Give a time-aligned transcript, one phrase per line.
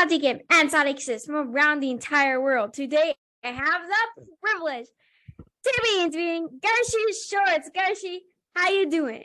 [0.00, 2.72] Exotic Kim and Sonic from around the entire world.
[2.72, 3.14] Today,
[3.44, 3.82] I have
[4.16, 4.86] the privilege
[5.36, 7.66] to be interviewing Gershy Schwarcz.
[7.76, 8.20] Gershy,
[8.56, 9.24] how you doing?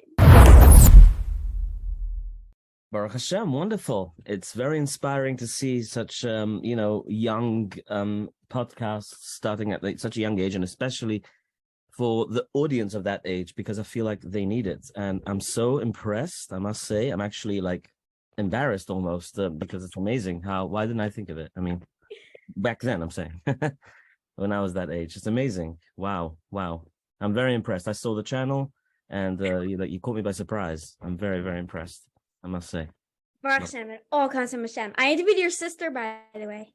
[2.92, 4.16] Baruch Hashem, wonderful.
[4.26, 10.18] It's very inspiring to see such, um, you know, young um, podcasts starting at such
[10.18, 11.24] a young age, and especially
[11.96, 14.92] for the audience of that age, because I feel like they need it.
[14.98, 17.12] And I'm so impressed, I must say.
[17.12, 17.90] I'm actually like
[18.38, 21.52] embarrassed almost uh, because it's amazing how, why didn't I think of it?
[21.56, 21.84] I mean,
[22.56, 23.42] back then, I'm saying,
[24.36, 25.78] when I was that age, it's amazing.
[25.98, 26.84] Wow, wow.
[27.22, 27.88] I'm very impressed.
[27.88, 28.72] I saw the channel
[29.10, 30.98] and uh, you, know, you caught me by surprise.
[31.02, 32.04] I'm very, very impressed.
[32.44, 32.88] I must say.
[33.44, 34.94] Hashem and all kinds of Hashem.
[34.98, 36.74] I interviewed your sister, by the way.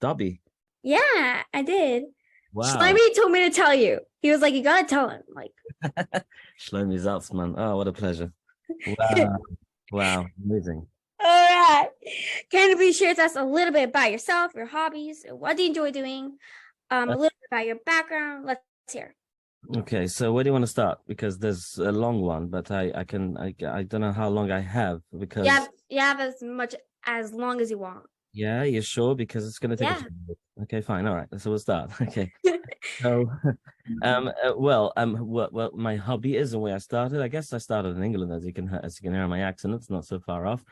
[0.00, 0.40] Dobby.
[0.82, 2.04] Yeah, I did.
[2.52, 2.64] Wow.
[2.64, 4.00] Shlomi told me to tell you.
[4.20, 5.52] He was like, "You gotta tell him." Like,
[6.60, 7.54] Shlomi Zaltzman.
[7.56, 8.32] Oh, what a pleasure.
[8.86, 9.36] Wow.
[9.94, 10.26] Wow.
[10.44, 10.86] Amazing.
[11.20, 11.88] all right.
[12.50, 15.62] Can you please share with us a little bit about yourself, your hobbies, what do
[15.62, 16.36] you enjoy doing,
[16.90, 18.44] um, a little bit about your background?
[18.46, 18.60] Let's
[18.92, 19.14] hear.
[19.76, 20.98] Okay, so where do you want to start?
[21.06, 24.50] Because there's a long one, but I I can I I don't know how long
[24.50, 26.74] I have because You have, you have as much
[27.06, 28.04] as long as you want.
[28.34, 29.88] yeah, you're sure because it's gonna take.
[29.88, 29.92] a
[30.28, 30.34] Yeah.
[30.62, 31.06] Okay, fine.
[31.06, 31.90] All right, so we'll start.
[32.00, 32.32] Okay.
[33.02, 33.28] So,
[34.02, 37.20] um, uh, well, um, well, well, my hobby is the way I started.
[37.20, 39.74] I guess I started in England, as you can as you can hear my accent.
[39.74, 40.64] It's not so far off.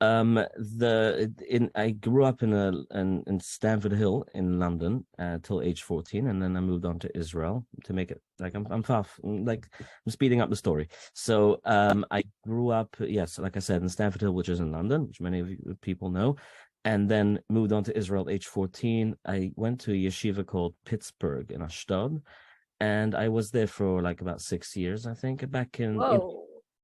[0.00, 5.38] Um, the in I grew up in a in, in Stamford Hill in London uh,
[5.42, 8.66] till age fourteen, and then I moved on to Israel to make it like I'm
[8.70, 10.88] I'm far f- like I'm speeding up the story.
[11.14, 14.72] So, um, I grew up, yes, like I said, in Stamford Hill, which is in
[14.72, 16.36] London, which many of you people know
[16.84, 19.14] and then moved on to Israel at age 14.
[19.26, 22.20] I went to a yeshiva called Pittsburgh in Ashdod,
[22.80, 26.20] and I was there for like about six years, I think, back in, in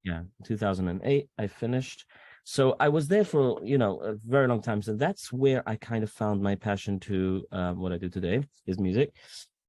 [0.04, 1.28] yeah 2008.
[1.38, 2.06] I finished,
[2.44, 4.80] so I was there for you know a very long time.
[4.82, 8.42] So that's where I kind of found my passion to um, what I do today
[8.66, 9.12] is music.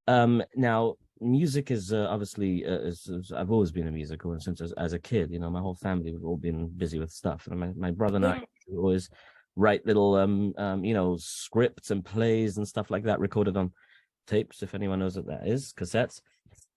[0.08, 4.42] Um, now music is uh, obviously uh, is, is- I've always been a musical and
[4.42, 7.10] since as, as a kid, you know, my whole family we've all been busy with
[7.10, 8.42] stuff, and my my brother and I
[8.76, 9.10] always
[9.56, 13.70] write little um um you know scripts and plays and stuff like that recorded on
[14.26, 16.20] tapes if anyone knows what that is cassettes.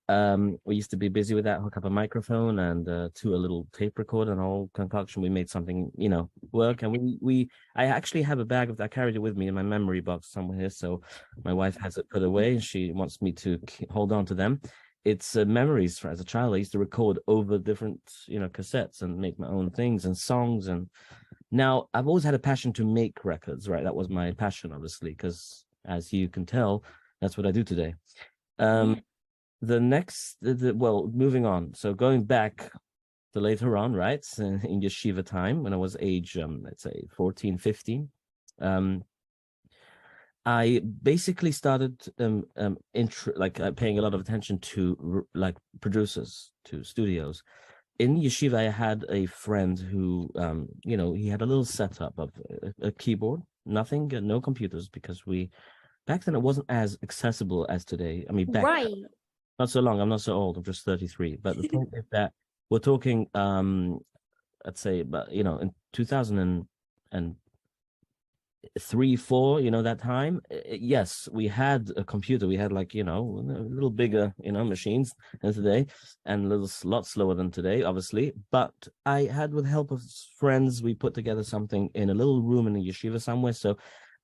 [0.07, 3.33] Um we used to be busy with that hook up a microphone and uh, to
[3.33, 5.21] a little tape recorder and all concoction.
[5.21, 6.83] We made something you know work.
[6.83, 9.55] And we we i actually have a bag of i carried it with me in
[9.55, 11.01] my memory box somewhere here so
[11.43, 13.59] my wife has it put away and she wants me to
[13.89, 14.61] hold on to them.
[15.05, 18.49] It's uh, memories for as a child i used to record over different you know
[18.49, 20.89] cassettes and make my own things and songs and
[21.55, 23.83] now i've always had a passion to make records right?
[23.83, 26.83] That was my passion obviously because as you can tell
[27.21, 27.95] that's what i do today.
[28.59, 29.01] Um
[29.61, 31.73] the next the, the, well moving on.
[31.73, 32.71] So going back
[33.33, 37.57] to later on right in yeshiva time when i was age um let's say 14
[37.57, 38.09] 15
[38.61, 39.03] um
[40.45, 45.57] i basically started um um intro, like uh, paying a lot of attention to like
[45.81, 47.43] producers to studios
[48.00, 52.13] in yeshiva i had a friend who um you know he had a little setup
[52.17, 52.31] of
[52.81, 55.50] a, a keyboard nothing uh, no computers because we
[56.05, 58.88] back then it wasn't as accessible as today i mean back Right.
[59.59, 60.01] not so long.
[60.01, 60.57] I'm not so old.
[60.57, 61.38] I'm just 33.
[61.41, 62.34] But the point is that
[62.69, 64.00] we're talking, um,
[64.66, 66.67] let's say, but you know, in 2000
[67.11, 67.35] and
[68.79, 70.41] three, four, you know, that time.
[70.51, 72.47] uh, Yes, we had a computer.
[72.47, 75.87] We had like you know a little bigger, you know, machines than today,
[76.25, 78.33] and a little lot slower than today, obviously.
[78.51, 78.73] But
[79.05, 80.01] I had, with help of
[80.37, 83.53] friends, we put together something in a little room in a yeshiva somewhere.
[83.53, 83.77] So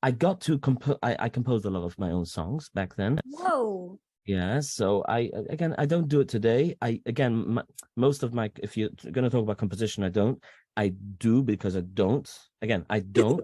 [0.03, 0.97] I got to compose.
[1.03, 3.19] I, I composed a lot of my own songs back then.
[3.25, 3.99] Whoa.
[4.25, 6.75] Yeah, so I again I don't do it today.
[6.81, 7.63] I again m
[7.95, 10.41] most of my if you're going to talk about composition, I don't.
[10.77, 12.29] I do because I don't.
[12.61, 13.41] Again, I don't,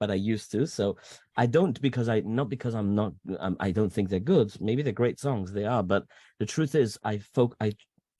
[0.00, 0.66] but I used to.
[0.66, 0.96] So
[1.36, 3.12] I don't because I not because I'm not.
[3.38, 4.52] Um, I don't think they're good.
[4.60, 5.52] Maybe they're great songs.
[5.52, 6.04] They are, but
[6.40, 7.72] the truth is, I folk I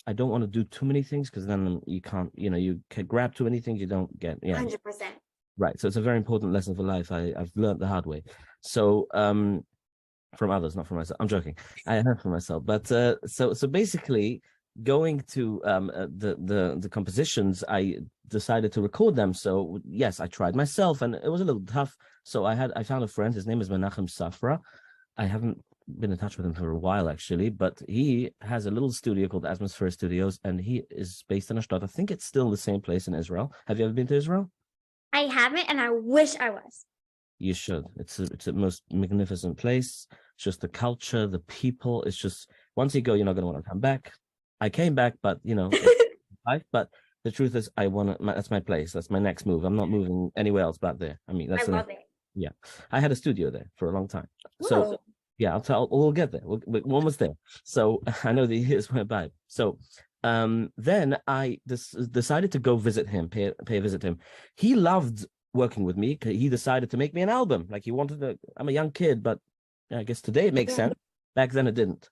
[0.06, 2.30] I don't want to do too many things because then you can't.
[2.34, 3.80] You know, you can grab too many things.
[3.80, 4.38] You don't get.
[4.42, 5.14] Yeah, Hundred percent.
[5.58, 8.22] right so it's a very important lesson for life i i've learned the hard way
[8.60, 9.62] so um
[10.38, 11.56] from others not from myself i'm joking
[11.86, 14.40] i heard from myself but uh so so basically
[14.82, 17.96] going to um uh, the the the compositions i
[18.28, 21.96] decided to record them so yes i tried myself and it was a little tough
[22.22, 24.58] so i had i found a friend his name is menachem safra
[25.16, 25.58] i haven't
[25.98, 29.26] been in touch with him for a while actually but he has a little studio
[29.26, 32.80] called atmosphere studios and he is based in ashdod i think it's still the same
[32.80, 34.48] place in israel have you ever been to israel
[35.12, 36.84] I haven't, and I wish I was.
[37.38, 37.84] You should.
[37.96, 40.06] It's a, it's a most magnificent place.
[40.34, 42.02] It's just the culture, the people.
[42.04, 44.12] It's just once you go, you're not going to want to come back.
[44.60, 45.70] I came back, but you know,
[46.46, 46.62] life.
[46.72, 46.88] But
[47.24, 48.24] the truth is, I want to.
[48.24, 48.92] That's my place.
[48.92, 49.64] That's my next move.
[49.64, 51.20] I'm not moving anywhere else but there.
[51.28, 51.62] I mean, that's.
[51.62, 52.52] I the love next- it.
[52.92, 54.28] I had a studio there for a long time.
[54.62, 54.98] So
[55.38, 55.88] yeah, I'll tell.
[55.90, 56.42] We'll get there.
[56.44, 57.34] We'll, we're almost there.
[57.64, 59.30] So I know the years went by.
[59.48, 59.78] So
[60.22, 64.18] um, then I des- decided to go visit him, pay pay a visit to him.
[64.56, 66.16] He loved working with me.
[66.22, 67.66] He decided to make me an album.
[67.68, 68.38] Like he wanted to.
[68.56, 69.38] I'm a young kid, but
[69.90, 70.76] I guess today it makes Yeah.
[70.76, 70.94] sense.
[71.34, 72.08] Back then it didn't.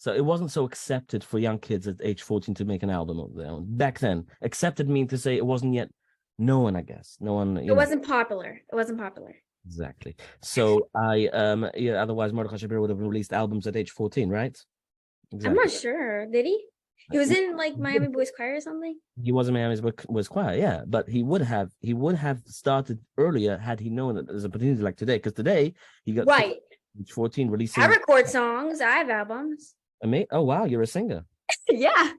[0.00, 3.20] So it wasn't so accepted for young kids at age 14 to make an album
[3.20, 3.66] of their own.
[3.68, 5.90] Back then, accepted mean to say it wasn't yet
[6.38, 6.74] known.
[6.74, 7.58] I guess no one.
[7.58, 7.74] It know.
[7.74, 8.62] wasn't popular.
[8.72, 9.36] It wasn't popular.
[9.66, 10.16] Exactly.
[10.40, 14.58] So I um yeah, otherwise Mordechai Shapiro would have released albums at age 14, right?
[15.44, 16.24] I'm not sure.
[16.24, 16.64] Did he?
[17.12, 18.98] He was in like Miami Boys Choir or something.
[19.22, 20.80] He was in Miami's was, Choir, yeah.
[20.86, 24.80] But he would have he would have started earlier had he known that there's opportunity
[24.80, 25.16] like today.
[25.16, 25.74] Because today
[26.04, 26.56] he got Right.
[27.12, 28.80] 14 releasing I record songs.
[28.80, 29.74] I have albums.
[30.02, 31.24] Ama- Oh wow, you're a singer.
[31.68, 32.12] yeah.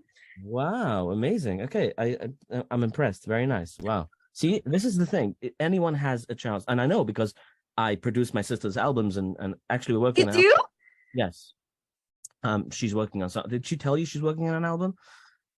[0.44, 1.62] Wow, amazing.
[1.64, 2.18] Okay, I,
[2.54, 3.26] I I'm impressed.
[3.26, 3.78] Very nice.
[3.80, 4.10] Wow.
[4.34, 5.36] See, this is the thing.
[5.60, 7.34] Anyone has a chance, and I know because
[7.78, 10.56] I produce my sister's albums, and and actually we're working You on do?
[11.14, 11.54] Yes.
[12.44, 13.52] Um, she's working on something.
[13.52, 14.96] Did she tell you she's working on an album?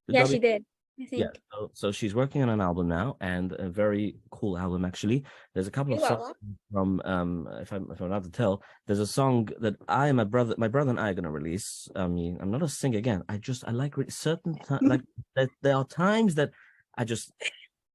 [0.07, 0.65] Did Yeah, Dobby- she did.
[1.01, 1.21] I think.
[1.23, 1.29] Yeah.
[1.51, 5.23] So, so she's working on an album now, and a very cool album actually.
[5.53, 6.33] There's a couple of songs
[6.71, 10.17] from um, if I'm if I'm allowed to tell, there's a song that I and
[10.17, 11.87] my brother, my brother and I are gonna release.
[11.95, 13.23] I mean, I'm not a singer again.
[13.27, 15.01] I just I like re- certain like
[15.35, 15.49] that.
[15.61, 16.51] There are times that
[16.97, 17.31] I just.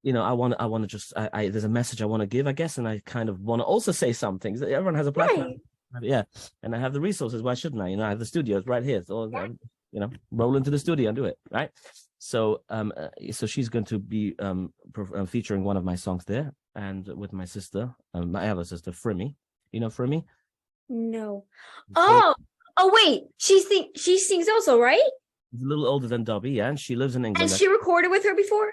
[0.04, 0.62] You know, I want to.
[0.62, 1.12] I want to just.
[1.16, 1.48] I, I.
[1.48, 3.64] There's a message I want to give, I guess, and I kind of want to
[3.64, 4.62] also say some things.
[4.62, 5.54] Everyone has a platform
[5.94, 6.02] Right.
[6.02, 6.24] yeah
[6.62, 8.84] and i have the resources why shouldn't i you know i have the studios right
[8.84, 9.44] here so Yeah.
[9.44, 9.58] um,
[9.90, 11.70] you know roll into the studio and do it right
[12.18, 14.72] so um uh, so she's going to be um
[15.14, 18.90] uh, featuring one of my songs there and with my sister um, my other sister
[18.90, 19.34] frimmy
[19.72, 20.24] you know frimmy
[20.88, 21.44] No.
[21.94, 22.34] Oh.
[22.80, 23.24] Oh wait.
[23.38, 23.90] She sing.
[23.96, 25.10] She sings also, right?
[25.50, 28.08] she's a little older than dobby yeah and she lives in england And she recorded
[28.10, 28.70] with her before.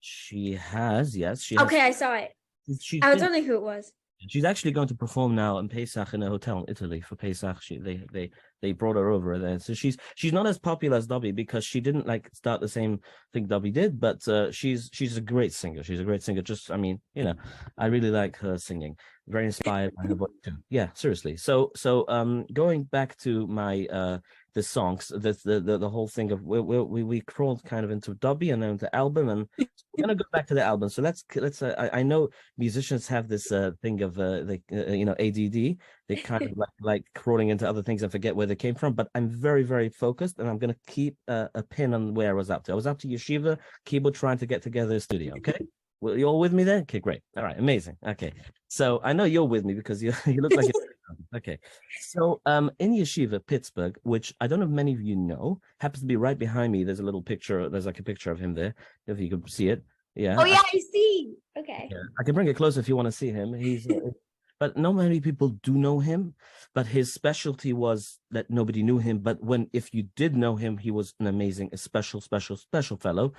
[0.00, 2.30] she has yes she has, Okay, I saw it.
[2.66, 3.92] I was been- wondering who it was.
[4.28, 7.60] She's actually going to perform now in Pesach in a hotel in Italy for Pesach.
[7.60, 8.30] She they they
[8.62, 11.80] they brought her over there, so she's she's not as popular as Dobby because she
[11.80, 13.00] didn't like start the same
[13.32, 15.82] thing Dobby did, but uh, she's she's a great singer.
[15.82, 16.42] She's a great singer.
[16.42, 17.34] Just I mean, you know,
[17.78, 18.96] I really like her singing.
[19.26, 20.52] Very inspired by her voice too.
[20.68, 21.36] Yeah, seriously.
[21.36, 24.18] So so um going back to my uh
[24.54, 27.84] the songs, the the the, the whole thing of we we we we crawled kind
[27.84, 29.66] of into Dobby and then the album, and we're
[30.00, 30.90] gonna go back to the album.
[30.90, 32.28] So let's let's uh, I, I know
[32.58, 35.78] musicians have this uh, thing of uh, like uh, you know ADD.
[36.06, 38.92] They kind of like like crawling into other things and forget where they came from.
[38.92, 42.34] But I'm very very focused, and I'm gonna keep uh, a pin on where I
[42.34, 42.72] was up to.
[42.72, 45.34] I was up to yeshiva keyboard trying to get together a studio.
[45.38, 45.58] Okay,
[46.00, 46.82] well, you all with me then?
[46.82, 47.22] Okay, great.
[47.36, 47.96] All right, amazing.
[48.06, 48.32] Okay,
[48.68, 50.66] so I know you're with me because you you look like.
[50.66, 50.86] you're-
[51.36, 51.58] Okay,
[52.00, 56.00] so um, in Yeshiva Pittsburgh, which I don't know if many of you know, happens
[56.00, 56.84] to be right behind me.
[56.84, 57.68] There's a little picture.
[57.68, 58.74] There's like a picture of him there,
[59.06, 59.84] if you can see it.
[60.14, 60.36] Yeah.
[60.38, 61.34] Oh yeah, I see.
[61.58, 61.88] Okay.
[61.90, 63.52] yeah, I can bring it close if you want to see him.
[63.52, 64.10] He's, uh,
[64.58, 66.34] but not many people do know him.
[66.74, 69.18] But his specialty was that nobody knew him.
[69.18, 72.96] But when, if you did know him, he was an amazing, a special, special, special
[72.96, 73.32] fellow.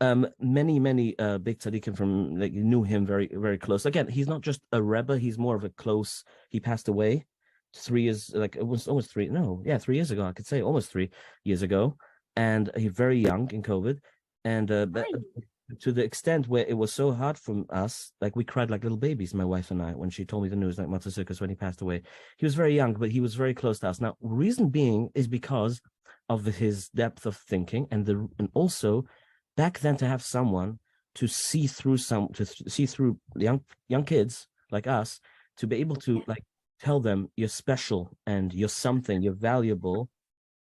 [0.00, 3.86] Um, many, many uh, big tzaddikim from like knew him very, very close.
[3.86, 6.24] Again, he's not just a rebbe; he's more of a close.
[6.50, 7.26] He passed away
[7.76, 9.28] three years, like it was almost three.
[9.28, 10.24] No, yeah, three years ago.
[10.24, 11.10] I could say almost three
[11.44, 11.96] years ago,
[12.36, 13.98] and he very young in COVID,
[14.44, 15.06] and uh, but-
[15.80, 18.98] to the extent where it was so hard for us, like we cried like little
[18.98, 21.56] babies, my wife and I, when she told me the news, like Matsusukas when he
[21.56, 22.02] passed away.
[22.36, 24.00] He was very young, but he was very close to us.
[24.00, 25.80] Now, reason being is because
[26.28, 29.06] of his depth of thinking, and the and also
[29.56, 30.78] back then to have someone
[31.16, 35.20] to see through some to th- see through young young kids like us
[35.56, 36.42] to be able to like
[36.80, 40.10] tell them you're special and you're something, you're valuable,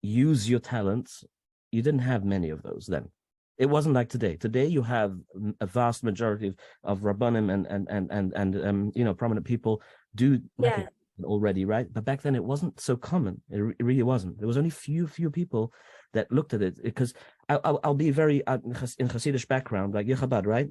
[0.02, 1.24] use your talents.
[1.72, 3.10] You didn't have many of those then
[3.58, 4.36] it wasn't like today.
[4.36, 5.18] Today you have
[5.60, 9.46] a vast majority of, of rabbanim and and and and and um you know prominent
[9.46, 9.82] people
[10.16, 10.88] do Yeah.
[11.24, 11.92] Already, right?
[11.92, 13.42] But back then it wasn't so common.
[13.50, 14.38] It, re- it really wasn't.
[14.38, 15.74] There was only few few people
[16.14, 17.14] that looked at it because
[17.50, 20.70] I, I'll, I'll be very uh, in Hasidic background, like Yechabad, right?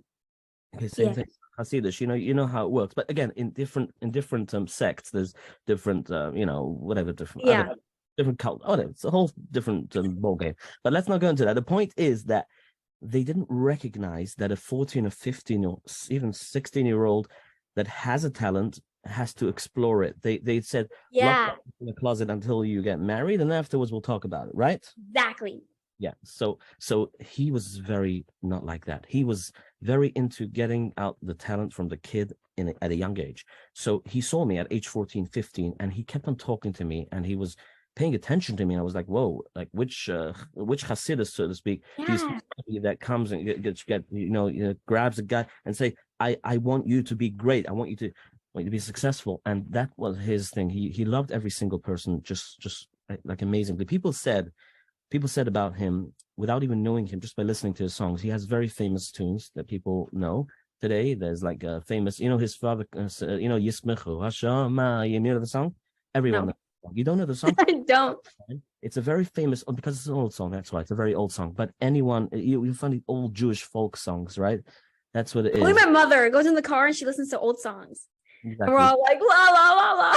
[0.77, 1.15] Okay, same Yeah.
[1.15, 1.27] thing.
[1.59, 2.95] Hasidic, you know, you know how it works.
[2.95, 5.35] But again, in different in different um sects, there's
[5.67, 7.63] different, uh, you know, whatever different, Yeah.
[7.63, 7.75] other,
[8.17, 8.63] different cult.
[8.65, 10.55] Oh, it's a whole different um, ball game.
[10.85, 11.55] But let's not go into that.
[11.55, 12.47] The point is that
[13.03, 17.29] they didn't recognize that a 14 or 15 or even 16 year old
[17.75, 20.21] that has a talent has to explore it.
[20.23, 21.55] They they said Yeah.
[21.81, 24.85] in the closet until you get married, and afterwards we'll talk about it, right?
[25.09, 25.63] Exactly.
[25.99, 26.13] Yeah.
[26.25, 29.07] So so he was very not like that.
[29.09, 33.19] He was very into getting out the talent from the kid in at a young
[33.19, 33.45] age.
[33.73, 37.09] So he saw me at age 14, 15, and he kept on talking to me,
[37.13, 37.57] and he was
[37.95, 38.75] paying attention to me.
[38.75, 42.39] And I was like, whoa, like which uh, which Hasidus, so to speak, Yeah.
[42.83, 45.95] that comes and get, get, get you know, you know grabs a guy and say,
[46.21, 47.69] I I want you to be great.
[47.69, 48.13] I want you to
[48.65, 49.41] to be successful.
[49.45, 50.71] And that was his thing.
[50.71, 53.85] He he loved every single person just just like, like amazingly.
[53.85, 54.53] People said
[55.11, 58.21] people said about him without even knowing him just by listening to his songs.
[58.21, 60.47] He has very famous tunes that people know
[60.81, 61.15] today.
[61.15, 65.09] There's like a famous, you know, his father, uh, uh, you know, Yismechu Hashama.
[65.09, 65.75] You know the song?
[66.15, 66.41] Everyone.
[66.41, 66.47] No.
[66.47, 66.93] knows.
[66.95, 67.55] You don't know the song?
[67.59, 68.19] I don't.
[68.83, 70.51] It's a very famous oh, because it's an old song.
[70.51, 71.53] That's why it's a very old song.
[71.53, 74.61] But anyone, you you find the old Jewish folk songs, right?
[75.13, 75.61] That's what it is.
[75.61, 78.07] Only my mother goes in the car and she listens to old songs.
[78.47, 78.75] Exactly.
[78.75, 80.15] we're all like, la la la la.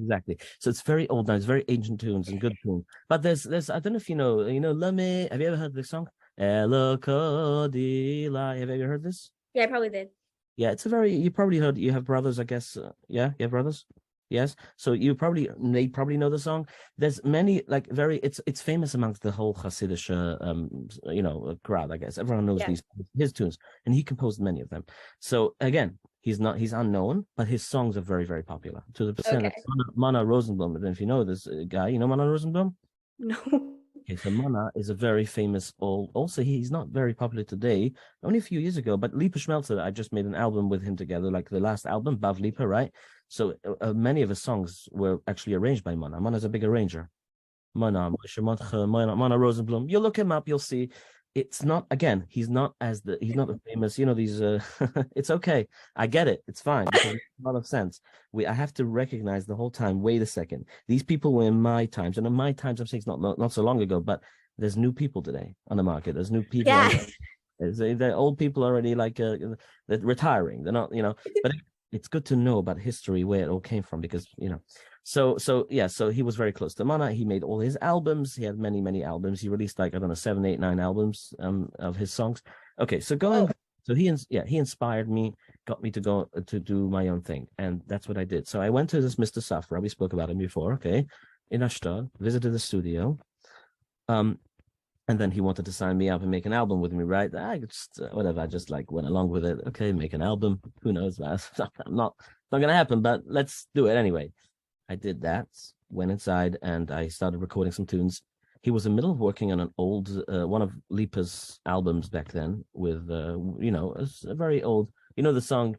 [0.00, 0.38] Exactly.
[0.58, 1.34] So it's very old now.
[1.34, 2.84] It's very ancient tunes and good tunes.
[3.08, 5.28] But there's there's I don't know if you know you know Lame.
[5.30, 6.08] Have you ever heard this song?
[6.40, 8.58] Elokadila.
[8.58, 9.30] Have you ever heard this?
[9.54, 10.08] Yeah, I probably did.
[10.56, 12.76] Yeah, it's a very you probably heard you have brothers, I guess.
[12.76, 13.84] Uh, yeah, you have brothers.
[14.30, 14.56] Yes.
[14.76, 16.66] So you probably they probably know the song.
[16.96, 21.48] There's many like very it's it's famous amongst the whole Hasidic uh, um you know
[21.50, 22.16] uh, crowd, I guess.
[22.16, 22.68] Everyone knows Yeah.
[22.68, 22.82] these
[23.14, 24.84] his tunes and he composed many of them.
[25.20, 29.12] So again, he's not he's unknown, but his songs are very very popular to the
[29.12, 29.54] percent Okay.
[29.68, 30.76] Mana, Mana Rosenblum.
[30.76, 32.74] And if you know this uh, guy, you know Mana Rosenblum?
[33.18, 33.36] No.
[34.02, 36.10] Okay, so Mana is a very famous old.
[36.14, 37.92] Also, he's not very popular today.
[38.24, 40.96] Only a few years ago, but Lipa Schmelzer, I just made an album with him
[40.96, 42.90] together, like the last album, Bav Lipa, right?
[43.28, 46.20] So uh, uh, many of his songs were actually arranged by Mana.
[46.20, 47.10] Mana's a big arranger.
[47.74, 49.88] Mana, Mana, Mana Rosenblum.
[49.88, 50.90] You'll look him up, you'll see.
[51.34, 52.26] It's not again.
[52.28, 53.16] He's not as the.
[53.20, 53.98] He's not the famous.
[53.98, 54.42] You know these.
[54.42, 54.60] Uh,
[55.16, 55.66] it's okay.
[55.96, 56.42] I get it.
[56.46, 56.86] It's fine.
[56.88, 58.00] it makes a lot of sense.
[58.32, 58.46] We.
[58.46, 60.02] I have to recognize the whole time.
[60.02, 60.66] Wait a second.
[60.88, 63.38] These people were in my times, and in my times, I'm saying it's not not,
[63.38, 64.20] not so long ago, but
[64.58, 66.14] there's new people today on the market.
[66.14, 66.72] There's new people.
[66.72, 66.90] Yeah.
[67.58, 69.36] there's, uh, the old people already like uh,
[69.88, 70.64] they're retiring.
[70.64, 71.16] They're not, you know.
[71.42, 71.52] But
[71.92, 74.60] it's good to know about history where it all came from because you know.
[75.04, 75.86] So so yeah.
[75.86, 77.12] So he was very close to Mana.
[77.12, 78.34] He made all his albums.
[78.34, 79.40] He had many many albums.
[79.40, 82.42] He released like I don't know seven, eight, nine albums um of his songs.
[82.80, 83.44] Okay, so going.
[83.44, 83.50] Oh.
[83.84, 85.34] So he yeah he inspired me,
[85.66, 88.46] got me to go uh, to do my own thing, and that's what I did.
[88.46, 89.38] So I went to this Mr.
[89.38, 89.82] Safra.
[89.82, 90.74] We spoke about him before.
[90.74, 91.06] Okay,
[91.50, 93.18] in Ashdod, visited the studio.
[94.08, 94.38] Um,
[95.08, 97.34] and then he wanted to sign me up and make an album with me, right?
[97.34, 98.40] I just uh, whatever.
[98.40, 99.58] I just like went along with it.
[99.68, 100.60] Okay, make an album.
[100.82, 101.20] Who knows?
[101.20, 101.38] I'm
[101.88, 102.14] not
[102.52, 104.32] not gonna happen, but let's do it anyway.
[104.88, 105.48] I did that.
[105.90, 108.22] Went inside and I started recording some tunes.
[108.62, 112.08] He was in the middle of working on an old uh, one of Lipa's albums
[112.08, 114.90] back then with uh, you know a, a very old.
[115.16, 115.76] You know the song.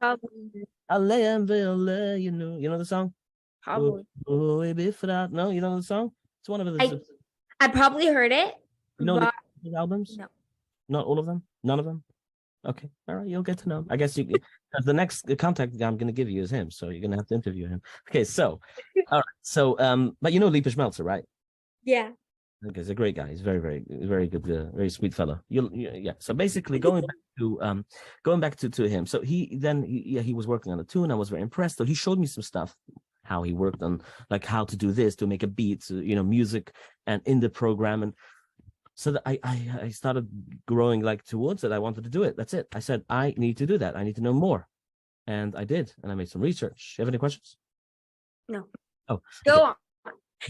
[0.00, 0.16] uh,
[0.98, 1.88] yeah, na da da da da da da, she- yeah, she be as a- na
[1.88, 2.16] da da da good as haze.
[2.16, 2.16] He's Yeah, hot, probably.
[2.16, 3.14] Aleem vele, you know, you know the song.
[3.62, 4.06] Probably.
[4.26, 5.32] We be frat.
[5.32, 6.12] No, you know the song.
[6.40, 7.00] It's one of the I-
[7.60, 8.54] I probably heard it.
[8.98, 10.16] You know the- but his albums.
[10.18, 10.26] No.
[10.88, 11.42] not all of them.
[11.62, 12.02] None of them.
[12.64, 13.26] Okay, all right.
[13.26, 13.86] You'll get to know.
[13.90, 14.24] I guess you.
[14.84, 17.26] the next contact I'm going to give you is him, so you're going to have
[17.28, 17.82] to interview him.
[18.08, 18.60] Okay, so,
[19.10, 19.24] all right.
[19.42, 21.24] So, um, but you know Lipa Schmelzer, right?
[21.84, 22.10] yeah.
[22.64, 23.28] Okay, he's a great guy.
[23.28, 25.40] He's very, very, very good, uh, very sweet fellow.
[25.48, 26.12] You'll, you, yeah.
[26.20, 27.84] So basically, going back to um,
[28.22, 29.04] going back to to him.
[29.04, 31.10] So he then he, yeah he was working on the tune.
[31.10, 31.78] I was very impressed.
[31.78, 32.76] So he showed me some stuff,
[33.24, 34.00] how he worked on
[34.30, 36.72] like how to do this to make a beat, so, you know, music
[37.06, 38.14] and in the program and.
[38.94, 40.28] So that I, I I started
[40.66, 41.72] growing like towards it.
[41.72, 42.36] I wanted to do it.
[42.36, 42.68] That's it.
[42.74, 43.96] I said I need to do that.
[43.96, 44.68] I need to know more,
[45.26, 45.94] and I did.
[46.02, 46.96] And I made some research.
[46.98, 47.56] You have any questions?
[48.50, 48.68] No.
[49.08, 49.74] Oh, Go on.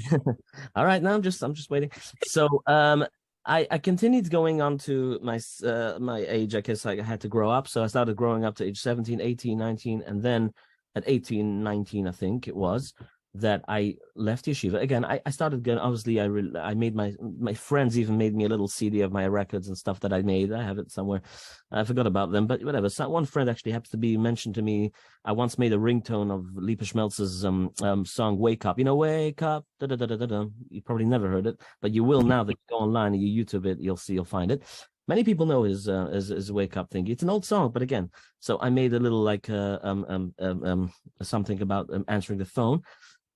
[0.74, 1.90] all right now i'm just i'm just waiting.
[2.24, 3.04] So um
[3.44, 7.28] i i continued going on to my uh, my age i guess i had to
[7.28, 7.68] grow up.
[7.68, 10.52] So i started growing up to age 17 18 19 and then
[10.94, 12.92] at 18 19 i think it was
[13.34, 17.14] that i left yeshiva again i, I started going obviously i re- i made my
[17.38, 20.20] my friends even made me a little cd of my records and stuff that i
[20.20, 21.22] made i have it somewhere
[21.70, 24.62] i forgot about them but whatever so one friend actually happens to be mentioned to
[24.62, 24.92] me
[25.24, 28.96] I once made a ringtone of Lipa Schmelz's um, um song "Wake Up." You know,
[28.96, 30.46] "Wake Up." Da, da, da, da, da, da.
[30.68, 33.44] You probably never heard it, but you will now that you go online and you
[33.44, 33.78] YouTube it.
[33.80, 34.62] You'll see, you'll find it.
[35.08, 37.06] Many people know his uh, his, his "Wake Up" thing.
[37.06, 38.10] It's an old song, but again,
[38.40, 42.38] so I made a little like uh, um, um um um something about um, answering
[42.38, 42.82] the phone,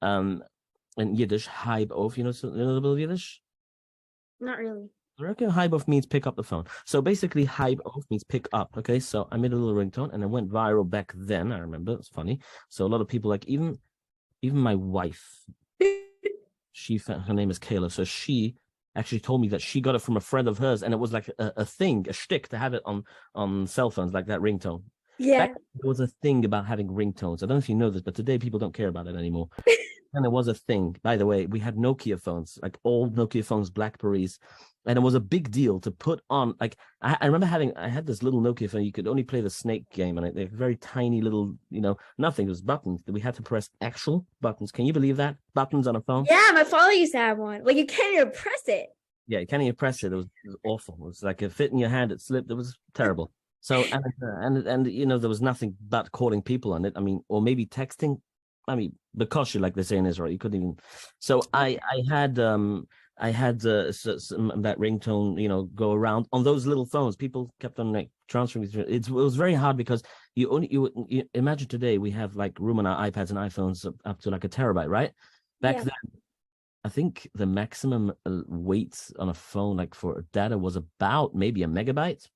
[0.07, 0.43] um
[0.97, 1.47] in Yiddish.
[1.47, 3.41] Hype of, you know, so- you know a little bit of Yiddish.
[4.41, 4.89] Not really.
[5.19, 6.65] Okay, hype off means pick up the phone.
[6.85, 8.71] So basically, hype off means pick up.
[8.77, 11.53] Okay, so I made a little ringtone and it went viral back then.
[11.53, 12.41] I remember it's funny.
[12.69, 13.79] So a lot of people like even
[14.43, 15.25] even my wife.
[16.79, 18.57] She her name is Kayla, so she
[18.95, 21.11] actually told me that she got it from a friend of hers, and it was
[21.11, 24.41] like a, a thing, a shtick to have it on on cell phones like that
[24.41, 24.83] ringtone.
[25.19, 25.47] Yeah.
[25.47, 27.43] Back there was a thing about having ringtones.
[27.43, 29.49] I don't know if you know this, but today people don't care about it anymore.
[30.15, 30.97] and there was a thing.
[31.03, 34.39] By the way, we had Nokia phones, like old Nokia phones, Blackberries,
[34.87, 36.55] and it was a big deal to put on.
[36.61, 38.85] Like I, I remember having, I had this little Nokia phone.
[38.85, 40.35] You could only play the Snake game on it.
[40.35, 42.47] They're very tiny little, you know, nothing.
[42.47, 43.03] It was buttons.
[43.07, 44.73] We had to press actual buttons.
[44.73, 45.37] Can you believe that?
[45.55, 46.27] Buttons on a phone.
[46.29, 47.65] Yeah, my father used to have one.
[47.65, 48.89] Like you can't even press it.
[49.29, 50.13] Yeah, you can't even press it.
[50.13, 50.95] It was, it was awful.
[50.95, 52.13] It was like it fit in your hand.
[52.13, 52.51] It slipped.
[52.51, 53.33] It was terrible.
[53.67, 56.93] So and and and you know there was nothing but calling people on it.
[56.95, 58.21] I mean, or maybe texting.
[58.69, 60.77] I mean, because you like they say in Israel, you couldn't even.
[61.19, 62.87] So I I had um
[63.19, 67.17] I had uh, some, that ringtone you know go around on those little phones.
[67.17, 68.71] People kept on like transferring.
[68.73, 70.05] It, it was very hard because
[70.37, 73.85] you only you, you imagine today we have like room on our iPads and iPhones
[73.85, 75.11] up, up to like a terabyte, right?
[75.61, 75.83] Back Yeah.
[75.83, 76.21] then.
[76.85, 81.65] I think the maximum uh, weight on a phone, like for data, was about maybe
[81.65, 82.29] a megabyte,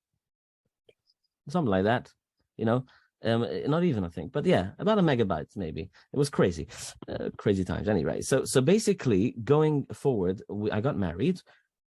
[1.49, 2.09] something like that.
[2.57, 2.85] You know,
[3.23, 5.89] um, uh, not even I think, but yeah, about a megabyte maybe.
[6.13, 6.67] It was crazy,
[7.07, 7.87] uh, crazy times.
[7.87, 11.41] Anyway, so so basically, going forward, we, I got married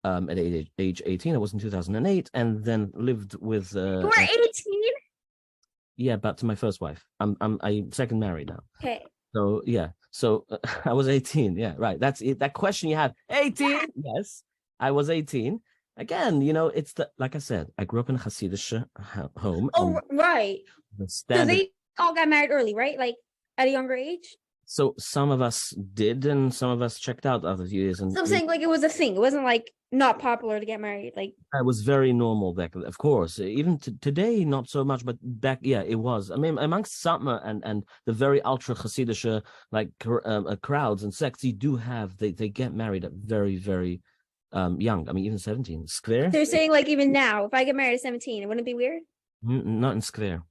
[0.03, 1.35] um, at age, age eighteen.
[1.35, 3.75] I was in two thousand and eight, and then lived with.
[3.75, 4.53] Uh, You were 18?
[5.97, 7.05] yeah, but to my first wife.
[7.19, 8.59] I'm I'm I second married now.
[8.81, 9.03] Okay.
[9.35, 11.55] So yeah, so uh, I was 18.
[11.57, 11.99] Yeah, right.
[11.99, 12.39] That's it.
[12.39, 13.13] That question you had.
[13.29, 13.79] 18.
[13.95, 14.43] Yes,
[14.79, 15.59] I was 18.
[15.97, 17.67] Again, you know, it's the like I said.
[17.77, 18.85] I grew up in a Hasidic
[19.37, 19.69] home.
[19.75, 20.59] Oh, right.
[20.97, 21.69] the So they
[21.99, 22.97] all got married early, right?
[22.97, 23.15] Like
[23.57, 24.35] at a younger age?
[24.65, 27.99] So some of us did, and some of us checked out after a few years.
[27.99, 29.15] And So I'm saying like it was a thing.
[29.15, 31.13] It wasn't like not popular to get married.
[31.15, 33.39] Like It was very normal back, of course.
[33.39, 36.31] Even t- today, not so much, but back, yeah, it was.
[36.31, 39.89] I mean, amongst Satmar and and the very ultra Hasidic like
[40.25, 44.01] um, uh, crowds and sects, you do have they they get married at very very
[44.53, 45.09] um young.
[45.09, 45.85] I mean, even seventeen.
[45.85, 48.73] Skver, they're saying like even now, if I get married at 17, it wouldn't be
[48.73, 49.01] weird?
[49.47, 50.43] N- not in Skver.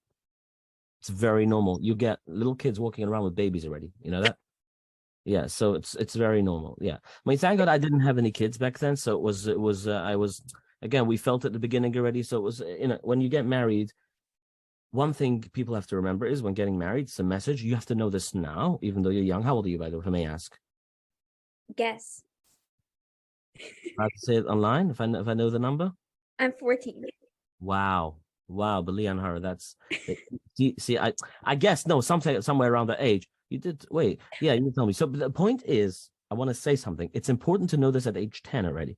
[1.00, 1.78] It's very normal.
[1.80, 3.92] You get little kids walking around with babies already.
[4.02, 4.36] You know that.
[5.24, 6.76] Yeah, so it's it's very normal.
[6.80, 9.46] Yeah, I mean, thank God I didn't have any kids back then, so it was
[9.46, 10.42] it was uh, I was
[10.82, 12.22] again we felt at the beginning already.
[12.22, 13.92] So it was you know when you get married,
[14.90, 17.62] one thing people have to remember is when getting married, it's a message.
[17.62, 19.42] You have to know this now, even though you're young.
[19.42, 20.58] How old are you, by the way, if I may ask?
[21.76, 22.22] Guess.
[23.98, 25.92] I have to say it online if I kn- if I know the number.
[26.38, 27.04] I'm 14.
[27.60, 28.16] Wow,
[28.48, 29.76] wow, but Leon her, that's
[30.08, 30.14] eh,
[30.56, 31.12] see, see, I
[31.44, 33.28] I guess no, something somewhere around that age.
[33.50, 34.92] You did wait, yeah, you tell me.
[34.92, 37.10] So the point is, I want to say something.
[37.12, 38.96] It's important to know this at age ten already.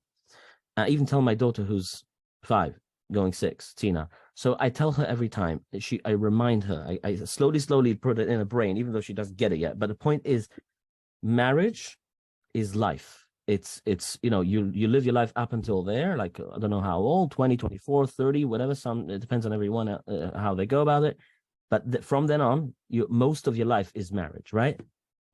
[0.76, 2.04] I even tell my daughter who's
[2.42, 2.78] five,
[3.12, 4.08] going six, Tina.
[4.34, 5.60] So I tell her every time.
[5.72, 6.84] Eh, she, I remind her.
[6.88, 9.58] I, I slowly, slowly put it in her brain, even though she doesn't get it
[9.58, 9.78] yet.
[9.78, 10.48] But the point is,
[11.22, 11.96] marriage
[12.54, 13.23] is life.
[13.46, 16.70] It's it's you know you you live your life up until there like i don't
[16.70, 20.54] know how old 20 24 30 whatever some it depends on everyone uh, uh, how
[20.54, 21.18] they go about it
[21.70, 24.80] but th- from then on you most of your life is marriage right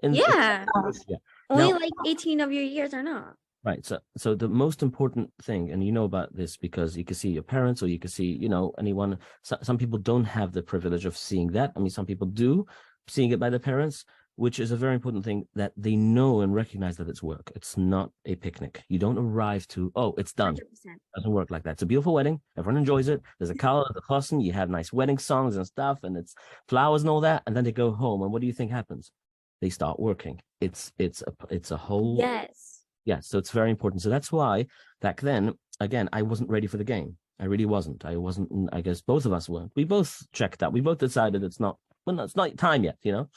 [0.03, 0.65] in- Yeah.
[1.07, 1.17] yeah
[1.51, 3.35] Only Now- like 18 of your years are not.
[3.65, 7.15] right so so the most important thing and you know about this because you can
[7.23, 9.19] see your parents or you can see you know anyone
[9.49, 12.67] so, some people don't have the privilege of seeing that i mean some people do
[13.07, 14.05] seeing it by their parents
[14.37, 17.77] which is a very important thing that they know and recognize that it's work it's
[17.77, 20.59] not a picnic you don't arrive to oh it's done 100%.
[21.17, 21.73] doesn't work like that.
[21.73, 22.41] It's a beautiful wedding.
[22.57, 23.21] Everyone enjoys it.
[23.39, 24.41] There's a color, the person.
[24.41, 26.35] You have nice wedding songs and stuff, and it's
[26.69, 27.43] flowers and all that.
[27.47, 29.11] And then they go home, and what do you think happens?
[29.61, 30.41] They start working.
[30.61, 32.83] It's it's a it's a whole Yes.
[33.05, 33.21] yeah.
[33.21, 34.03] So it's very important.
[34.03, 34.67] So that's why
[35.01, 37.17] back then, again, I wasn't ready for the game.
[37.39, 38.05] I really wasn't.
[38.05, 38.51] I wasn't.
[38.73, 39.73] I guess both of us weren't.
[39.75, 40.73] We both checked out.
[40.73, 41.77] We both decided it's not.
[42.07, 42.97] Well, no, it's not time yet.
[43.03, 43.29] You know,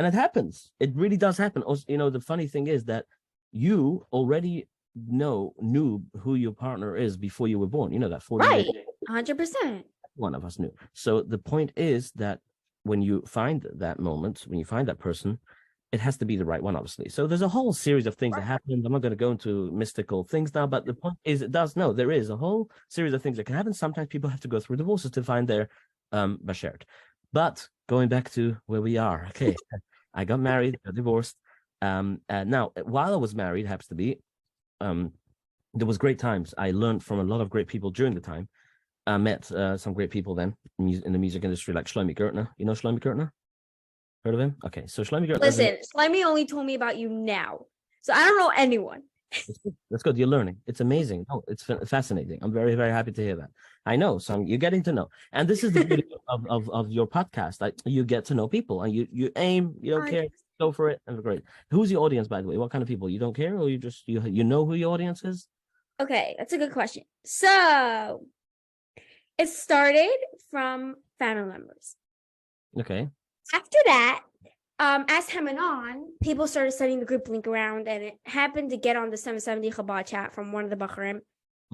[0.00, 0.72] and it happens.
[0.80, 1.60] It really does happen.
[1.62, 3.04] Also, you know, the funny thing is that
[3.52, 7.92] you already know knew who your partner is before you were born.
[7.92, 8.64] You know that 40 Right.
[9.10, 9.84] 100%.
[10.16, 10.72] one of us knew.
[10.94, 12.40] So the point is that
[12.84, 15.38] when you find that moment, when you find that person,
[15.92, 17.10] it has to be the right one, obviously.
[17.10, 18.82] So there's a whole series of things that happen.
[18.82, 21.76] I'm not going to go into mystical things now, but the point is, it does
[21.76, 23.74] no, there is a whole series of things that can happen.
[23.74, 25.68] Sometimes people have to go through divorces to find their
[26.10, 26.84] um bashert.
[27.32, 29.54] But going back to where we are, okay,
[30.14, 31.36] I got married, got divorced.
[31.82, 34.18] Um, and now while I was married, happens to be,
[34.80, 35.12] um,
[35.74, 36.54] there was great times.
[36.58, 38.48] I learned from a lot of great people during the time.
[39.06, 42.48] I met uh, some great people then in, the music industry, like Shlomi Gertner.
[42.58, 43.30] You know Shlomi Gertner?
[44.24, 44.56] Heard of him?
[44.66, 45.40] Okay, so Shlomi Gertner.
[45.40, 47.66] Listen, Shlomi only told me about you now.
[48.02, 49.02] So I don't know anyone.
[49.32, 49.76] That's good.
[49.90, 50.18] That's good.
[50.18, 50.56] You're learning.
[50.66, 51.26] It's amazing.
[51.30, 52.38] Oh, it's fascinating.
[52.42, 53.50] I'm very, very happy to hear that.
[53.86, 54.18] I know.
[54.18, 57.60] So you're getting to know, and this is the beauty of, of of your podcast.
[57.60, 59.74] Like you get to know people, and you you aim.
[59.80, 60.26] You don't I- care.
[60.58, 61.00] Go for it.
[61.06, 61.42] And great.
[61.70, 62.58] Who's your audience, by the way?
[62.58, 63.08] What kind of people?
[63.08, 65.48] You don't care, or you just you you know who your audience is?
[66.00, 67.04] Okay, that's a good question.
[67.24, 68.26] So
[69.38, 70.16] it started
[70.50, 71.96] from family members.
[72.78, 73.08] Okay.
[73.54, 74.20] After that,
[74.80, 78.70] um, as time went on, people started sending the group link around, and it happened
[78.70, 81.20] to get on the 770 Chabad chat from one of the Bakharim.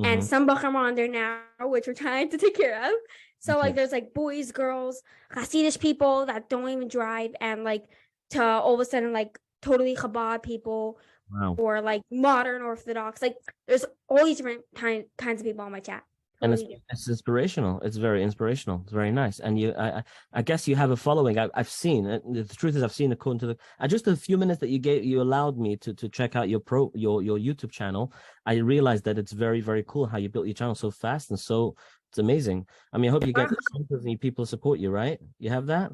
[0.05, 0.25] And Mhm.
[0.25, 2.93] some Bakharim are on there now, which we're trying to take care of.
[3.39, 3.61] So, Okay.
[3.61, 7.85] like, there's like boys, girls, Hasidish people that don't even drive, and like
[8.31, 10.99] to all of a sudden, like, totally Chabad people
[11.31, 11.55] wow.
[11.57, 13.23] or like modern Orthodox.
[13.23, 13.37] Like,
[13.69, 16.05] there's all these different kind, kinds of people on my chat.
[16.43, 17.81] And it's, it's inspirational.
[17.81, 18.81] It's very inspirational.
[18.85, 19.41] It's very nice.
[19.41, 21.39] And you, I, I, guess you have a following.
[21.39, 22.07] I, I've seen.
[22.07, 24.69] uh, The truth is, I've seen according to the uh, just a few minutes that
[24.69, 28.13] you gave, you allowed me to to check out your pro your your YouTube channel.
[28.45, 31.41] I realized that it's very very cool how you built your channel so fast and
[31.41, 31.75] so
[32.11, 32.67] it's amazing.
[32.93, 33.51] I mean, I hope you get
[34.21, 34.91] people support you.
[34.91, 35.19] Right?
[35.39, 35.93] You have that.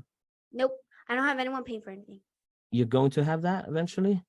[0.53, 0.73] Nope.
[1.09, 2.21] I don't have anyone paying for anything.
[2.71, 4.23] You're going to have that eventually.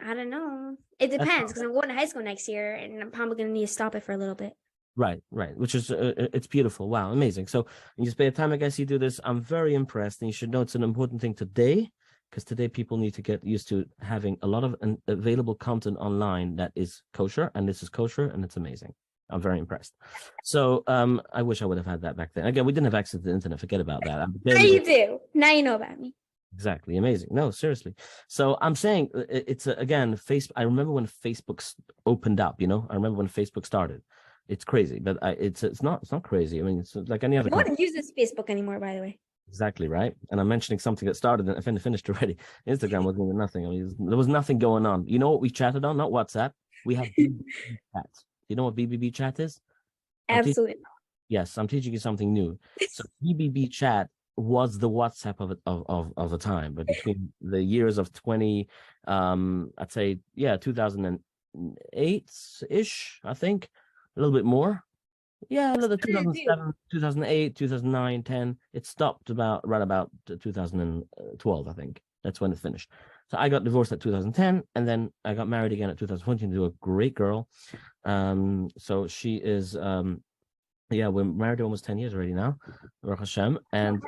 [0.00, 0.76] I don't know.
[0.98, 3.52] It depends because I'm going to high school next year and I'm probably going to
[3.52, 4.54] need to stop it for a little bit.
[4.98, 5.56] Right, right.
[5.56, 6.88] Which is uh, uh, it's beautiful.
[6.88, 7.46] Wow, amazing.
[7.46, 9.20] So in your spare time, I guess you do this.
[9.22, 11.88] I'm very impressed, and you should know it's an important thing today,
[12.28, 15.98] because today people need to get used to having a lot of an available content
[15.98, 18.92] online that is kosher, and this is kosher, and it's amazing.
[19.30, 19.94] I'm very impressed.
[20.42, 22.46] So um, I wish I would have had that back then.
[22.46, 23.60] Again, we didn't have access to the internet.
[23.60, 24.20] Forget about that.
[24.20, 25.20] I'm Now you do.
[25.32, 26.16] Now you know about me.
[26.54, 27.28] Exactly, amazing.
[27.30, 27.94] No, seriously.
[28.26, 30.56] So I'm saying uh, it's uh, again, Facebook.
[30.56, 31.62] I remember when Facebook
[32.04, 32.60] opened up.
[32.60, 34.02] You know, I remember when Facebook started.
[34.48, 36.58] It's crazy, but I, it's it's not it's not crazy.
[36.58, 37.50] I mean, it's like any other.
[37.50, 39.18] No one uses Facebook anymore, by the way.
[39.48, 40.14] Exactly right.
[40.30, 42.36] And I'm mentioning something that started and fin- finished already.
[42.68, 43.66] Instagram wasn't nothing.
[43.66, 45.06] I mean, there was nothing going on.
[45.06, 45.96] You know what we chatted on?
[45.96, 46.52] Not WhatsApp.
[46.84, 48.10] We have chat.
[48.48, 49.60] You know what BBM chat is?
[50.28, 50.76] Absolutely.
[51.28, 52.58] Yes, I'm teaching you something new.
[52.88, 57.32] So BBM chat was the WhatsApp of it of of of a time, but between
[57.40, 58.68] the years of 20,
[59.06, 62.30] um, I'd say yeah, 2008
[62.70, 63.68] ish, I think,
[64.18, 64.82] a little bit more.
[65.48, 66.32] Yeah, a little What did it do?
[66.32, 68.56] 2007, 2008, 2009, 10.
[68.72, 72.02] It stopped about right about 2012, I think.
[72.24, 72.90] That's when it finished.
[73.30, 76.64] So I got divorced at 2010, and then I got married again at 2014 to
[76.64, 77.48] a great girl.
[78.04, 80.22] Um, so she is um,
[80.90, 82.56] yeah, we're married almost 10 years already now,
[83.02, 83.58] Baruch Hashem.
[83.72, 84.02] And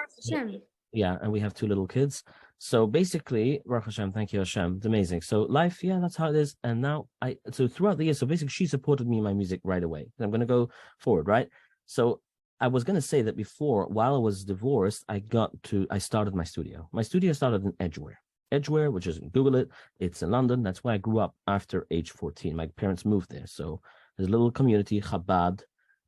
[0.92, 2.24] yeah, and we have two little kids.
[2.62, 5.22] So basically, Baruch Hashem, thank you Hashem, it's amazing.
[5.22, 6.56] So life, yeah, that's how it is.
[6.62, 9.62] And now I, so throughout the year, so basically she supported me in my music
[9.64, 10.08] right away.
[10.20, 10.68] I'm going to go
[10.98, 11.48] forward, right?
[11.86, 12.20] So
[12.60, 15.96] I was going to say that before, while I was divorced, I got to, I
[15.96, 16.86] started my studio.
[16.92, 18.20] My studio started in Edgware.
[18.52, 20.62] Edgware, which is Google it, it's in London.
[20.62, 22.54] That's where I grew up after age 14.
[22.54, 23.46] My parents moved there.
[23.46, 23.80] So
[24.18, 25.62] there's a little community, Chabad,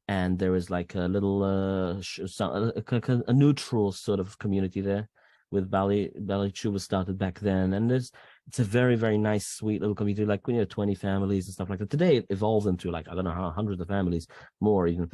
[0.06, 2.02] and there is like a little uh,
[2.44, 5.08] a- a neutral sort of community there
[5.52, 8.10] with Bali Bali Chuba started back then, and there's
[8.48, 11.70] it's a very very nice sweet little community like you know 20 families and stuff
[11.70, 11.90] like that.
[11.90, 14.26] Today it evolves into like I don't know how hundreds of families
[14.60, 15.08] more even,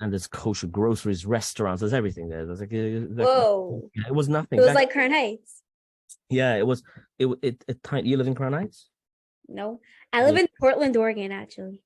[0.00, 2.46] and there's kosher groceries, restaurants, there's everything there.
[2.46, 3.90] There's like, uh, like- Whoa.
[4.06, 4.58] it was nothing.
[4.58, 5.62] It was back- like Crown Heights.
[6.30, 6.82] yeah, it was
[7.18, 8.08] it it, it tiny.
[8.08, 8.88] You live in Crown Heights?
[9.48, 9.80] No.
[10.12, 11.82] I live in Portland, Oregon, actually.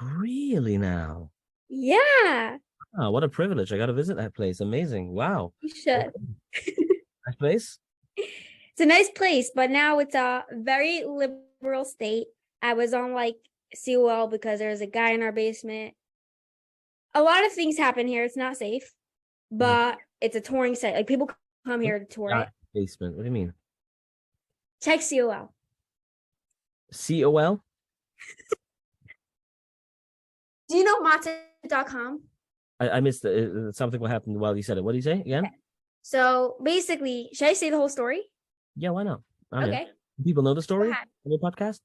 [0.00, 1.30] Really now?
[1.68, 2.56] Yeah.
[2.98, 3.72] Oh, what a privilege!
[3.72, 4.60] I got to visit that place.
[4.60, 5.12] Amazing!
[5.12, 6.10] Wow, You should.
[7.28, 7.78] nice place.
[8.16, 12.26] It's a nice place, but now it's a very liberal state.
[12.62, 13.36] I was on like
[13.84, 15.94] COL because there's a guy in our basement.
[17.14, 18.24] A lot of things happen here.
[18.24, 18.92] It's not safe,
[19.50, 20.94] but it's a touring site.
[20.94, 21.30] Like people
[21.66, 22.48] come here to tour Ah, it.
[22.74, 23.16] Basement.
[23.16, 23.52] What do you mean?
[24.82, 25.52] Check COL.
[26.92, 27.62] C O L?
[30.68, 32.22] Do you know matzah.com?
[32.80, 33.24] I, I missed.
[33.24, 34.84] Uh, Something what happened while you said it.
[34.84, 35.50] What do you say again?
[36.02, 38.22] So basically, should I say the whole story?
[38.76, 39.20] Yeah, why not?
[39.52, 39.68] I'm.
[39.68, 39.86] Okay.
[40.18, 41.80] Do People know the story on your podcast.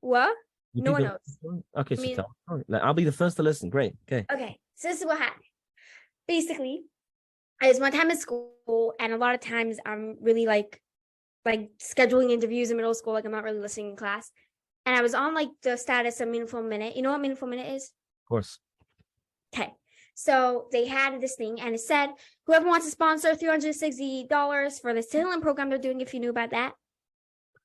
[0.00, 0.34] What?
[0.74, 1.80] No one people know the?
[1.80, 2.30] Okay, so mean- tell.
[2.48, 2.64] Right.
[2.68, 3.68] Like, I'll be the first to listen.
[3.70, 3.94] Great.
[4.08, 4.24] Okay.
[4.32, 5.44] Okay, so this is what happened.
[6.28, 6.82] Basically,
[7.60, 10.80] it's my time at school, and a lot of times I'm really like,
[11.44, 13.12] like scheduling interviews in middle school.
[13.12, 14.30] Like I'm not really listening in class,
[14.86, 16.96] and I was on like the status of Meaningful Minute.
[16.96, 17.90] You know what Meaningful Minute is?
[18.24, 18.58] Of course.
[19.54, 19.72] Okay.
[20.14, 22.10] So they had this thing and it said,
[22.46, 26.50] whoever wants to sponsor $360 for the Tehillim program they're doing, if you knew about
[26.50, 26.74] that,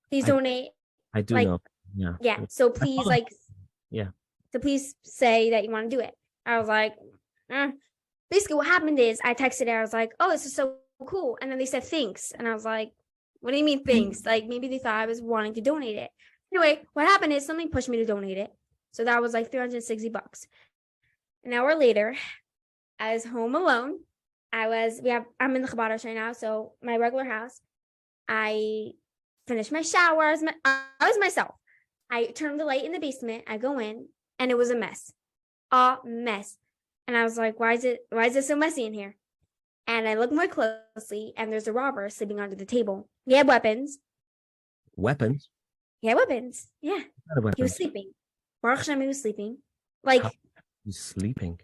[0.09, 0.69] please I- donate.
[1.13, 1.61] I do Like, know.
[1.95, 2.13] Yeah.
[2.21, 2.39] Yeah.
[2.49, 3.27] So please, like,
[3.89, 4.09] Yeah.
[4.51, 6.13] So please say that you want to do it.
[6.45, 6.95] I was like,
[7.49, 7.71] eh.
[8.29, 9.69] basically, what happened is I texted it.
[9.69, 11.37] I was like, oh, this is so cool.
[11.41, 12.31] And then they said thanks.
[12.31, 12.91] And I was like,
[13.41, 14.25] what do you mean thanks?
[14.25, 16.09] Like maybe they thought I was wanting to donate it.
[16.53, 18.51] Anyway, what happened is something pushed me to donate it.
[18.91, 20.47] So that was like 360 bucks.
[21.45, 22.15] An hour later,
[22.99, 23.99] I was home alone.
[24.51, 26.33] I was, we have, I'm in the Chabad right now.
[26.33, 27.61] So my regular house.
[28.27, 28.91] I
[29.47, 30.41] finished my showers.
[30.41, 31.53] My, I was myself.
[32.09, 33.43] I turned the light in the basement.
[33.47, 34.07] I go in
[34.39, 35.13] and it was a mess.
[35.71, 36.57] A mess.
[37.07, 39.15] And I was like, why is it why is it so messy in here?
[39.87, 43.07] And I look more closely, and there's a robber sleeping under the table.
[43.27, 43.99] He had weapons.
[44.95, 45.49] Weapons.
[46.01, 46.67] He had weapons.
[46.81, 47.01] Yeah,
[47.37, 48.11] of he was sleeping.
[48.63, 49.59] Baruch Hashem, he was sleeping.
[50.03, 50.31] Like How-
[50.85, 51.59] He's sleeping.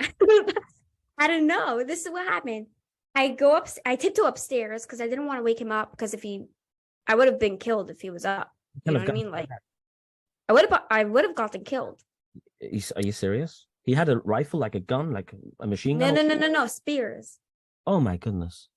[0.00, 1.82] I don't know.
[1.84, 2.66] This is what happened.
[3.14, 3.68] I go up.
[3.86, 6.44] I tiptoe upstairs because I didn't want to wake him up because if he,
[7.06, 8.50] I would have been killed if he was up.
[8.84, 9.30] You know what I mean?
[9.30, 9.48] Like
[10.48, 10.82] I would have.
[10.90, 12.02] I would have gotten killed.
[12.62, 13.66] Are you, are you serious?
[13.84, 16.28] He had a rifle, like a gun, like a machine No, gun.
[16.28, 16.66] no, no, no, no.
[16.66, 17.38] Spears.
[17.86, 18.68] Oh my goodness.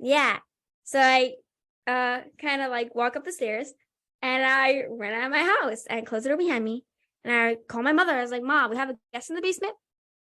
[0.00, 0.38] Yeah.
[0.84, 1.34] So I
[1.86, 3.72] uh kind of like walk up the stairs
[4.22, 6.84] and I ran out of my house and close the door behind me.
[7.26, 8.12] And I call my mother.
[8.12, 9.74] I was like, Mom, we have a guest in the basement.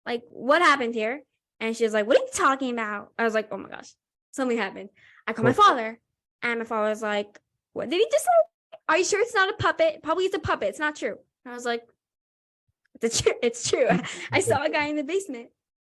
[0.06, 1.22] Like, what happened here?
[1.60, 3.12] And she was like, What are you talking about?
[3.20, 3.94] I was like, Oh my gosh,
[4.32, 4.90] something happened.
[5.28, 6.00] I called my father,
[6.42, 7.38] and my father was like,
[7.74, 8.80] What did he just say?
[8.88, 10.02] Are you sure it's not a puppet?
[10.04, 10.70] Probably it's a puppet.
[10.70, 11.18] It's not true.
[11.44, 11.84] And I was like,
[13.02, 13.34] It's true.
[13.44, 13.88] It's true.
[14.32, 15.50] I saw a guy in the basement.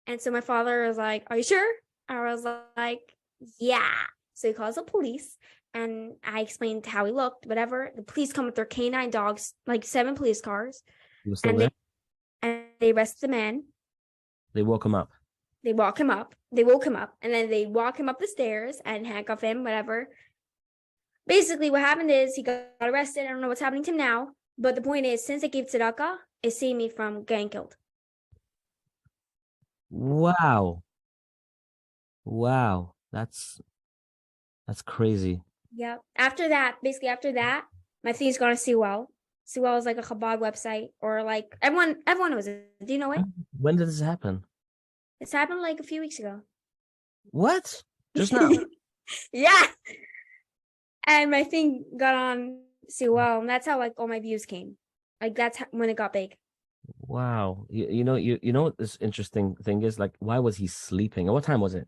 [0.07, 1.73] And so my father was like, Are you sure?
[2.09, 3.13] I was like,
[3.59, 3.91] Yeah.
[4.33, 5.37] So he calls the police
[5.73, 7.91] and I explained how he looked, whatever.
[7.95, 10.83] The police come with their canine dogs, like seven police cars,
[11.23, 11.69] He was still and there.
[12.41, 13.63] they and they arrest the man.
[14.53, 15.11] They woke him up.
[15.63, 16.33] They walk him up.
[16.51, 19.63] They woke him up and then they walk him up the stairs and handcuff him,
[19.63, 20.09] whatever.
[21.25, 23.25] Basically, what happened is he got arrested.
[23.25, 25.65] I don't know what's happening to him now, but the point is, since I gave
[25.65, 27.75] tzedakah, it saved me from getting killed.
[29.89, 30.83] Wow.
[32.23, 32.93] Wow.
[33.11, 33.59] That's
[34.67, 35.41] that's crazy.
[35.77, 36.01] Yep.
[36.17, 37.65] After that, basically after that,
[38.03, 39.11] my thing's gone to Sewell.
[39.45, 42.67] Sewell is like a Chabad website, or like everyone everyone knows it.
[42.83, 43.21] Do you know it?
[43.59, 44.43] When did this happen?
[45.21, 46.41] It's happened like a few weeks ago.
[47.29, 47.83] What?
[48.15, 48.49] Just now.
[49.31, 49.67] yeah.
[51.05, 52.59] And my thing got on
[52.89, 54.77] Sewell, and that's how like all my views came.
[55.21, 56.35] Like that's how, when it got big.
[57.01, 57.67] wow.
[57.69, 59.99] You, you know you you know what this interesting thing is?
[59.99, 61.27] Like why was he sleeping?
[61.27, 61.87] At what time was it?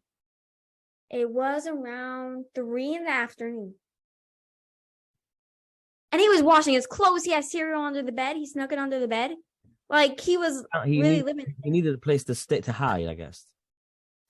[1.10, 3.76] It was around three in the afternoon.
[6.12, 7.24] And he was washing his clothes.
[7.24, 8.36] He had cereal under the bed.
[8.36, 9.36] He snuck it under the bed.
[9.90, 11.56] Like he was Uh, He, really need- living.
[11.64, 13.46] he needed a place to stay to hide, I guess.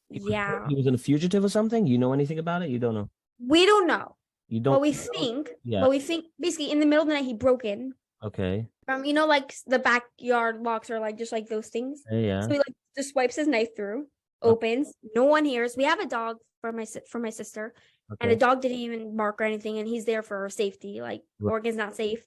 [0.10, 0.68] He was- Yeah.
[0.68, 1.86] He was in a fugitive or something?
[1.88, 2.70] You know anything about it?
[2.70, 3.10] You don't know.
[3.46, 4.16] We don't know.
[4.48, 5.82] You don't But we think, Yeah.
[5.82, 8.68] but we think basically in the middle of the night he broke in Okay.
[8.86, 12.04] from you know like the backyard locks are like just like those things.
[12.12, 12.42] Yeah.
[12.42, 14.08] So he like just swipes his knife through,
[14.42, 14.52] Oh.
[14.52, 14.94] opens.
[15.16, 15.78] No one hears.
[15.78, 17.74] We have a dog for my si- for my sister,
[18.20, 18.40] and the Okay.
[18.40, 21.02] dog didn't even bark or anything, and he's there for safety.
[21.02, 21.52] Like Right.
[21.52, 22.26] Oregon's not safe.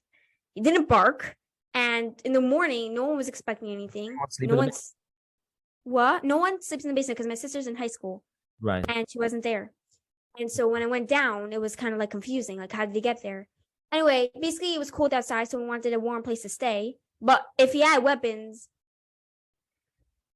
[0.55, 1.35] He didn't bark,
[1.73, 4.09] and in the morning, no one was expecting anything.
[4.09, 4.95] Everyone sleep No in the one's
[5.83, 6.23] what?
[6.23, 8.23] No one sleeps in the basement because my sister's in high school
[8.61, 8.85] Right.
[8.89, 9.73] and she wasn't there.
[10.39, 12.57] And so when I went down, it was kind of like confusing.
[12.57, 13.47] Like, how did he get there?
[13.91, 16.97] Anyway, basically, it was cold outside, so we wanted a warm place to stay.
[17.21, 18.67] But if he had weapons,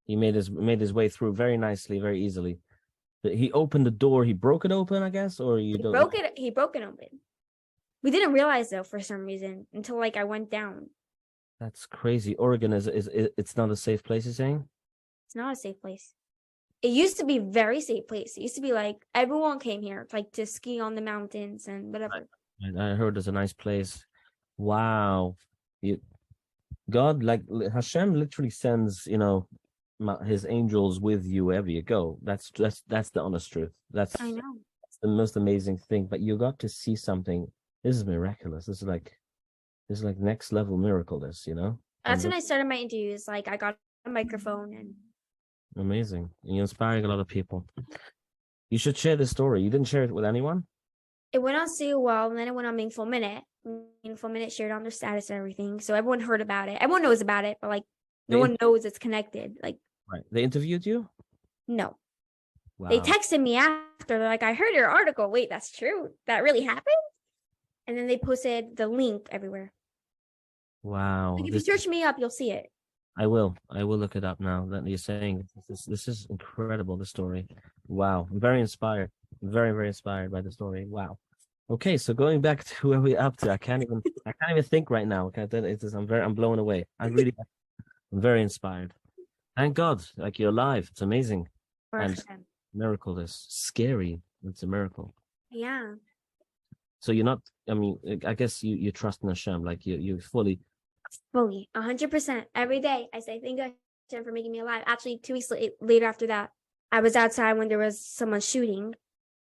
[0.04, 2.60] He made his made his way through very nicely, very easily.
[3.22, 4.24] He opened the door.
[4.24, 5.92] He broke it open, I guess, or you he don't.
[5.92, 6.38] broke it.
[6.38, 7.08] He broke it open.
[8.02, 10.90] We didn't realize though for some reason until like I went down.
[11.60, 12.36] That's crazy.
[12.36, 14.24] Oregon is, is is it's not a safe place.
[14.24, 14.68] You're saying?
[15.26, 16.14] It's not a safe place.
[16.80, 18.36] It used to be very safe place.
[18.36, 21.92] It used to be like everyone came here like to ski on the mountains and
[21.92, 22.28] whatever.
[22.62, 24.06] I I heard it's a nice place.
[24.56, 25.36] Wow.
[25.82, 26.00] You,
[26.88, 29.48] God, like Hashem, literally sends you know
[30.24, 32.18] his angels with you wherever you go.
[32.22, 33.72] That's that's that's the honest truth.
[33.90, 34.54] That's I know.
[34.82, 36.06] that's the most amazing thing.
[36.06, 37.46] But you got to see something.
[37.84, 38.66] This is miraculous.
[38.66, 39.12] This is like
[39.88, 41.18] this is like next level miracle.
[41.20, 43.26] This you know That's And when I started my interviews.
[43.26, 44.94] Like I got a microphone and
[45.76, 46.30] amazing.
[46.44, 47.66] And you're inspiring a lot of people.
[48.70, 49.62] You should share this story.
[49.62, 50.64] You didn't share it with anyone.
[51.32, 53.42] it went on so well, and then it went on Meaningful Minute.
[54.02, 56.78] Meaningful Minute shared on their status and everything, so everyone heard about it.
[56.80, 57.84] Everyone knows about it, but like
[58.28, 59.56] no one knows it's connected.
[59.62, 59.76] Like
[60.10, 60.22] Right.
[60.32, 61.08] They interviewed you.
[61.66, 61.96] no,
[62.78, 62.88] Wow.
[62.90, 64.18] they texted me after.
[64.18, 65.30] They're like, "I heard your article.
[65.30, 66.10] Wait, that's true.
[66.26, 66.94] That really happened."
[67.86, 69.72] And then they posted the link everywhere.
[70.82, 71.34] wow.
[71.36, 72.70] Like, if This- you search me up, you'll see it.
[73.16, 73.56] I will.
[73.68, 75.84] I will look it up now that you're saying this.
[75.84, 76.96] This is incredible.
[76.96, 77.48] The story.
[77.88, 78.28] Wow.
[78.30, 79.10] I'm very inspired.
[79.42, 80.86] Very, very inspired by the story.
[80.86, 81.18] Wow.
[81.68, 84.02] Okay, so going back to where we're up to, I can't even.
[84.24, 85.26] I can't even think right now.
[85.26, 86.22] Okay, it's just, I'm very.
[86.22, 86.86] I'm blown away.
[87.00, 87.34] I really.
[88.12, 88.94] I'm very inspired.
[89.58, 90.86] Thank God, like you're alive.
[90.92, 91.48] It's amazing.
[91.92, 92.22] And-.
[92.72, 94.20] Miracle is scary.
[94.44, 95.16] It's a miracle.
[95.50, 95.94] Yeah,
[97.00, 97.40] So you're not.
[97.68, 99.64] I mean, I guess you you trust in Hashem.
[99.64, 100.60] Like you you fully.
[101.32, 102.46] fully, a hundred percent.
[102.54, 103.72] Every day, I say thank you
[104.10, 104.84] Hashem, for making me alive.
[104.86, 106.52] Actually, two weeks later after that,
[106.92, 108.94] I was outside when there was someone shooting,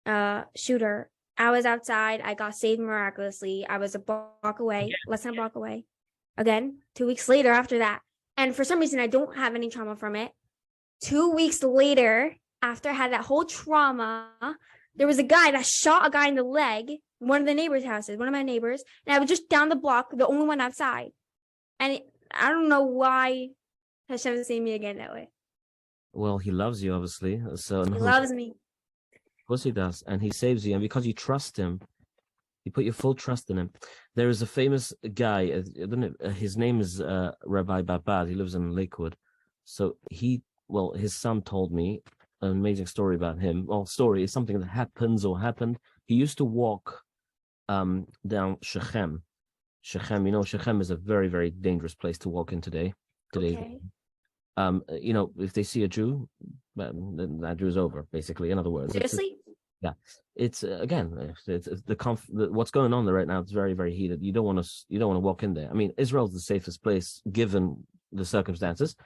[0.06, 1.10] uh, shooter.
[1.36, 2.22] I was outside.
[2.22, 3.66] I got saved miraculously.
[3.68, 5.84] I was a block away, less than a block away.
[6.38, 8.00] Again, two weeks later after that,
[8.40, 10.33] and for some reason, I don't have any trauma from it.
[11.03, 14.31] Two weeks later, after I had that whole trauma,
[14.96, 16.87] there was a guy that shot a guy in the leg,
[17.18, 19.76] one of the neighbors' houses, one of my neighbors, and I was just down the
[19.76, 21.11] block, the only one outside.
[21.79, 23.48] And it, I don't know why
[24.09, 25.29] Hashem seen me again that way.
[26.14, 27.42] Well, he loves you, obviously.
[27.57, 28.55] So He loves me.
[29.12, 31.83] Of course he does, and he saves you, and because you trust him,
[32.64, 33.70] you put your full trust in him.
[34.16, 35.51] There is a famous guy.
[35.51, 36.12] uh, I don't know.
[36.25, 38.29] uh, His name is uh, Rabbi Babad.
[38.29, 39.16] He lives in Lakewood.
[39.64, 42.03] So he, well, his son told me
[42.42, 43.66] an amazing story about him.
[43.66, 45.79] Well, story is something that happens or happened.
[46.07, 47.03] He used to walk
[47.68, 49.23] um, down Shechem.
[49.83, 52.92] Shechem, you know, Shechem is a very, very dangerous place to walk in today.
[53.33, 53.79] Today, Okay.
[54.57, 56.29] um, you know, if they see a Jew,
[56.77, 58.07] that Jew is over.
[58.12, 59.16] Basically, in other words, It's-
[59.82, 60.20] Seriously?
[60.36, 63.40] it's uh, again it's, it's, it's the, conf- the what's going on there right now
[63.40, 64.22] it's very very heated.
[64.22, 65.68] You don't want to you don't want to walk in there.
[65.70, 68.96] I mean israel's the safest place given the circumstances.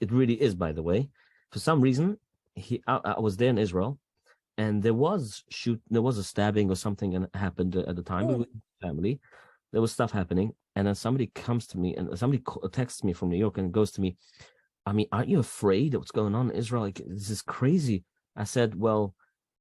[0.00, 1.10] It really is by the way.
[1.50, 2.18] For some reason
[2.54, 3.98] he i, I was there in israel
[4.56, 8.02] and there was shoot there was a stabbing or something and happened uh, at the
[8.02, 8.28] time.
[8.28, 8.38] Oh.
[8.38, 8.48] with
[8.80, 9.20] family.
[9.72, 13.30] There was stuff happening and then somebody comes to me and somebody texts me from
[13.30, 14.16] new york and goes to me
[14.86, 16.82] i mean aren't you afraid of what's going on in israel?
[16.82, 18.04] Like this is crazy.
[18.36, 19.14] I said well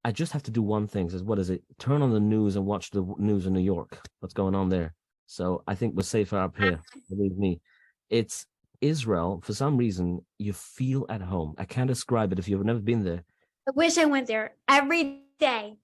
[0.03, 1.09] I just have to do one thing.
[1.09, 1.63] Says, what is it?
[1.79, 3.99] Turn on the news and watch the news in New York.
[4.19, 4.93] What's going on there?
[5.27, 6.79] So I think we're safer up here.
[7.09, 7.61] Believe me,
[8.09, 8.45] it's
[8.81, 9.41] Israel.
[9.43, 11.55] For some reason, you feel at home.
[11.57, 12.39] I can't describe it.
[12.39, 13.23] If you've never been there,
[13.67, 15.77] I wish I went there every day.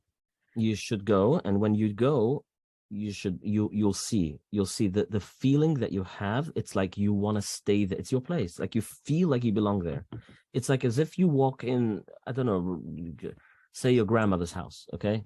[0.56, 1.42] you should go.
[1.46, 2.44] And when you go,
[2.92, 6.52] you should you you'll see you'll see the the feeling that you have.
[6.56, 8.00] It's like you want to stay there.
[8.00, 8.60] It's your place.
[8.60, 10.06] Like you feel like you belong there.
[10.54, 12.04] It's like as if you walk in.
[12.28, 12.82] I don't know.
[13.80, 14.88] Say your grandmother's house.
[14.94, 15.24] Okay,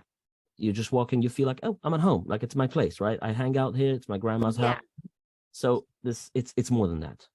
[0.57, 1.23] you just walk in.
[1.23, 2.23] You feel like oh, I'm at home.
[2.27, 3.17] Like it's my place, right?
[3.19, 3.95] I hang out here.
[3.95, 4.73] It's my grandma's Yeah.
[4.73, 4.83] house.
[5.53, 7.27] So this it's it's more than that.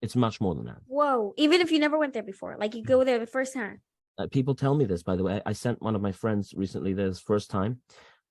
[0.00, 0.80] It's much more than that.
[0.86, 1.34] Whoa.
[1.36, 3.80] Even if you never went there before, like you go there the first time.
[4.16, 5.42] Uh, people tell me this, by the way.
[5.44, 7.80] I, I sent one of my friends recently there his first time,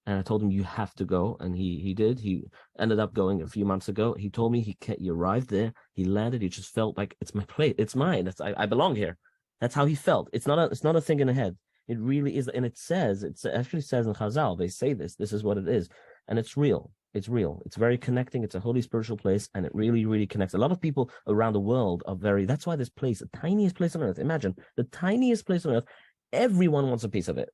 [0.06, 2.20] and I told him you have to go, and he he did.
[2.20, 2.46] He
[2.80, 4.14] ended up going a few months ago.
[4.14, 7.44] He told me he he arrived there, he landed, he just felt like it's my
[7.56, 9.18] plate, it's mine, it's, I, I belong here.
[9.60, 10.30] That's how he felt.
[10.32, 11.58] It's not a it's not a thing in the head.
[11.90, 14.58] It really is, and it says it actually says in Chazal.
[14.58, 15.16] They say this.
[15.16, 15.90] This is what it is,
[16.28, 16.92] and it's real.
[17.16, 17.64] It's real.
[17.66, 18.44] It's very connecting.
[18.44, 20.54] It's a holy spiritual place, and it really, really connects.
[20.54, 22.46] A lot of people around the world are very.
[22.46, 24.20] That's why this place, the tiniest place on earth.
[24.20, 25.86] Imagine the tiniest place on earth.
[26.32, 27.50] Everyone wants a piece of it,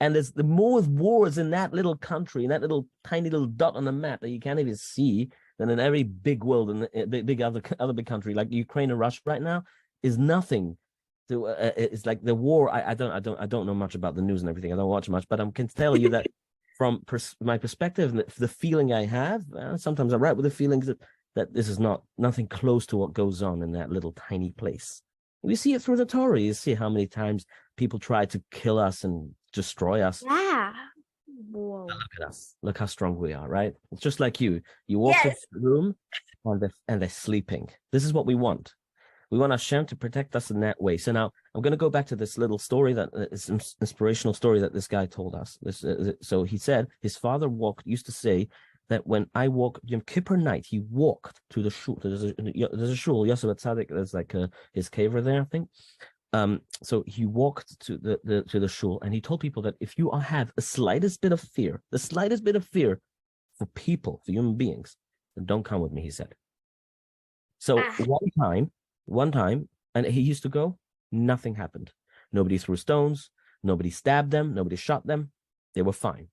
[0.00, 3.76] and there's the more wars in that little country, in that little tiny little dot
[3.76, 7.04] on the map that you can't even see, than in every big world and eh,
[7.04, 9.64] big, big other other big country like Ukraine and Russia right now
[10.02, 10.78] is nothing.
[11.28, 12.70] To, uh, it's like the war.
[12.72, 14.72] I, I don't I don't I don't know much about the news and everything.
[14.72, 16.26] I don't watch much, but I can tell you that
[16.78, 20.50] from pers- my perspective, the, the feeling I have, uh, sometimes I'm right with the
[20.50, 21.00] feelings that
[21.34, 25.02] that this is not nothing close to what goes on in that little tiny place.
[25.42, 26.40] We see it through the Torah.
[26.40, 27.44] You see how many times
[27.76, 30.22] people try to kill us and destroy us.
[30.24, 30.72] Yeah.
[31.50, 31.86] Whoa.
[31.86, 32.54] Look at us.
[32.62, 33.74] Look how strong we are, right?
[33.92, 34.62] It's just like you.
[34.86, 35.26] You walk Yes.
[35.26, 35.96] into the room
[36.44, 37.68] and they're, and they're sleeping.
[37.92, 38.74] This is what we want.
[39.30, 40.96] We want Hashem to protect us in that way.
[40.96, 43.48] So now I'm going to go back to this little story that uh, this
[43.80, 45.58] inspirational story that this guy told us.
[45.62, 48.48] This, uh, so he said his father walked, used to say
[48.88, 51.98] that when I walk Yom Kippur night, he walked to the shul.
[52.00, 55.44] There's a, there's a shul, Yosef Tzadik, there's like a, his cave over there, I
[55.44, 55.68] think.
[56.32, 59.74] Um, so he walked to the, the to the shul and he told people that
[59.80, 63.00] if you have the slightest bit of fear, the slightest bit of fear
[63.58, 64.96] for people, for human beings,
[65.34, 66.34] then don't come with me, he said.
[67.58, 67.94] So Ah.
[68.04, 68.70] one time,
[69.06, 70.78] one time, and he used to go,
[71.10, 71.92] nothing happened.
[72.32, 73.30] Nobody threw stones,
[73.62, 75.30] nobody stabbed them, nobody shot them.
[75.74, 76.28] They were fine.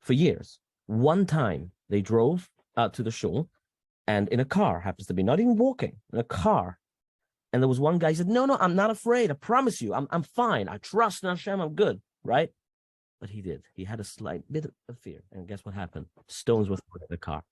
[0.00, 0.58] For years.
[0.86, 3.48] One time they drove out to the shul
[4.06, 6.78] and in a car, happens to be not even walking, in a car.
[7.52, 9.30] And there was one guy, he said, No, no, I'm not afraid.
[9.30, 10.68] I promise you, I'm I'm fine.
[10.68, 12.50] I trust Hashem, I'm good, right?
[13.20, 13.62] But he did.
[13.74, 15.22] He had a slight bit of fear.
[15.32, 16.06] And guess what happened?
[16.28, 17.42] Stones were thrown at the car.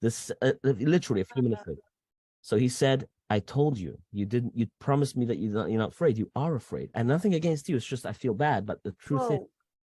[0.00, 1.82] This uh, literally a few minutes later.
[2.40, 5.78] So he said, I told you, you didn't, you promised me that you're not, you're
[5.78, 6.18] not afraid.
[6.18, 6.90] You are afraid.
[6.94, 7.76] And nothing against you.
[7.76, 8.66] It's just, I feel bad.
[8.66, 9.38] But the truth is,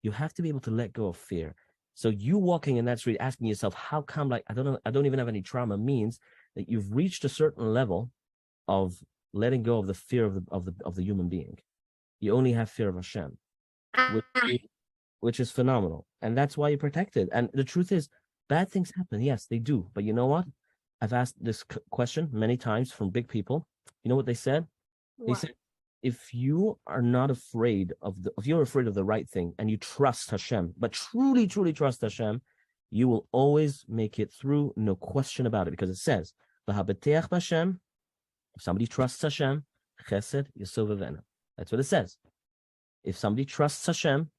[0.02, 1.54] you have to be able to let go of fear.
[1.94, 4.90] So you walking in that street, asking yourself, how come, like, I don't know, I
[4.90, 6.18] don't even have any trauma means
[6.56, 8.10] that you've reached a certain level
[8.66, 8.94] of
[9.32, 11.56] letting go of the fear of the, of the, of the human being.
[12.18, 13.38] You only have fear of Hashem
[14.14, 14.58] which, Ah, is-
[15.20, 16.06] which is phenomenal.
[16.22, 17.28] And that's why you're protected.
[17.32, 18.08] And the truth is,
[18.48, 19.20] bad things happen.
[19.22, 19.88] Yes, they do.
[19.94, 20.46] But you know what?
[21.00, 23.66] I've asked this question many times from big people.
[24.04, 24.66] You know what they said?
[25.26, 25.54] They said,
[26.02, 29.70] if you are not afraid of the, if you're afraid of the right thing and
[29.70, 32.40] you trust Hashem, but truly, truly trust Hashem,
[32.90, 36.32] you will always make it through, no question about it, because it says,
[36.68, 37.78] "V'habeteach b'Hashem."
[38.56, 39.64] If somebody trusts Hashem,
[40.08, 41.20] Chesed Yisov V'Vena.
[41.56, 42.16] That's what it says.
[43.04, 44.30] If somebody trusts Hashem,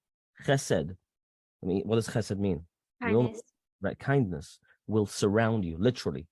[0.46, 0.96] chesed.
[1.64, 2.66] I mean, what does chesed mean?
[3.02, 3.42] Kindness.
[3.82, 6.28] Right, kindness will surround you, literally.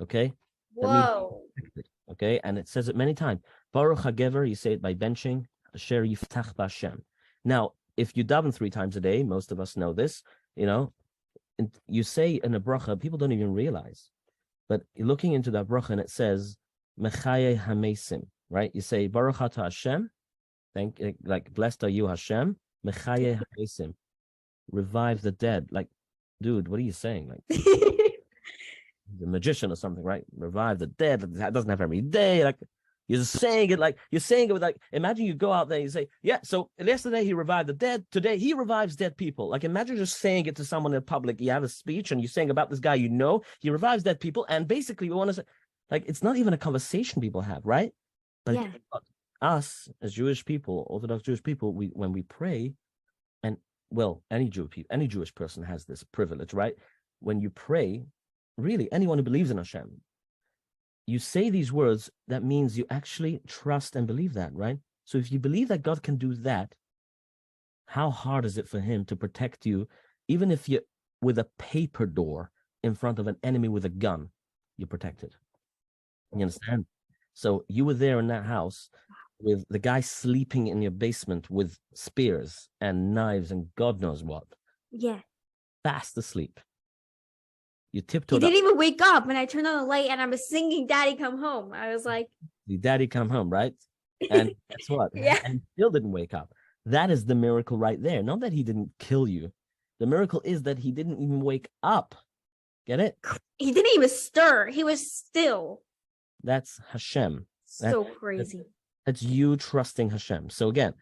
[0.00, 0.32] Okay,
[0.76, 1.42] Whoa.
[2.12, 3.40] okay, and it says it many times.
[3.72, 5.46] Baruch Hagever, you say it by benching.
[5.74, 7.00] Asher yiftach b'Hashem.
[7.44, 10.22] Now, if you daven three times a day, most of us know this.
[10.54, 10.92] You know,
[11.58, 14.10] and you say in a bracha, people don't even realize.
[14.68, 16.56] But looking into that bracha, and it says
[17.00, 18.70] mechaye hamesim, right?
[18.74, 20.10] You say Baruch Ata Hashem,
[20.74, 23.94] thank eh, like blessed are you Hashem, mechaye hamesim,
[24.70, 25.68] revive the dead.
[25.70, 25.88] Like,
[26.42, 27.28] dude, what are you saying?
[27.28, 27.60] Like
[29.18, 30.24] the magician or something, right?
[30.36, 31.20] Revive the dead.
[31.20, 32.44] That doesn't have every day.
[32.44, 32.56] Like
[33.08, 35.84] you're saying it like you're saying it with like imagine you go out there and
[35.84, 39.48] you say, Yeah, so yesterday he revived the dead, today he revives dead people.
[39.48, 41.40] Like imagine just saying it to someone in public.
[41.40, 44.20] You have a speech and you're saying about this guy you know, he revives dead
[44.20, 45.42] people, and basically we want to say
[45.90, 47.92] like it's not even a conversation people have, right?
[48.44, 48.66] But Yeah.
[49.40, 52.74] us as Jewish people, Orthodox Jewish people, we when we pray,
[53.42, 53.56] and
[53.90, 56.74] well, any Jew people, any Jewish person has this privilege, right?
[57.20, 58.06] When you pray,
[58.56, 60.00] really anyone who believes in Hashem,
[61.06, 64.78] you say these words, that means you actually trust and believe that, right?
[65.04, 66.74] So if you believe that God can do that,
[67.86, 69.88] how hard is it for him to protect you,
[70.26, 70.82] even if you're
[71.22, 72.50] with a paper door
[72.82, 74.30] in front of an enemy with a gun,
[74.76, 75.34] you're protected.
[76.32, 76.86] You understand?
[77.34, 78.90] So you were there in that house
[79.40, 84.44] with the guy sleeping in your basement with spears and knives and God knows what,
[84.90, 85.20] yeah.
[85.84, 86.58] fast asleep.
[87.92, 88.50] You tiptoed up.
[88.50, 91.14] didn't even wake up when I turned on the light and I was singing Daddy
[91.14, 91.72] Come Home.
[91.72, 92.28] I was like,
[92.66, 93.74] the daddy come home, right?
[94.30, 95.10] And guess what?
[95.14, 95.38] Yeah.
[95.44, 96.50] And still didn't wake up.
[96.86, 98.22] That is the miracle right there.
[98.22, 99.52] Not that he didn't kill you.
[100.00, 102.14] The miracle is that he didn't even wake up.
[102.86, 103.18] Get it?
[103.58, 104.68] he didn't even stir.
[104.68, 105.82] He was still
[106.42, 107.46] That's Hashem.
[107.80, 108.62] That- so crazy.
[109.04, 110.48] That's you trusting Hashem.
[110.48, 110.94] So again,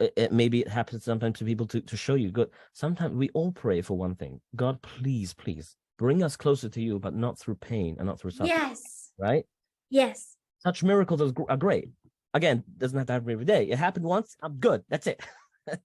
[0.00, 2.50] it, it maybe it happens sometimes to people to, to show you good.
[2.72, 4.40] Sometimes we all pray for one thing.
[4.56, 8.30] God, please, please bring us closer to you, but not through pain and not through
[8.30, 8.48] suffering.
[8.48, 9.12] Yes.
[9.18, 9.44] Right?
[9.90, 10.34] Yes.
[10.60, 11.90] Such miracles are, are great.
[12.32, 13.64] Again, doesn't have to happen every day.
[13.64, 14.34] It happened once.
[14.42, 14.82] I'm good.
[14.88, 15.20] That's it.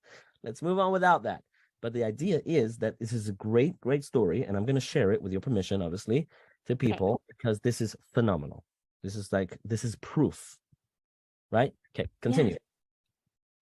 [0.44, 1.42] Let's move on without that.
[1.82, 4.82] But the idea is that this is a great, great story, and I'm going to
[4.82, 6.30] share it with your permission, obviously,
[6.68, 8.64] to people because this is phenomenal.
[9.04, 10.58] This is like this is proof,
[11.52, 11.74] right?
[11.94, 12.56] Okay, continue.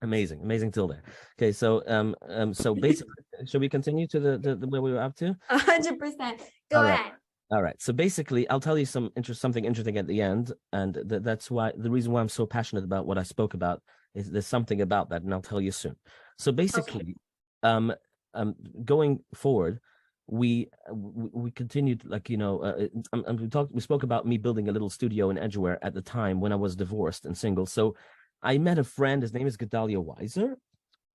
[0.04, 1.02] Amazing, amazing till there.
[1.40, 3.14] Okay, so um um so basically,
[3.46, 5.36] should we continue to the, the, the where we were up to?
[5.50, 6.42] A hundred percent.
[6.70, 7.00] Go All right.
[7.00, 7.14] ahead.
[7.52, 7.82] All right.
[7.82, 11.50] So basically, I'll tell you some interest, something interesting at the end, and th- that's
[11.50, 13.82] why the reason why I'm so passionate about what I spoke about
[14.14, 15.96] is there's something about that, and I'll tell you soon.
[16.38, 17.16] So basically,
[17.64, 17.94] um,
[18.34, 19.80] um, going forward,
[20.28, 24.04] we uh, we, we continued like you know, uh, um, um, we talked, we spoke
[24.04, 27.26] about me building a little studio in Edgware at the time when I was divorced
[27.26, 27.66] and single.
[27.66, 27.96] So
[28.44, 29.22] I met a friend.
[29.22, 30.56] His name is Gedalia Weiser.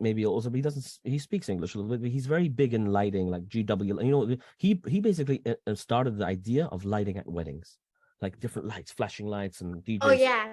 [0.01, 0.99] Maybe also, but he doesn't.
[1.05, 2.03] He speaks English a little bit.
[2.03, 4.05] But he's very big in lighting, like GW.
[4.05, 7.79] You know, he he basically uh, uh, started the idea of lighting at weddings,
[8.23, 9.99] like different lights, flashing lights, and DJs.
[10.03, 10.47] Oh yeah.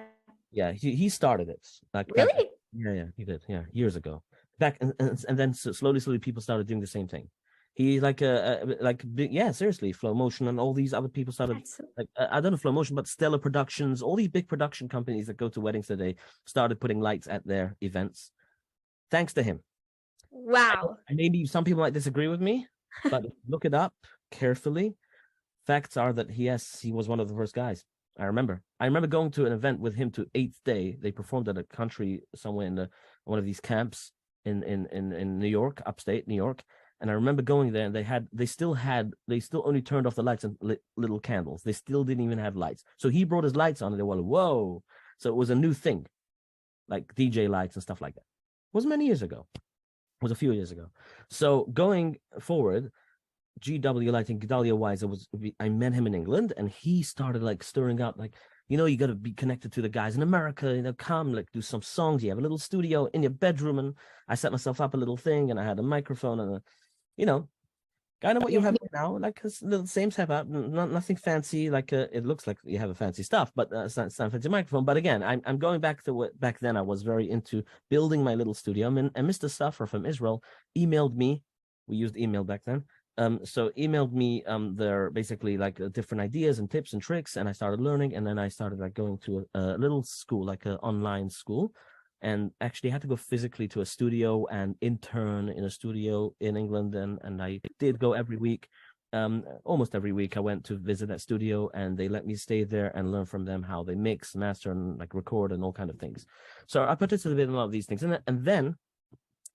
[0.50, 0.72] yeah.
[0.72, 1.64] He he started it.
[1.94, 2.48] Like back- Really?
[2.72, 3.42] yeah, yeah, he did.
[3.48, 4.22] Yeah, years ago.
[4.58, 7.30] Back and and, and then so slowly, slowly, people started doing the same thing.
[7.76, 11.32] He like uh, uh like big, yeah, seriously, Flow Motion and all these other people
[11.32, 14.48] started so- like uh, I don't know Flow Motion, but Stellar Productions, all these big
[14.48, 16.16] production companies that go to weddings today
[16.46, 18.30] started putting lights at their events.
[19.10, 19.60] Thanks to him.
[20.30, 20.96] Wow.
[21.06, 22.66] And maybe some people might disagree with me,
[23.10, 23.92] but look it up
[24.30, 24.96] carefully.
[25.66, 27.84] Facts are that yes, he was one of the first guys.
[28.18, 28.62] I remember.
[28.80, 30.96] I remember going to an event with him to Eighth Day.
[30.98, 32.88] They performed at a country somewhere in the
[33.24, 34.12] one of these camps
[34.46, 36.62] in in in, in New York, upstate New York.
[37.00, 40.06] And I remember going there, and they had they still had they still only turned
[40.06, 41.62] off the lights and lit little candles.
[41.62, 42.84] They still didn't even have lights.
[42.96, 44.82] So he brought his lights on, and they were like, "Whoa!"
[45.18, 46.06] So it was a new thing,
[46.88, 48.22] like DJ lights and stuff like that.
[48.22, 49.46] It was many years ago.
[49.54, 50.86] It was a few years ago.
[51.28, 52.90] So going forward,
[53.60, 55.28] GW Lighting, Gedalia Weiser was
[55.60, 58.34] I met him in England and he started like stirring up like,
[58.68, 61.50] you know, you gotta be connected to the guys in America, you know, come like
[61.52, 62.22] do some songs.
[62.22, 63.94] You have a little studio in your bedroom and
[64.28, 66.62] I set myself up a little thing and I had a microphone and a
[67.16, 67.48] you know,
[68.22, 71.70] kind of what you have now, like a little same setup, not nothing fancy.
[71.70, 74.18] Like uh, it looks like you have a fancy stuff, but uh, it's not, it's
[74.18, 74.84] not a fancy microphone.
[74.84, 78.22] But again, I'm I'm going back to what back then I was very into building
[78.22, 78.88] my little studio.
[78.88, 79.50] And, and Mr.
[79.50, 80.42] Suffer from Israel
[80.76, 81.42] emailed me.
[81.86, 82.84] We used email back then.
[83.18, 87.36] Um, so emailed me um their basically like uh, different ideas and tips and tricks,
[87.36, 88.14] and I started learning.
[88.14, 91.72] And then I started like going to a, a little school, like an online school,
[92.26, 96.34] and actually I had to go physically to a studio and intern in a studio
[96.40, 96.96] in England.
[96.96, 98.68] And and I did go every week.
[99.12, 102.64] Um, almost every week I went to visit that studio, and they let me stay
[102.64, 105.88] there and learn from them how they mix, master, and like record and all kind
[105.88, 106.26] of things.
[106.66, 108.74] So I participated in a lot of these things, and then, and then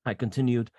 [0.05, 0.71] I continued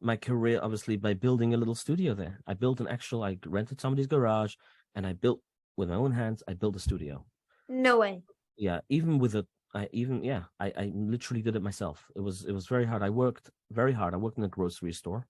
[0.00, 2.38] my career obviously by building a little studio there.
[2.46, 4.54] I built an actual, I rented somebody's garage
[4.94, 5.40] and I built
[5.76, 7.26] with my own hands, I built a studio.
[7.68, 8.22] No way.
[8.56, 12.10] Yeah, even with a I even yeah, I, I literally did it myself.
[12.16, 13.02] It was it was very hard.
[13.02, 14.14] I worked very hard.
[14.14, 15.26] I worked in a grocery store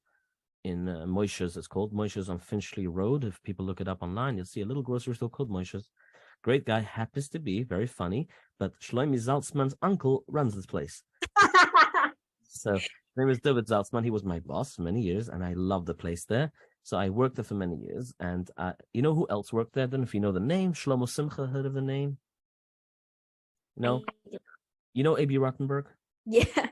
[0.65, 3.25] in uh, Moishes, it's called Moishes on Finchley Road.
[3.25, 5.85] If people look it up online, you'll see a little grocery store called Moishes.
[6.43, 8.29] Great guy, happens to be very funny,
[8.59, 11.03] but Shlomi Zaltzman's uncle runs this place.
[12.43, 14.05] so his name is David Zaltzman.
[14.05, 16.51] He was my boss for many years, and I love the place there.
[16.83, 19.87] So I worked there for many years, and uh, you know who else worked there?
[19.87, 22.17] Then, if you know the name, Shlomo Simcha, heard of the name?
[23.77, 24.03] No,
[24.95, 25.85] you know Abie Rotenberg.
[26.27, 26.45] Yeah.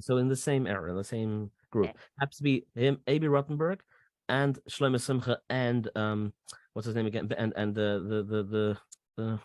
[0.00, 1.88] So in the same era, the same group,
[2.20, 3.78] happens to be him, Abie Rotenberg,
[4.28, 6.34] and Shlomo Simcha, and um,
[6.74, 7.32] what's his name again?
[7.38, 8.76] And and the the the the.
[9.16, 9.40] the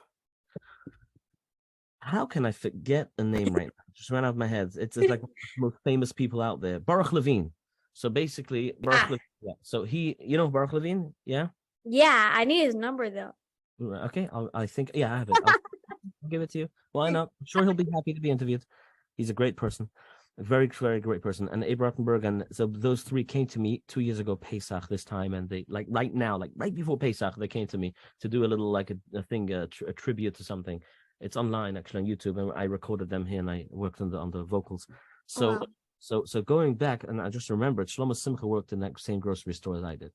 [2.02, 3.84] how can I forget a name right now?
[3.94, 4.72] Just ran out of my head.
[4.78, 7.52] It's, it's like one of the most famous people out there, Baruch Levine.
[7.94, 9.08] So basically, Baruch Ah.
[9.12, 9.54] Levine, yeah.
[9.62, 11.48] So he, you know, Baruch Levine, yeah.
[11.86, 13.32] Yeah, I need his number though.
[13.82, 15.38] Okay, I'll, I think yeah, I have it.
[16.34, 16.68] Give it to you.
[16.94, 17.30] Why not?
[17.40, 18.66] I'm sure he'll be happy to be interviewed.
[19.18, 19.88] He's a great person,
[20.40, 21.48] a very very great person.
[21.52, 25.04] And Abe Rotenberg and so those three came to me two years ago Pesach this
[25.04, 28.28] time, and they like right now, like right before Pesach, they came to me to
[28.28, 30.82] do a little like a, a thing, a, tr- a tribute to something.
[31.22, 34.18] It's online actually on YouTube, and I recorded them here, and I worked on the
[34.18, 34.88] on the vocals.
[35.28, 35.68] So Wow.
[36.00, 39.54] so so going back, and I just remembered Shlomo Simcha worked in that same grocery
[39.54, 40.12] store as I did.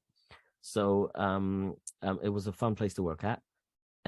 [0.63, 3.41] So um, um it was a fun place to work at.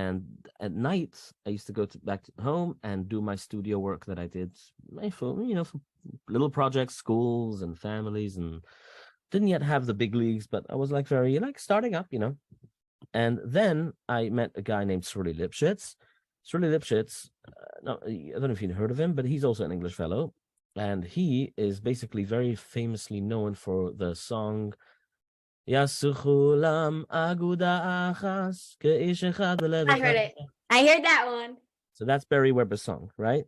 [0.00, 0.24] And
[0.60, 1.14] at night,
[1.46, 4.28] I used to go to, back to home and do my studio work that I
[4.38, 4.50] did
[5.12, 5.78] for you know for
[6.34, 8.62] little projects, schools and families, and
[9.30, 12.18] didn't yet have the big leagues, but I was like very like starting up, you
[12.18, 12.34] know.
[13.12, 15.96] And then I met a guy named Sruli Lipschitz.
[16.46, 19.64] Sruli Lipschitz, uh, no, I don't know if you've heard of him, but he's also
[19.64, 20.32] an English fellow,
[20.76, 24.72] and he is basically very famously known for the song
[27.12, 30.34] Aguda Achas Ke'ish Echad I heard it.
[30.68, 31.58] I heard that one.
[31.92, 33.44] So that's Beri Weber's song, right?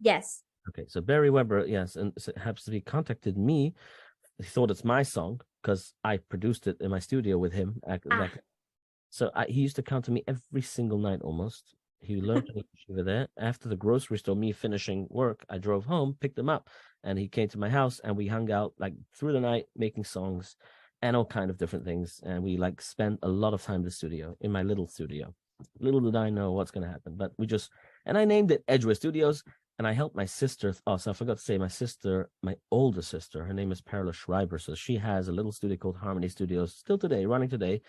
[0.00, 0.44] Yes.
[0.68, 3.74] Okay, so Beri Weber, yes, and so happens to be contacted me.
[4.38, 7.80] He thought it's my song because I produced it in my studio with him.
[8.08, 8.30] Ah.
[9.10, 11.74] So I, he used to come to me every single night almost.
[11.98, 12.50] He learned
[12.88, 13.26] over there.
[13.36, 16.70] After the grocery store, me finishing work, I drove home, picked him up,
[17.02, 20.04] and he came to my house, and we hung out like through the night making
[20.04, 20.56] songs
[21.04, 22.20] and all kind of different things.
[22.24, 25.34] And we like spent a lot of time in the studio, in my little studio.
[25.78, 27.70] Little did I know what's going to happen, but we just
[28.06, 29.44] and I named it Edgeway Studios
[29.78, 30.74] and I helped my sister.
[30.86, 34.14] Oh, so I forgot to say, my sister, my older sister, her name is Perla
[34.14, 34.58] Schreiber.
[34.58, 37.82] So she has a little studio called Harmony Studios, still today, running today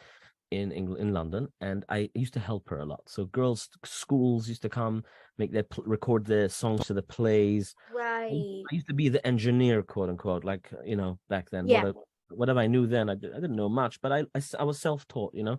[0.51, 1.47] in England, in London.
[1.61, 3.03] And I used to help her a lot.
[3.07, 5.05] So girls' schools used to come,
[5.37, 7.75] make their record their songs to the plays.
[7.95, 8.63] Right.
[8.71, 11.67] I used to be the engineer, quote unquote, like you know back then.
[11.67, 11.85] Yeah.
[11.85, 11.99] What I,
[12.29, 14.25] whatever I knew then, I, di- I didn't know much, but I
[14.59, 15.57] I was self taught, you know.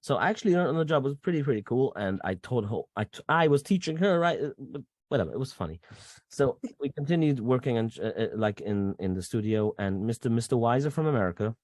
[0.00, 1.04] So I actually learned on the job.
[1.04, 2.80] It was pretty pretty cool, and I taught her.
[2.96, 4.40] I t- I was teaching her, right?
[4.40, 5.80] uh, But whatever, it was funny.
[6.28, 10.56] So we continued working and uh, uh, like in in the studio, and Mister Mister
[10.56, 11.54] Weiser from America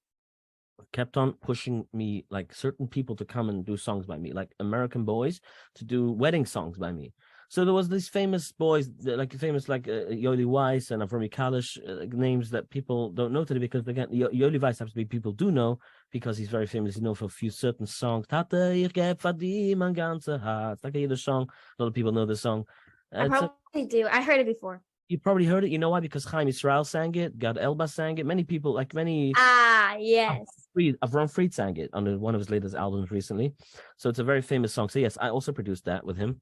[0.91, 4.51] kept on pushing me like certain people to come and do songs by me, like
[4.59, 5.39] American boys
[5.75, 7.13] to do wedding songs by me.
[7.49, 11.77] So there was these famous boys, like famous like uh, Yoli Weiss and Avrami Kalish,
[11.87, 15.05] uh, names that people don't know today because again, Yo- Yoli Weiss happens to be
[15.05, 15.79] people do know
[16.11, 16.95] because he's very famous.
[16.95, 18.25] He's known for a few certain songs.
[18.27, 20.79] Tate, ich geb mein ganze Herz.
[20.83, 21.49] Like the song.
[21.77, 22.65] A lot of people know the song.
[23.13, 24.07] Uh, I a- probably do.
[24.11, 24.81] I heard it before.
[25.07, 25.69] you probably heard it.
[25.69, 25.99] You know why?
[25.99, 27.37] Because Chaim Israel sang it.
[27.37, 28.25] Gad Elbaz sang it.
[28.25, 30.39] Many people, like many Ah, yes.
[30.73, 33.53] Fried, Avram Fried sang it on one of his latest albums recently.
[33.97, 34.89] So it's a very famous song.
[34.89, 36.41] So yes, I also produced that with him.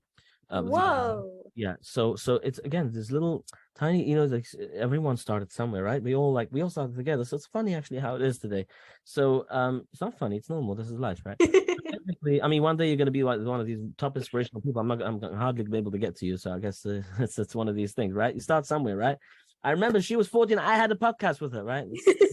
[0.49, 1.43] The- Whoa.
[1.55, 1.75] yeah.
[1.81, 6.01] So so it's again this little tiny, you know, like everyone started somewhere, right?
[6.01, 7.25] We all like we all started together.
[7.25, 8.65] So it's funny actually how it is today.
[9.03, 10.37] So um, it's not funny.
[10.37, 10.75] It's normal.
[10.75, 11.37] This is life, right?
[11.39, 14.61] Technically, I mean, one day you're going to be like one of these top inspirational
[14.61, 14.81] people.
[14.81, 15.01] I'm not.
[15.01, 16.37] I'm hardly be able to get to you.
[16.37, 18.33] So I guess uh, it's it's one of these things, right?
[18.33, 19.17] You start somewhere, right?
[19.63, 20.59] I remember she was 14.
[20.59, 21.85] I had a podcast with her, right?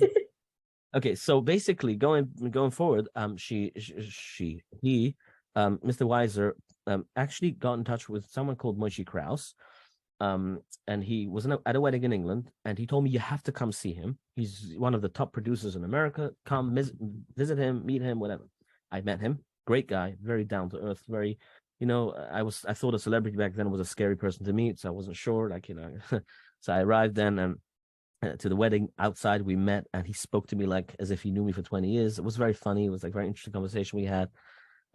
[0.94, 5.16] okay so basically going going forward um she she, she he
[5.54, 6.52] um mr weiser
[6.90, 9.54] um actually got in touch with someone called Moshe Kraus
[10.20, 13.42] um and he was at a wedding in england and he told me you have
[13.42, 14.18] to come see him.
[14.36, 16.30] He's one of the top producers in america.
[16.44, 16.92] Come vis-
[17.36, 18.46] visit him meet him whatever.
[18.92, 19.38] I met him.
[19.66, 21.38] Great guy very down to earth very
[21.78, 24.52] you know i was i thought a celebrity back then was a scary person to
[24.52, 25.92] meet so i wasn't sure like you know.
[26.62, 27.56] So i arrived then and
[28.22, 28.88] uh, to the wedding.
[28.98, 31.62] Outside we met and he spoke to me like as if he knew me for
[31.62, 32.18] 20 years.
[32.18, 32.84] It was very funny.
[32.84, 34.28] It was like very interesting conversation we had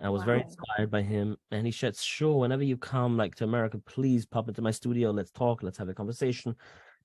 [0.01, 3.43] i was very inspired by him and he said sure whenever you come like to
[3.43, 6.55] america please pop into my studio let's talk let's have a conversation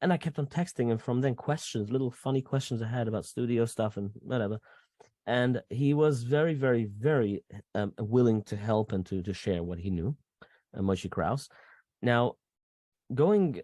[0.02, 3.26] and I kept on texting him from then questions, little funny questions I had about
[3.26, 4.58] studio stuff and whatever.
[5.26, 9.78] And he was very, very, very um, willing to help and to to share what
[9.78, 10.16] he knew,
[10.76, 11.48] uh, Moshe Kraus.
[12.00, 12.34] Now,
[13.14, 13.60] going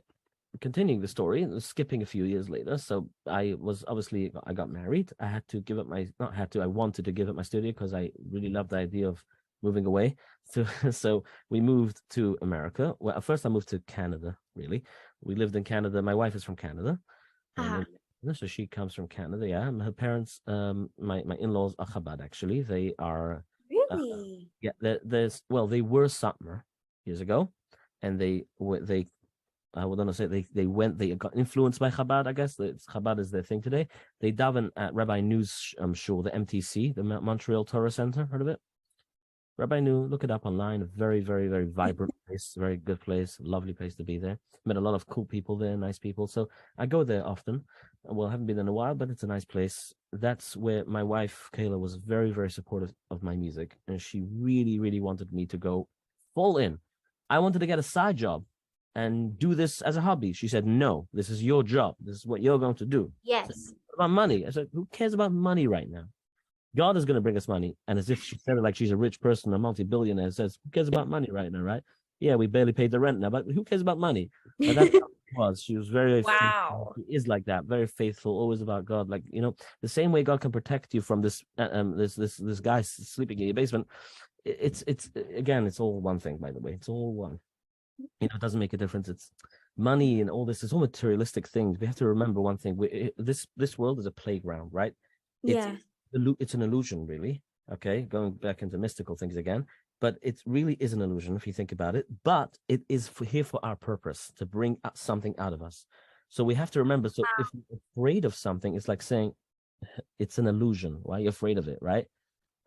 [0.61, 2.79] continuing the story, skipping a few years later.
[2.79, 5.13] So I was obviously I got married.
[5.21, 6.63] I had to give up my not had to.
[6.63, 9.23] I wanted to give up my studio because I really loved the idea of
[9.63, 10.17] moving away.
[10.49, 12.95] So so we moved to America.
[13.01, 14.37] Well, at first I moved to Canada.
[14.55, 14.85] Really,
[15.21, 16.01] we lived in Canada.
[16.01, 17.01] My wife is from Canada.
[17.57, 19.47] And so she comes from Canada.
[19.49, 22.23] Yeah, her parents, um, my my in laws are Chabad.
[22.23, 24.51] Actually, they are Really?
[24.61, 24.71] yeah.
[24.81, 26.63] there- There's well, they were Satmar
[27.05, 27.53] years ago,
[28.03, 28.81] and they were
[29.77, 29.83] they.
[29.83, 32.27] I would not say they they went they got influenced by Chabad.
[32.27, 33.89] I guess Chabad is their thing today.
[34.21, 38.27] They daven at Rabbi New's um shul, the MTC, the Montreal Torah Center.
[38.27, 38.61] Heard of it?
[39.59, 40.83] Rabbi New, look it up online.
[40.83, 42.55] A very, very, very vibrant place.
[42.57, 43.39] Very good place.
[43.41, 44.39] Lovely place to be there.
[44.67, 46.27] Met a lot of cool people there, nice people.
[46.27, 47.65] So I go there often.
[48.03, 49.95] Well, I haven't been in a while, but it's a nice place.
[50.13, 54.79] That's where my wife Kayla was very, very supportive of my music, and she really,
[54.79, 55.89] really wanted me to go
[56.35, 56.79] full in.
[57.31, 58.45] I wanted to get a side job
[58.97, 60.33] and do this as a hobby.
[60.33, 61.95] She said, "No, this is your job.
[62.01, 63.75] This is what you're going to do." Yes.
[63.89, 64.47] What about money?
[64.47, 66.05] I said, "Who cares about money right now?
[66.75, 68.91] God is going to bring us money." And as if she said it like she's
[68.91, 71.83] a rich person, a multi-billionaire, says, "Who cares about money right now, right?"
[72.21, 74.31] Yeah, we barely paid the rent now, but who cares about money?
[74.59, 75.63] But that's how she was.
[75.63, 76.23] She was very.
[76.23, 76.95] Wow.
[76.97, 79.11] She is like that, very faithful, always about God.
[79.11, 82.15] Like you know, the same way God can protect you from this, uh, um, this,
[82.15, 83.89] this, this guy sleeping in your basement.
[84.47, 86.39] It's, it's again, it's all one thing.
[86.39, 87.41] By the way, it's all one.
[87.99, 89.09] You know, it doesn't make a difference.
[89.09, 89.31] It's
[89.77, 90.63] money and all this.
[90.63, 91.79] It's all materialistic things.
[91.79, 92.77] We have to remember one thing.
[92.77, 94.93] We, i- this, this world is a playground, right?
[95.43, 95.77] It's, Yeah.
[96.39, 97.43] it's an illusion, really.
[97.73, 99.67] Okay, going back into mystical things again,
[100.01, 102.07] but it really is an illusion if you think about it.
[102.23, 105.85] But it is for, here for our purpose to bring something out of us.
[106.29, 107.09] So we have to remember.
[107.09, 109.33] So if you're afraid of something, it's like saying
[110.19, 111.01] it's an illusion.
[111.03, 112.07] Why are you afraid of it, right?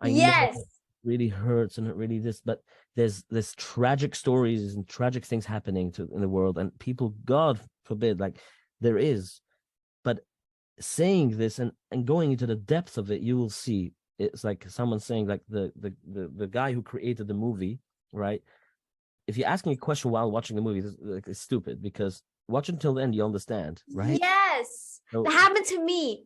[0.02, 0.58] know Yes.
[1.04, 2.62] Really hurts and it really this, but
[2.96, 7.60] there's there's tragic stories and tragic things happening to in the world, and people, God
[7.86, 8.40] forbid, like
[8.82, 9.42] there is,
[10.04, 10.20] but
[10.80, 14.70] saying this and and going into the depths of it, you will see it's like
[14.70, 17.80] someone saying like the the the, the guy who created the movie,
[18.12, 18.42] right?
[19.28, 22.68] If you're asking a question while watching the movie, it's, like, it's stupid because watch
[22.70, 24.18] until the end, you understand, right?
[24.20, 25.02] Yes.
[25.12, 26.26] So- That happened to me.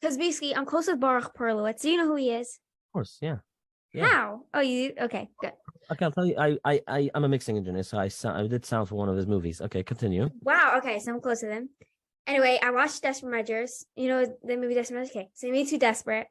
[0.00, 1.82] Because basically, I'm close with Baruch Perlowitz.
[1.82, 2.58] Do you know who he is?
[2.88, 3.36] Of course, yeah.
[3.92, 4.06] Yeah.
[4.06, 4.40] How?
[4.54, 5.28] Oh, you okay?
[5.40, 5.52] Good.
[5.90, 6.34] Okay, I'll tell you.
[6.38, 9.16] I I I I'm a mixing engineer, so I I did sound for one of
[9.16, 9.60] his movies.
[9.60, 10.30] Okay, continue.
[10.40, 10.74] Wow.
[10.78, 11.68] Okay, so I'm close to them.
[12.26, 13.84] Anyway, I watched Desperate Measures.
[13.96, 15.16] You know the movie Desperate Measures.
[15.16, 16.28] Okay, so Me Too Desperate.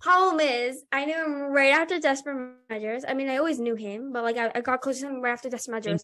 [0.00, 3.04] Problem is, I knew him right after Desperate Measures.
[3.08, 5.32] I mean, I always knew him, but like I, I got close to him right
[5.32, 6.02] after Desperate Measures.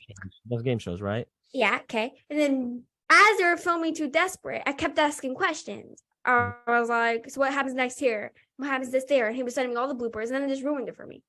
[0.50, 1.28] Those game shows, right?
[1.52, 2.12] Yeah, okay.
[2.28, 6.02] And then as they were filming Too Desperate, I kept asking questions.
[6.24, 8.32] I was like, so what happens next here?
[8.56, 9.26] What happens this there?
[9.26, 11.06] And he was sending me all the bloopers, and then it just ruined it for
[11.06, 11.22] me.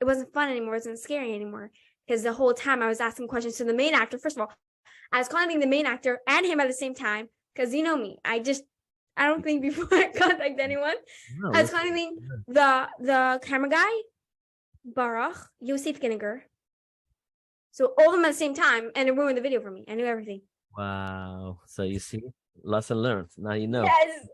[0.00, 0.74] It wasn't fun anymore.
[0.74, 1.70] It wasn't scary anymore.
[2.06, 4.18] Because the whole time I was asking questions to the main actor.
[4.18, 4.52] First of all,
[5.12, 7.28] I was contacting the main actor and him at the same time.
[7.54, 8.18] Because you know me.
[8.24, 8.64] I just
[9.16, 10.94] I don't think before I contact anyone.
[11.38, 12.16] No, I was contacting
[12.48, 13.90] the the camera guy,
[14.84, 16.40] Baruch, Yosef Ginniger.
[17.72, 19.84] So all of them at the same time, and it ruined the video for me.
[19.86, 20.40] I knew everything.
[20.76, 21.60] Wow.
[21.66, 22.22] So you see,
[22.62, 23.28] lesson learned.
[23.36, 23.84] Now you know.
[23.84, 24.26] Yes.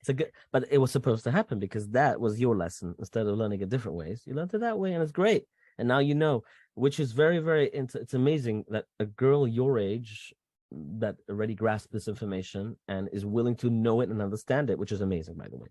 [0.00, 2.94] It's a good, but it was supposed to happen because that was your lesson.
[2.98, 5.44] Instead of learning it different ways, you learned it that way, and it's great.
[5.78, 6.44] And now you know,
[6.74, 7.68] which is very, very.
[7.68, 10.34] It's, it's amazing that a girl your age
[10.98, 14.92] that already grasped this information and is willing to know it and understand it, which
[14.92, 15.68] is amazing, by the way.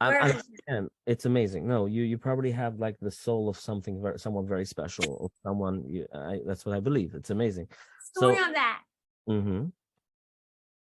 [0.00, 0.88] I, I understand.
[1.06, 1.68] It's amazing.
[1.68, 5.30] No, you you probably have like the soul of something very, someone very special, or
[5.44, 5.84] someone.
[5.88, 7.14] You, I, that's what I believe.
[7.14, 7.68] It's amazing.
[8.16, 8.80] Story So- on that.
[9.28, 9.64] Mm-hmm.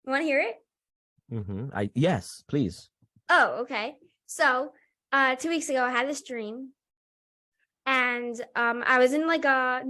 [0.05, 0.55] You want to hear it?
[1.31, 1.67] Mm-hmm.
[1.73, 2.89] I yes, please.
[3.29, 3.95] Oh, okay.
[4.25, 4.73] So,
[5.11, 6.69] uh, two weeks ago, I had this dream,
[7.85, 9.83] and um, I was in like a,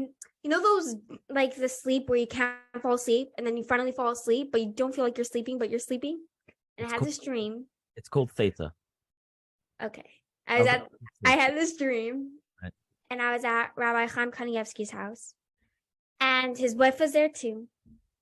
[0.43, 0.95] you know, those
[1.29, 4.61] like the sleep where you can't fall asleep, and then you finally fall asleep, but
[4.61, 6.19] you don't feel like you're sleeping, but you're sleeping.
[6.77, 7.65] And It's I had called- this dream.
[7.95, 8.73] It's called theta.
[9.81, 10.09] Okay,
[10.47, 10.77] I was Okay.
[10.77, 10.87] at
[11.25, 12.73] I had this dream, Right.
[13.09, 15.33] and I was at Rabbi Chaim Kanievsky's house,
[16.19, 17.67] and his wife was there too.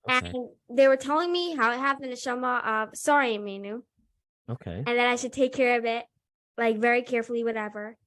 [0.08, 0.28] Okay.
[0.30, 3.82] And they were telling me how I have the neshama of Sarah Imenu,
[4.50, 4.78] Okay.
[4.86, 6.06] and that I should take care of it,
[6.58, 7.98] like very carefully, whatever.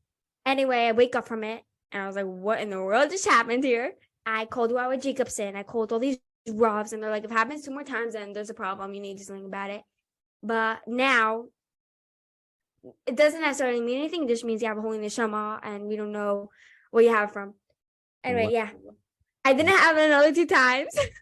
[0.46, 1.62] Anyway, I wake up from it,
[1.92, 3.92] and I was like, "What in the world just happened here?"
[4.24, 5.56] I called Howard Jacobson.
[5.56, 6.18] I called all these
[6.48, 8.94] Ravs, and they're like, "If it happens two more times, then there's a problem.
[8.94, 9.82] You need to do something about it."
[10.42, 11.46] But now,
[13.06, 14.24] it doesn't necessarily mean anything.
[14.24, 16.50] It just means you have a holy neshama, and we don't know
[16.90, 17.54] where you have it from.
[18.24, 18.70] Anyway, What- yeah,
[19.44, 20.88] I didn't have it another two times.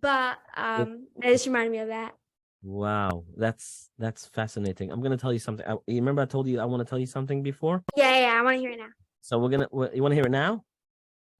[0.00, 2.14] but um, that just reminded me of that.
[2.62, 4.90] Wow, that's that's fascinating.
[4.90, 5.66] I'm gonna tell you something.
[5.66, 7.84] I, you remember I told you I want to tell you something before.
[7.96, 8.88] Yeah, yeah, I want to hear it now.
[9.20, 9.68] So we're gonna.
[9.94, 10.64] You want to hear it now?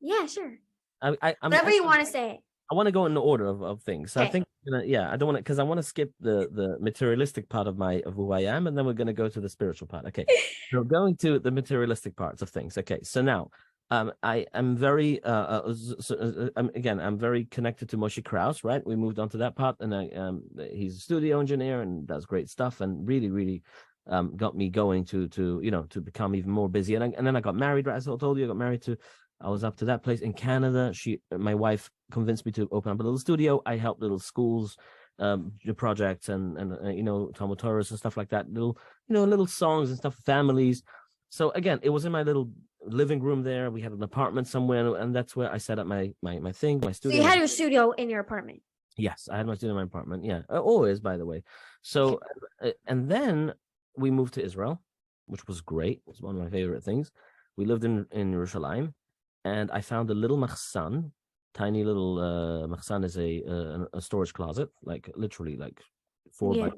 [0.00, 0.58] Yeah, sure.
[1.02, 2.40] I, I I'm, Whatever you want to say.
[2.70, 4.12] I want to go in the order of, of things.
[4.12, 4.32] So I Okay.
[4.32, 6.76] think, you know, yeah, I don't want to because I want to skip the the
[6.80, 9.40] materialistic part of my of who I am, and then we're going to go to
[9.40, 10.04] the spiritual part.
[10.06, 10.26] Okay,
[10.72, 12.76] so going to the materialistic parts of things.
[12.78, 13.50] Okay, so now,
[13.90, 15.30] um, I am very uh,
[15.68, 15.74] uh
[16.10, 18.64] uh, um, again, I'm very connected to Moshe Kraus.
[18.64, 22.06] Right, we moved on to that part, and I um, he's a studio engineer and
[22.06, 23.62] does great stuff, and really, really.
[24.08, 27.12] Um, got me going to to you know to become even more busy and I,
[27.16, 28.96] and then I got married right as I told you I got married to
[29.40, 30.92] I was up to that place in Canada.
[30.94, 33.60] She, my wife, convinced me to open up a little studio.
[33.66, 34.76] I helped little schools,
[35.18, 38.50] um, projects and and uh, you know Torahs and stuff like that.
[38.50, 38.78] Little,
[39.08, 40.82] you know, little songs and stuff, families.
[41.28, 42.50] So again, it was in my little
[42.86, 43.70] living room there.
[43.70, 46.80] We had an apartment somewhere, and that's where I set up my my my thing,
[46.82, 47.20] my So studio.
[47.20, 48.62] you had your studio in your apartment.
[48.96, 50.24] Yes, I had my studio in my apartment.
[50.24, 51.42] Yeah, uh, always, by the way.
[51.82, 52.20] So,
[52.62, 53.52] uh, and then
[53.96, 54.80] we moved to Israel,
[55.26, 55.98] which was great.
[56.06, 57.10] It was one of my favorite things.
[57.56, 58.94] We lived in in Jerusalem,
[59.44, 61.12] and I found a little machsan,
[61.52, 65.80] tiny little uh, machsan is a, uh, a storage closet, like literally like
[66.32, 66.68] four Yeah.
[66.68, 66.76] by,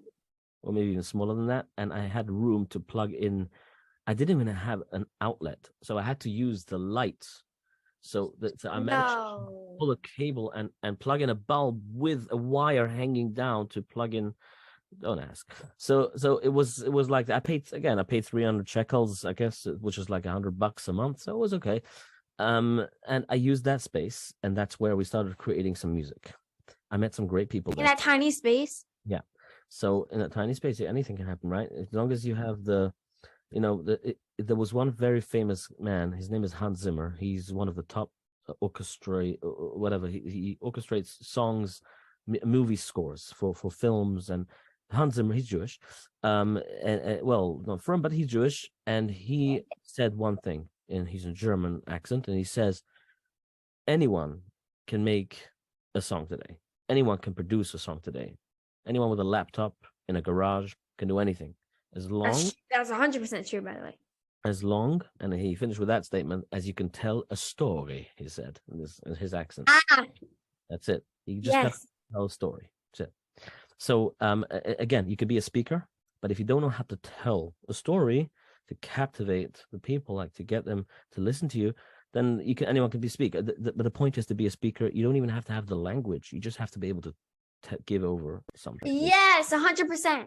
[0.63, 1.67] or maybe even smaller than that.
[1.77, 3.49] And I had room to plug in.
[4.09, 7.45] I didn't even have an outlet, so I had to use the lights.
[8.01, 9.77] So that so I managed No.
[9.79, 13.83] pull a cable and and plug in a bulb with a wire hanging down to
[13.83, 14.35] plug in
[15.01, 15.47] don't ask
[15.77, 17.37] so so it was it was like that.
[17.37, 20.89] i paid again i paid 300 shekels i guess uh, which is like 100 bucks
[20.89, 21.83] a month so it was okay
[22.39, 26.33] um and i used that space and that's where we started creating some music
[26.91, 28.85] i met some great people In there that tiny space.
[29.05, 29.21] Yeah.
[29.69, 32.93] So in a tiny space anything can happen right as long as you have the
[33.51, 37.17] you know the, it, there was one very famous man his name is hans zimmer.
[37.19, 38.11] He's one of the top
[38.49, 40.07] uh, orchestra uh, whatever.
[40.07, 41.81] He, he orchestrates songs
[42.29, 44.47] m- movie scores for for films and
[44.91, 45.79] hans zimmer he's jewish
[46.23, 51.07] um and, and well not from but he's jewish and he said one thing and
[51.07, 52.83] he's a german accent and he says
[53.87, 54.41] anyone
[54.87, 55.49] can make
[55.95, 56.59] a song today.
[56.89, 58.37] Anyone can produce a song today.
[58.87, 59.75] Anyone with a laptop
[60.09, 61.55] in a garage can do anything
[61.97, 63.99] as long That's, that's 100% true, by the way.
[64.45, 68.29] as long and he finished with that statement as you can tell a story he
[68.29, 69.69] said in his, in his accent.
[69.71, 70.05] Ah,
[70.71, 71.05] that's it.
[71.27, 71.87] You just yes.
[72.13, 72.71] tell a story.
[72.93, 73.13] That's it.
[73.79, 74.45] So um
[74.79, 75.87] again you could be a speaker
[76.21, 78.31] but if you don't know how to tell a story
[78.69, 81.75] to captivate the people like to get them to listen to you
[82.13, 83.43] then you can anyone can be a speaker.
[83.43, 85.77] But the point is to be a speaker you don't even have to have the
[85.77, 87.15] language you just have to be able to
[87.63, 88.93] t- give over something.
[88.95, 90.27] Yes, 100%.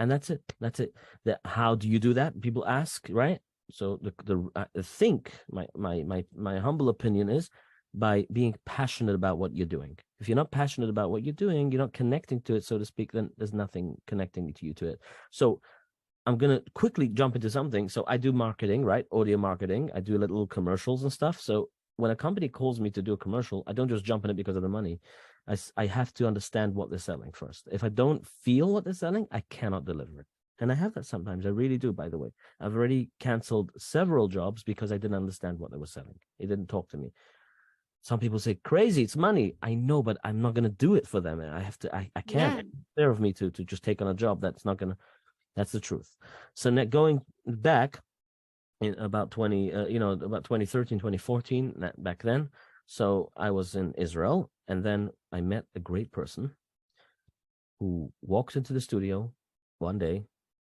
[0.00, 0.42] And that's it.
[0.60, 0.94] That's it.
[1.26, 2.40] That how do you do that?
[2.40, 3.38] People ask right?
[3.70, 7.50] So the the I think my my my my humble opinion is
[7.92, 9.98] by being passionate about what you're doing.
[10.18, 12.84] If you're not passionate about what you're doing you're not connecting to it so to
[12.84, 15.00] speak then there's nothing connecting to you to it.
[15.30, 15.60] So
[16.26, 17.88] i'm going to quickly jump into something.
[17.88, 19.04] So i do marketing right?
[19.12, 19.90] Audio marketing.
[19.94, 21.40] I do little commercials and stuff.
[21.40, 21.68] So
[22.00, 24.36] when a company calls me to do a commercial i don't just jump in it
[24.36, 25.00] because of the money
[25.48, 27.68] I, I have to understand what they're selling first.
[27.72, 30.26] If I don't feel what they're selling, I cannot deliver it.
[30.60, 31.46] And I have that sometimes.
[31.46, 32.30] I really do, by the way.
[32.60, 36.18] I've already canceled several jobs because I didn't understand what they were selling.
[36.38, 37.12] It didn't talk to me.
[38.02, 39.54] Some people say, crazy, it's money.
[39.62, 41.40] I know, but I'm not going to do it for them.
[41.40, 42.56] I have to, I, I can't.
[42.56, 43.02] Yeah.
[43.02, 44.98] Fair of me to, to just take on a job that's not going to,
[45.56, 46.14] that's the truth.
[46.54, 48.00] So now going back
[48.80, 52.48] in about 20, uh, you know, about 2013, 2014, that, back then.
[52.86, 56.52] So I was in Israel and then I met a great person
[57.78, 59.32] who walked into the studio
[59.78, 60.24] one day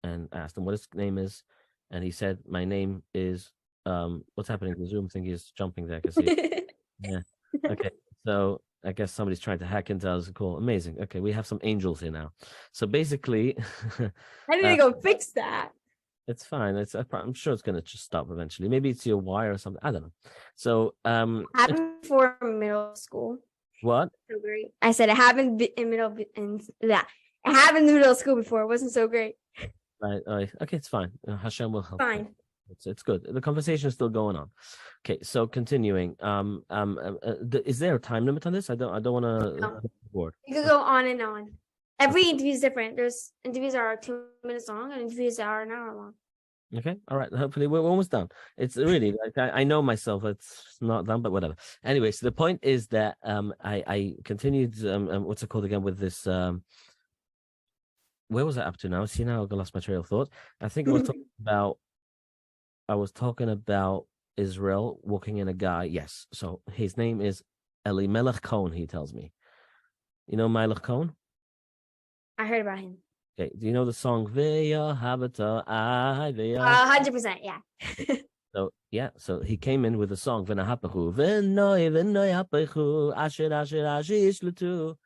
[0.05, 1.43] and asked him what his name is.
[1.91, 3.51] And he said, My name is
[3.87, 4.75] um what's happening?
[4.79, 6.01] The Zoom thing is jumping there.
[6.07, 6.71] I see it.
[7.71, 7.91] okay.
[8.27, 10.31] So I guess somebody's trying to hack into us.
[10.35, 10.57] Cool.
[10.57, 10.99] Amazing.
[11.01, 12.33] Okay, we have some angels here now.
[12.73, 13.57] So basically
[14.51, 15.71] I need Uh, go fix that.
[16.31, 16.77] It's fine.
[16.77, 18.69] It's I'm sure it's gonna just stop eventually.
[18.69, 19.81] Maybe it's your wire or something.
[19.83, 20.13] I don't know.
[20.57, 23.39] So um it's- Happened before middle school.
[23.83, 24.09] what?
[24.31, 24.69] So great.
[24.81, 27.07] I said it happened in middle in that.
[27.47, 28.61] It happened in middle school before.
[28.63, 29.35] It wasn't so great.
[30.03, 30.51] Right, right.
[30.63, 31.11] Okay, it's fine.
[31.29, 32.01] Uh, Hashem will help.
[32.01, 32.29] Fine.
[32.71, 33.21] It's it's good.
[33.29, 34.49] The conversation is still going on.
[35.05, 36.17] Okay, so continuing.
[36.21, 38.71] Um, um, um, uh, th- is there a time limit on this?
[38.71, 38.95] I don't.
[38.95, 39.81] I don't want to No.
[40.13, 40.35] board.
[40.47, 41.43] You could go on and on.
[42.01, 42.97] Every interview is different.
[42.97, 46.15] There's interviews that are two minutes long and interviews that are an hour long.
[46.75, 47.33] Okay, all right.
[47.33, 48.29] Hopefully, we're almost done.
[48.57, 50.25] It's really like I, I know myself.
[50.25, 51.57] It's not done, but whatever.
[51.85, 54.83] Anyway, so the point is that um, I I continued.
[54.87, 56.63] Um, um what's it called again with this um.
[58.29, 59.05] Where was I up to now?
[59.07, 60.31] See now I lost my trail of thought.
[60.61, 61.79] I think I was talking about.
[62.89, 65.85] I was talking about Israel walking in a guy.
[65.85, 67.43] Yes, so his name is
[67.87, 68.73] Eli Elimelech Cohen.
[68.73, 69.33] He tells me.
[70.29, 71.17] You know Mylech Cohen?
[72.41, 72.97] I heard about him.
[73.39, 73.53] Okay.
[73.57, 76.33] Do you know the song Veya Habita I?
[76.95, 77.59] Hundred percent, yeah.
[78.53, 83.87] So yeah, so he came in with a song V'nahapachu V'noi V'noi Hapachu Asher Asher
[83.87, 84.97] Asher Ishlutu.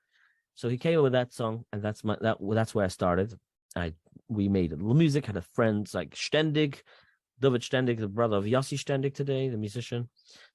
[0.55, 3.35] So he came in with that song, and that's my that that's where I started.
[3.77, 3.93] I
[4.29, 6.81] we made a little music, had a friend like Stendig,
[7.39, 10.09] David Stendig, the brother of Yossi Stendig today, the musician.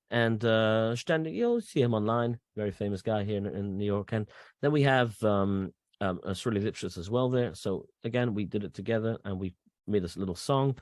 [0.10, 4.14] And uh Stendig, you'll see him online, very famous guy here in, in New York.
[4.14, 4.26] And
[4.64, 7.54] then we have um um Sruli Lipschitz as well there.
[7.54, 9.56] So again, we did it together and we
[9.88, 10.78] made this little song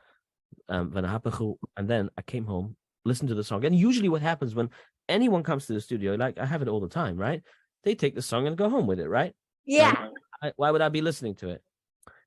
[0.70, 3.66] um, and then I came home, listened to the song.
[3.66, 4.70] And usually, what happens when
[5.08, 7.42] anyone comes to the studio, like I have it all the time, right?
[7.84, 9.34] They take the song and go home with it, right?
[9.66, 10.10] Yeah.
[10.42, 11.64] I, why would I be listening to it?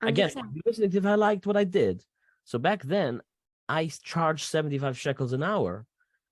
[0.03, 0.37] Again, 100%.
[0.39, 2.03] I'd be listening to if I liked what I did.
[2.45, 3.21] So back then,
[3.69, 5.87] I charged 75 shekels an hour,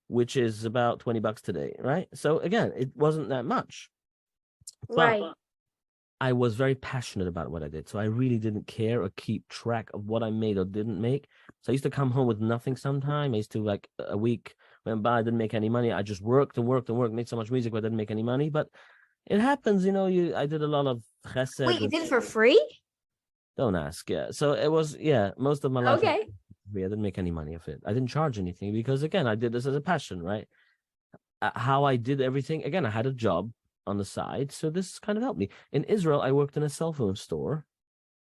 [0.07, 2.07] which is about 20 bucks today, right?
[2.13, 3.89] So again, it wasn't that much.
[4.87, 5.23] But Right.
[6.21, 7.87] I was very passionate about what I did.
[7.87, 11.27] So I really didn't care or keep track of what I made or didn't make.
[11.61, 13.33] So I used to come home with nothing sometime.
[13.33, 14.53] I used to like a week
[14.85, 15.93] went by, I didn't make any money.
[15.93, 18.11] I just worked and worked and worked, made so much music, but I didn't make
[18.11, 18.49] any money.
[18.49, 18.67] But
[19.27, 21.65] it happens, you know, you I did a lot of chesed.
[21.65, 22.61] Wait, you did it for free?
[23.55, 24.09] Don't ask.
[24.09, 24.31] Yeah.
[24.31, 25.99] So it was, yeah, most of my life.
[25.99, 26.27] Okay.
[26.75, 27.81] I didn't make any money of it.
[27.85, 30.47] I didn't charge anything because again, I did this as a passion, right?
[31.41, 33.51] Uh, how I did everything again, I had a job
[33.87, 35.49] on the side, so this kind of helped me.
[35.71, 37.65] In Israel, I worked in a cell phone store,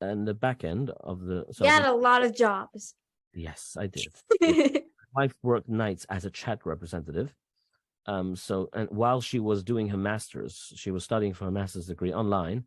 [0.01, 1.45] and the back end of the.
[1.61, 2.95] You had a lot of jobs.
[3.33, 4.15] Yes, I did.
[5.15, 7.35] My wife worked nights as a chat representative.
[8.07, 11.87] Um, so and while she was doing her master's, she was studying for a master's
[11.87, 12.65] degree online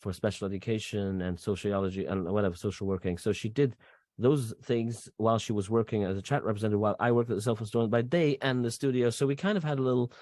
[0.00, 3.18] for special education and sociology and whatever social working.
[3.18, 3.76] So she did
[4.16, 7.42] those things while she was working as a chat representative, while I worked at the
[7.42, 9.10] cell phone store by day and the studio.
[9.10, 10.12] So we kind of had a little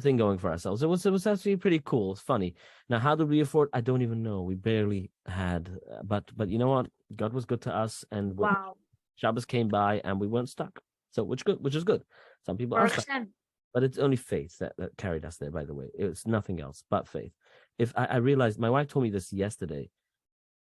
[0.00, 0.82] thing going for ourselves.
[0.82, 2.12] It was it was actually pretty cool.
[2.12, 2.54] It's funny.
[2.88, 3.68] Now, how did we afford?
[3.72, 4.42] I don't even know.
[4.42, 6.86] We barely had, uh, but but you know what?
[7.14, 8.76] God was good to us, and wow.
[9.16, 10.80] Shabbos came by and we weren't stuck.
[11.10, 12.02] So which good, which is good.
[12.44, 13.04] Some people are stuck,
[13.72, 15.50] but it's only faith that, that carried us there.
[15.50, 17.32] By the way, it was nothing else but faith.
[17.78, 19.90] If I, I realized, my wife told me this yesterday.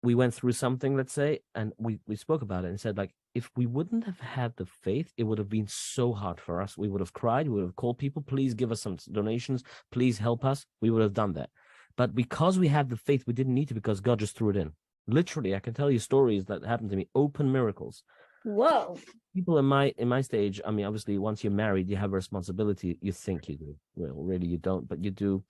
[0.02, 3.14] We went through something, let's say, and we we spoke about it and said like,
[3.36, 6.78] if we wouldn't have had the faith, it would have been so hard for us.
[6.78, 7.48] We would have cried.
[7.48, 10.66] We would have called people, please give us some donations, please help us.
[10.82, 11.50] We would have done that.
[11.98, 14.56] But because we had the faith, we didn't need to because God just threw it
[14.56, 14.72] in.
[15.08, 18.04] Literally, I can tell you stories that happened to me, open miracles
[18.44, 18.98] Whoa.
[19.36, 22.16] people in my in my stage i mean obviously once you're married you have a
[22.16, 25.44] responsibility you think you do well really you don't but you do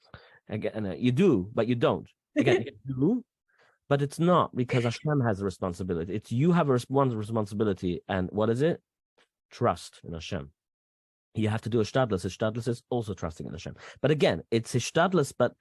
[0.50, 3.24] again uh, you do but you don't again you do
[3.90, 6.14] but it's not because hashem has a responsibility.
[6.16, 8.82] It's you have a one responsibility and what is it?
[9.52, 10.52] Trust in hashem.
[11.36, 13.76] You have to do a stadless a stadless is also trusting in hashem.
[14.02, 15.54] But again it's a stadless but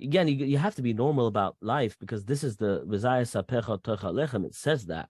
[0.00, 2.82] again you, you have to be normal about life because this is the
[4.44, 5.08] it says that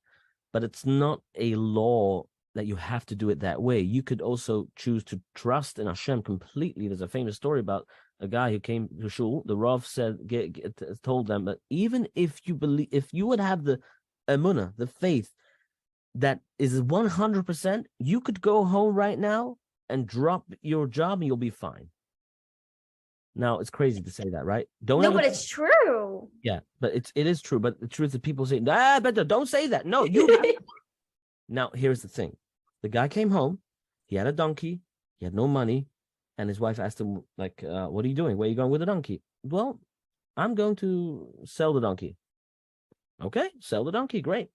[0.53, 2.25] but it's not a law
[2.55, 3.81] that you have to do it that way.
[3.81, 6.89] You could also choose to trust in Hashem completely.
[6.89, 7.87] There's a famous story about
[8.21, 9.43] a guy who came to shul.
[9.47, 13.41] The Rav said, get, get, told them that even if you believe, if you would
[13.41, 13.81] have the
[14.29, 15.31] emunah, the faith
[16.15, 19.57] that is 100%, you could go home right now
[19.89, 21.89] and drop your job and you'll be fine.
[23.37, 24.69] Now it's crazy to say that, right?
[24.85, 26.29] Don't No, ever but it's true.
[26.45, 27.59] yeah, but it's it is true.
[27.59, 30.55] But the truth is, people say, "Ah, but don't say that." No, you.
[31.49, 32.37] now, here's the thing:
[32.85, 33.61] the guy came home.
[34.05, 34.83] He had a donkey.
[35.19, 35.87] He had no money,
[36.37, 38.37] and his wife asked him, "Like, uh, what are you doing?
[38.37, 39.81] Where are you going with the donkey?" Well,
[40.37, 40.93] I'm going to
[41.47, 42.19] sell the donkey.
[43.23, 44.21] Okay, sell the donkey.
[44.21, 44.51] Great.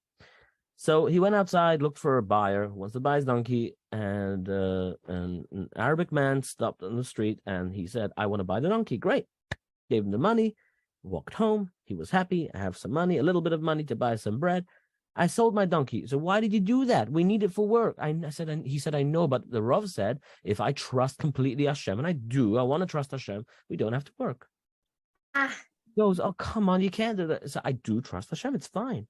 [0.75, 4.93] So he went outside, looked for a buyer, wants to buy his donkey, and uh,
[5.07, 8.59] and an Arabic man stopped on the street and he said, "I want to buy
[8.59, 9.25] the donkey." Great.
[9.89, 10.55] Gave him the money
[11.03, 11.71] walked home.
[11.85, 12.49] He was happy.
[12.53, 14.65] I have some money, a little bit of money to buy some bread.
[15.15, 16.07] I sold my donkey.
[16.07, 17.11] So why did you do that?
[17.11, 17.95] We need it for work.
[17.99, 21.17] I, I said, and he said, I know, but the Rav said, if I trust
[21.19, 24.47] completely Hashem, and I do, I want to trust Hashem, we don't have to work.
[25.35, 25.55] Ah,
[25.85, 27.49] He goes, oh, come on, you can't do that.
[27.49, 28.55] So I do trust Hashem.
[28.55, 29.07] It's fine.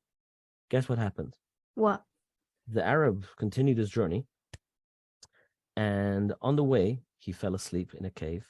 [0.69, 1.35] Guess what happened?
[1.75, 2.03] what?
[2.71, 4.25] The Arab continued his journey.
[5.75, 8.45] And on the way, he fell asleep in a cave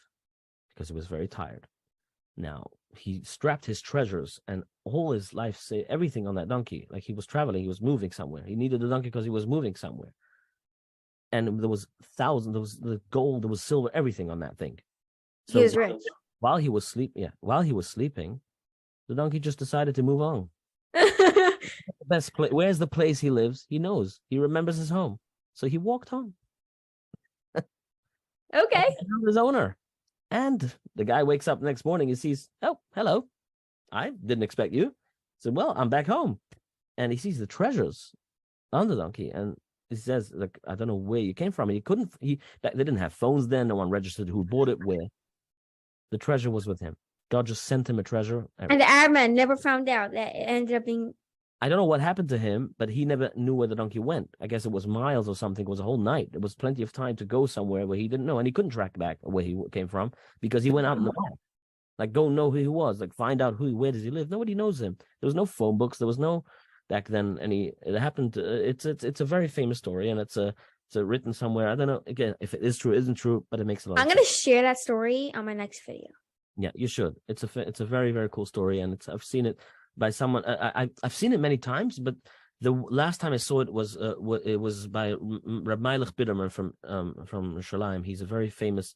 [0.69, 1.67] because he was very tired.
[2.35, 6.87] Now, he strapped his treasures and all his life, say everything on that donkey.
[6.89, 8.43] Like he was traveling, he was moving somewhere.
[8.43, 10.13] He needed the donkey because he was moving somewhere.
[11.31, 11.87] And there was
[12.17, 14.79] thousands, there was the gold, there was silver, everything on that thing.
[15.47, 16.01] He was rich.
[16.39, 18.41] While he was sleep, yeah, while he was sleeping,
[19.07, 20.49] the donkey just decided to move on.
[22.07, 23.65] Best place, where's the place he lives?
[23.69, 24.19] He knows.
[24.29, 25.19] He remembers his home,
[25.53, 26.33] so he walked home.
[28.55, 28.95] okay.
[29.27, 29.77] his owner.
[30.31, 33.25] And the guy wakes up next morning and sees, oh, hello,
[33.91, 34.93] I didn't expect you.
[35.39, 36.39] Said, Well, I'm back home.
[36.97, 38.11] And he sees the treasures
[38.73, 39.29] on the donkey.
[39.29, 39.55] And
[39.89, 41.69] he says, like, I don't know where you came from.
[41.69, 43.69] And he couldn't, he, they didn't have phones then.
[43.69, 45.07] No one registered who bought it where.
[46.11, 46.95] The treasure was with him.
[47.29, 48.47] God just sent him a treasure.
[48.57, 51.13] And the Arab man never found out that it ended up being.
[51.61, 54.29] I don't know what happened to him, but he never knew where the donkey went.
[54.39, 55.65] I guess it was miles or something.
[55.65, 56.31] It was a whole night.
[56.31, 58.71] There was plenty of time to go somewhere where he didn't know, and he couldn't
[58.71, 61.37] track back where he came from because he went out in the wild.
[61.97, 63.01] Like, go know who he was.
[63.01, 64.29] Like, find out who, where does he live?
[64.29, 64.95] Nobody knows him.
[65.19, 65.97] There was no phone books.
[65.97, 66.45] There was no
[66.87, 67.73] back then any.
[67.85, 68.37] It happened.
[68.37, 70.53] Uh, it's it's it's a very famous story, and it's a
[70.87, 71.67] it's a written somewhere.
[71.67, 73.99] I don't know again if it is true, isn't true, but it makes a lot.
[73.99, 76.07] I'm gonna share that story on my next video.
[76.55, 77.15] Yeah, you should.
[77.27, 79.59] It's a it's a very very cool story, and it's I've seen it
[79.99, 80.43] by someone.
[80.45, 82.15] I, I I've seen it many times, but
[82.61, 86.73] the last time I saw it was uh, it was by Rab Meilech Biderman from
[86.83, 88.05] um from Shalim.
[88.05, 88.95] He's a very famous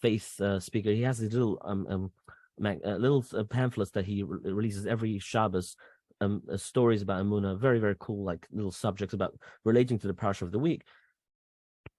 [0.00, 0.90] faith uh, speaker.
[0.90, 2.12] He has these little um um
[2.64, 5.76] uh, little uh, pamphlets that he re- releases every Shabbos.
[6.20, 9.34] Um, uh, stories about Emunah, very very cool, like little subjects about
[9.64, 10.84] relating to the parsha of the week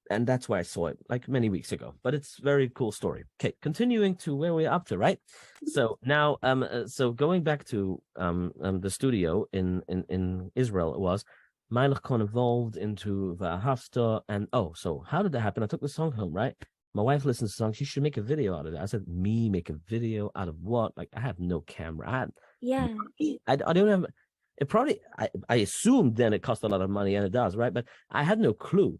[0.09, 1.95] and that's why I saw it like many weeks ago.
[2.03, 3.23] But it's very cool story.
[3.39, 5.19] Okay, continuing to where we're up to, right?
[5.67, 10.51] So now, um, uh, so going back to um, um the studio in in in
[10.55, 11.25] Israel, it was
[11.71, 15.63] Meilech Kohn evolved into the Hafta, and oh, so how did that happen?
[15.63, 16.55] I took the song home, right?
[16.93, 17.73] My wife listens to the song.
[17.73, 18.79] She should make a video out of it.
[18.79, 20.95] I said, me make a video out of what?
[20.95, 22.09] Like I have no camera.
[22.09, 22.29] I had,
[22.61, 22.87] yeah.
[23.47, 24.05] I, I don't have.
[24.57, 25.01] It probably.
[25.17, 27.73] I I assumed then it cost a lot of money, and it does, right?
[27.73, 28.99] But I had no clue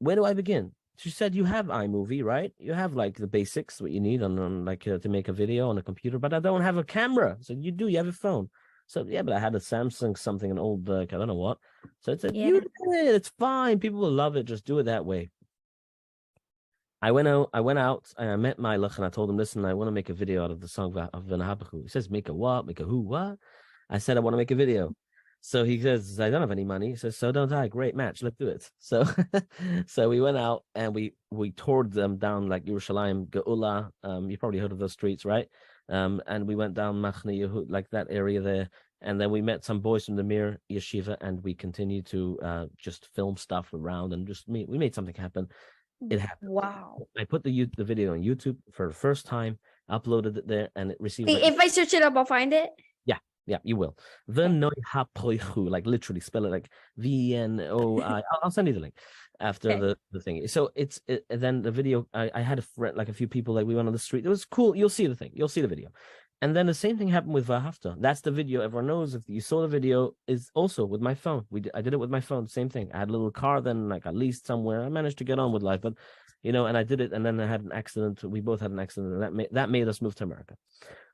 [0.00, 0.72] where do I begin?
[0.96, 2.52] She said, you have iMovie, right?
[2.58, 5.32] You have like the basics, what you need on, on like uh, to make a
[5.32, 7.38] video on a computer, but I don't have a camera.
[7.40, 8.50] So you do, you have a phone.
[8.86, 11.58] So yeah, but I had a Samsung something, an old, uh, I don't know what.
[12.00, 12.46] So it's a, yeah.
[12.46, 13.14] you do it.
[13.14, 13.78] It's fine.
[13.78, 14.44] People will love it.
[14.44, 15.30] Just do it that way.
[17.00, 17.48] I went out.
[17.54, 19.92] I went out and I met Meilech and I told him, listen, I want to
[19.92, 21.82] make a video out of the song of Venahabachu.
[21.82, 22.66] He says, make a what?
[22.66, 23.00] Make a who?
[23.00, 23.38] What?
[23.88, 24.94] I said, I want to make a video.
[25.42, 26.90] So he says, I don't have any money.
[26.90, 27.68] He says, so don't I.
[27.68, 28.22] Great match.
[28.22, 28.70] Let's do it.
[28.78, 29.04] So
[29.86, 33.90] so we went out and we we toured them down like Yerushalayim, Geula.
[34.02, 35.48] Um, you probably heard of those streets, right?
[35.88, 38.68] Um, and we went down Machne Yehud, like that area there.
[39.02, 42.66] And then we met some boys from the Mir Yeshiva and we continued to uh,
[42.76, 44.68] just film stuff around and just meet.
[44.68, 45.48] We made something happen.
[46.10, 46.50] It happened.
[46.50, 46.98] Wow.
[47.18, 49.58] I put the the video on YouTube for the first time,
[49.90, 51.28] uploaded it there, and it received.
[51.28, 52.70] If I search it up, I'll find it.
[53.50, 53.96] Yeah, you will.
[54.28, 58.22] The Venoihapoichu, like literally spell it like V N O I.
[58.44, 58.94] I'll send you the link
[59.40, 59.80] after okay.
[59.80, 60.46] the, the thing.
[60.46, 62.06] So it's it, then the video.
[62.14, 64.24] I, I had a friend, like a few people, like we went on the street.
[64.24, 64.76] It was cool.
[64.76, 65.32] You'll see the thing.
[65.34, 65.88] You'll see the video.
[66.42, 67.96] And then the same thing happened with Vahafta.
[68.00, 68.60] That's the video.
[68.62, 71.44] Everyone knows if you saw the video is also with my phone.
[71.50, 72.46] We did, I did it with my phone.
[72.46, 72.88] Same thing.
[72.94, 74.84] I had a little car then, like at least somewhere.
[74.84, 75.94] I managed to get on with life, but
[76.42, 78.22] you know, and I did it, and then I had an accident.
[78.24, 80.56] We both had an accident, and that made that made us move to America.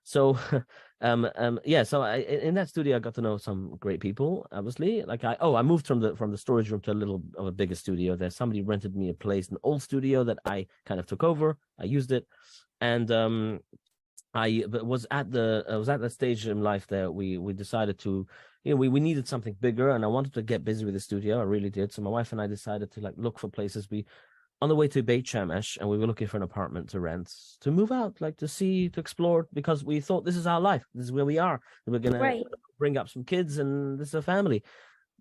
[0.05, 0.39] So,
[1.01, 1.83] um, um, yeah.
[1.83, 4.47] So I, in that studio, I got to know some great people.
[4.53, 7.23] Obviously, like I, oh, I moved from the from the storage room to a little
[7.37, 8.15] of a bigger studio.
[8.15, 11.59] There, somebody rented me a place, an old studio that I kind of took over.
[11.79, 12.27] I used it,
[12.81, 13.61] and um,
[14.33, 17.99] I was at the I was at that stage in life that we we decided
[18.01, 18.27] to
[18.63, 20.99] you know, we, we needed something bigger and I wanted to get busy with the
[20.99, 21.39] studio.
[21.39, 21.93] I really did.
[21.93, 23.89] So my wife and I decided to like look for places.
[23.89, 24.07] We
[24.63, 27.33] on the way to Beit Shemesh, and we were looking for an apartment to rent
[27.61, 30.85] to move out, like to see, to explore, because we thought this is our life,
[30.95, 31.61] this is where we are.
[31.87, 32.45] We're gonna right.
[32.79, 34.63] bring up some kids, and this is a family.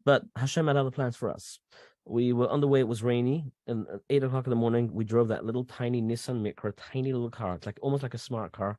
[0.06, 1.60] But Hashem had other plans for us.
[2.06, 4.90] We were on the way; it was rainy, and at eight o'clock in the morning,
[4.94, 8.20] we drove that little tiny Nissan Micra, tiny little car, it's like almost like a
[8.20, 8.78] smart car,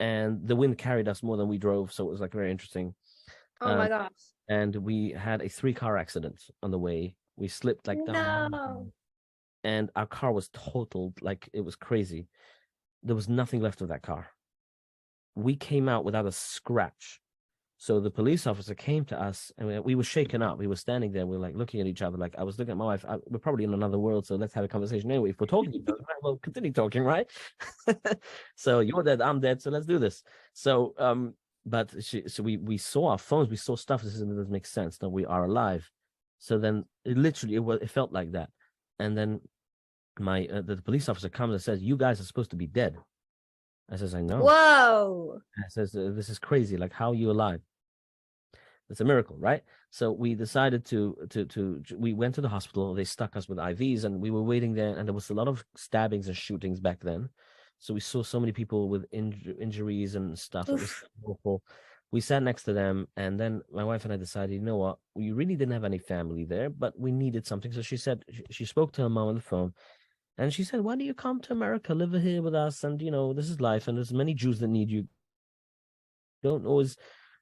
[0.00, 2.94] and the wind carried us more than we drove, so it was like very interesting.
[3.60, 4.10] Oh uh, my gosh!
[4.48, 7.16] And we had a three-car accident on the way.
[7.36, 8.92] We slipped like down.
[9.64, 12.28] And our car was totaled like it was crazy.
[13.02, 14.28] There was nothing left of that car.
[15.34, 17.20] We came out without a scratch.
[17.78, 20.58] So the police officer came to us and we, we were shaken up.
[20.58, 21.26] We were standing there.
[21.26, 22.16] We were like looking at each other.
[22.16, 23.04] Like I was looking at my wife.
[23.06, 24.26] I, we're probably in another world.
[24.26, 25.30] So let's have a conversation anyway.
[25.30, 25.84] If we're talking
[26.22, 27.28] well, continue talking, right?
[28.56, 29.20] so you're dead.
[29.20, 29.60] I'm dead.
[29.60, 30.22] So let's do this.
[30.54, 31.34] So, um,
[31.66, 33.50] but she, so we, we saw our phones.
[33.50, 34.02] We saw stuff.
[34.02, 34.96] This doesn't make sense.
[34.98, 35.90] That we are alive.
[36.38, 38.48] So then it literally, it, was, it felt like that.
[38.98, 39.40] And then
[40.18, 42.96] my uh, the police officer comes and says, "You guys are supposed to be dead."
[43.90, 45.40] I says, "I know." Whoa!
[45.58, 46.76] I says, uh, "This is crazy.
[46.76, 47.60] Like, how are you alive?"
[48.88, 49.62] It's a miracle, right?
[49.90, 52.94] So we decided to to to we went to the hospital.
[52.94, 54.96] They stuck us with IVs, and we were waiting there.
[54.96, 57.28] And there was a lot of stabbings and shootings back then.
[57.78, 60.68] So we saw so many people with inj- injuries and stuff.
[60.68, 60.74] Oof.
[60.74, 61.62] It was awful.
[62.12, 64.98] We sat next to them, and then my wife and I decided, you know what?
[65.14, 67.72] We really didn't have any family there, but we needed something.
[67.72, 69.72] So she said she spoke to her mom on the phone,
[70.38, 72.84] and she said, Why don't you come to America, live here with us?
[72.84, 73.88] And, you know, this is life.
[73.88, 75.08] And there's many Jews that need you
[76.42, 76.96] don't always.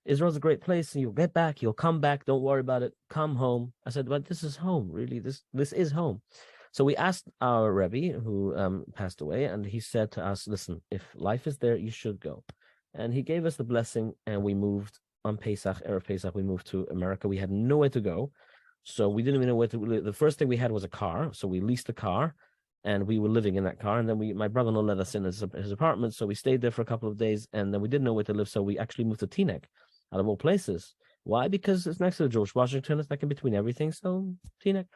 [0.04, 1.62] Israel's a great place, and you'll get back.
[1.62, 2.26] You'll come back.
[2.26, 2.92] Don't worry about it.
[3.08, 3.72] Come home.
[3.86, 4.90] I said, but this is home.
[4.90, 6.20] Really, this this is home.
[6.72, 10.82] So we asked our Rebbe, who um, passed away, and he said to us, "Listen,
[10.90, 12.44] if life is there, you should go."
[12.94, 16.34] And he gave us the blessing, and we moved on Pesach, Erev Pesach.
[16.34, 17.26] We moved to America.
[17.26, 18.30] We had nowhere to go,
[18.84, 20.00] so we didn't even know where to.
[20.00, 22.34] The first thing we had was a car, so we leased a car,
[22.84, 23.98] and we were living in that car.
[23.98, 26.70] And then we, my brother-in-law let us in his, his apartment, so we stayed there
[26.70, 28.78] for a couple of days, and then we didn't know where to live, so we
[28.78, 29.64] actually moved to Teaneck,
[30.12, 30.94] out of all places.
[31.24, 31.48] Why?
[31.48, 33.00] Because it's next to George Washington.
[33.00, 33.90] It's like in between everything.
[33.92, 34.86] So Teaneck.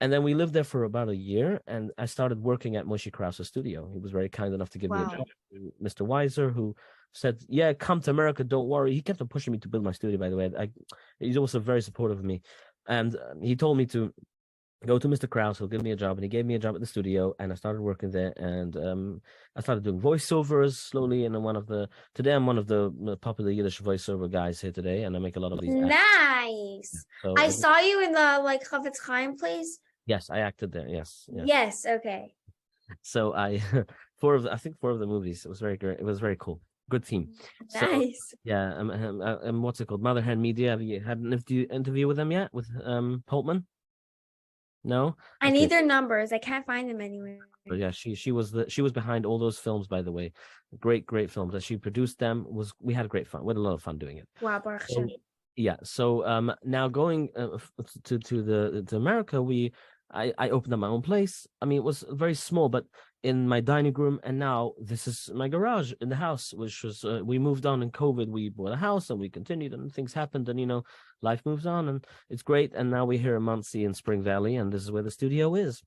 [0.00, 3.10] And then we lived there for about a year, and I started working at Moshe
[3.10, 3.88] Krause's studio.
[3.92, 5.26] He was very kind enough to give me a job.
[5.82, 6.06] Mr.
[6.06, 6.76] Weiser, who
[7.12, 8.44] said, "Yeah, come to America.
[8.44, 10.18] Don't worry." He kept on pushing me to build my studio.
[10.18, 10.70] By the way, I,
[11.18, 12.42] he's also very supportive of me,
[12.86, 14.12] and uh, he told me to
[14.84, 15.28] go to Mr.
[15.28, 15.58] Krause.
[15.58, 17.50] He'll give me a job, and he gave me a job at the studio, and
[17.50, 18.34] I started working there.
[18.36, 19.22] And um,
[19.56, 21.24] I started doing voiceovers slowly.
[21.24, 24.72] And I'm one of the today I'm one of the popular Yiddish voiceover guys here
[24.72, 25.72] today, and I make a lot of these.
[25.72, 27.06] Nice.
[27.22, 29.78] So I saw you in the like Chofetz Chaim place.
[30.06, 30.88] Yes, I acted there.
[30.88, 31.44] Yes, yes.
[31.46, 31.86] Yes.
[31.86, 32.34] Okay.
[33.02, 33.60] So I
[34.18, 35.44] four of the, I think four of the movies.
[35.44, 35.98] It was very great.
[35.98, 36.60] It was very cool.
[36.88, 37.34] Good team.
[37.68, 38.34] So, Nice.
[38.44, 40.02] Yeah, um, um, uh, um, what's it called?
[40.02, 40.70] Mother Hen Media.
[40.70, 42.54] Have you had an interview, interview with them yet?
[42.54, 43.64] With um Poltman?
[44.84, 45.16] No.
[45.40, 45.58] I Okay.
[45.58, 46.32] need their numbers.
[46.32, 47.40] I can't find them anywhere.
[47.66, 49.88] But yeah, she she was the she was behind all those films.
[49.88, 50.32] By the way,
[50.78, 51.52] great great films.
[51.52, 53.44] That she produced them was we had great fun.
[53.44, 54.28] We had a lot of fun doing it.
[54.40, 55.08] Wow, Baruch So,
[55.56, 55.76] yeah.
[55.82, 57.58] So um now going uh,
[58.04, 59.72] to to the to America, we
[60.12, 61.46] I I opened up my own place.
[61.60, 62.84] I mean, it was very small, but
[63.22, 67.04] in my dining room, and now this is my garage in the house, which was
[67.04, 68.28] uh, we moved on in COVID.
[68.28, 70.84] We bought a house and we continued, and things happened, and you know,
[71.22, 72.72] life moves on, and it's great.
[72.74, 75.54] And now we're here in Monsey in Spring Valley, and this is where the studio
[75.56, 75.82] is.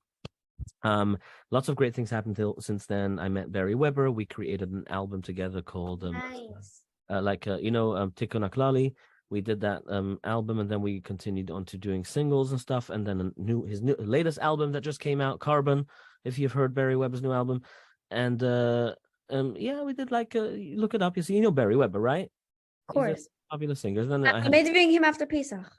[0.82, 1.16] Um,
[1.50, 3.18] lots of great things happened till, since then.
[3.18, 4.10] I met Beri Weber.
[4.10, 6.82] We created an album together called um, Nice.
[7.08, 8.94] uh, like uh, you know um Tikkun Haklali.
[9.30, 12.90] We did that um album and then we continued on to doing singles and stuff
[12.90, 15.86] and then a new his new latest album that just came out Carbon
[16.24, 17.62] if you've heard Beri Weber's new album.
[18.10, 18.94] And uh
[19.30, 22.00] um yeah we did like uh, look it up you see you know Beri Weber
[22.00, 22.28] right?
[22.88, 23.28] Of course.
[23.50, 25.70] popular singer then I I'm had, interviewing him after Pesach.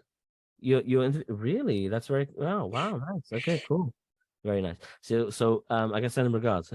[0.60, 1.90] you you inter- really?
[1.90, 3.34] That's very wow wow nice.
[3.34, 3.94] Okay cool.
[4.46, 4.78] Very nice.
[5.02, 6.72] So so um I can send him regards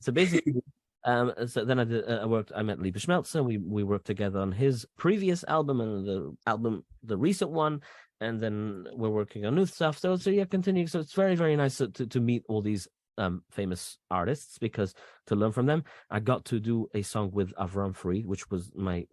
[0.00, 0.62] so basically
[1.04, 4.06] um so then I did uh, I worked I met Lipa Schmeltzer we we worked
[4.06, 7.80] together on his previous album and the album the recent one
[8.20, 9.98] and then we're working on new stuff.
[9.98, 10.88] So so yeah continuing.
[10.88, 14.94] so it's very very nice to to, to meet all these um famous artists because
[15.26, 18.70] to learn from them I got to do a song with Avram Fried which was
[18.74, 19.06] my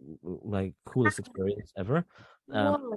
[0.44, 2.04] my coolest experience ever
[2.52, 2.92] um,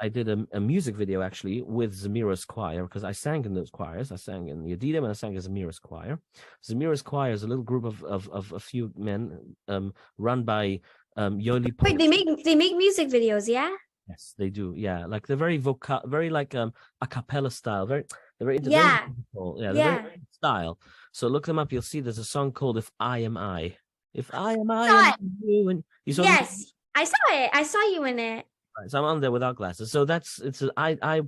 [0.00, 3.70] I did a, a music video actually with Zemiros choir because I sang in those
[3.70, 4.12] choirs.
[4.12, 6.18] I sang in Yedidim and I sang in Zemiros choir.
[6.62, 10.80] Zemiros choir is a little group of of, of a few men um, run by
[11.16, 11.72] um, Yoli.
[11.82, 13.70] Wait, they make they make music videos, yeah?
[14.08, 14.74] Yes, they do.
[14.76, 17.86] Yeah, like they're very vocal, very like um a cappella style.
[17.86, 18.04] Very,
[18.38, 19.06] they're very, very Yeah.
[19.06, 19.56] musical.
[19.60, 20.02] yeah, Yeah.
[20.02, 20.78] very style.
[21.12, 21.72] So look them up.
[21.72, 23.76] You'll see there's a song called "If I Am I."
[24.14, 26.72] If I am I, Saw am you, and you saw Yes.
[26.94, 27.50] I saw it.
[27.52, 28.46] I saw you in it.
[28.78, 29.92] Right, so I'm on there without glasses.
[29.92, 31.22] So that's it's a, I I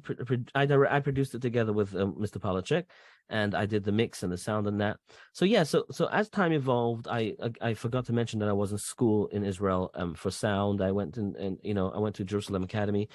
[0.54, 2.38] I I produced it together with um, Mr.
[2.40, 2.84] Polachek,
[3.28, 4.96] and I did the mix and the sound and that.
[5.32, 8.52] So yeah, so so as time evolved, I I, I forgot to mention that I
[8.52, 10.82] was in school in Israel um for sound.
[10.82, 13.08] I went and and you know I went to Jerusalem Academy.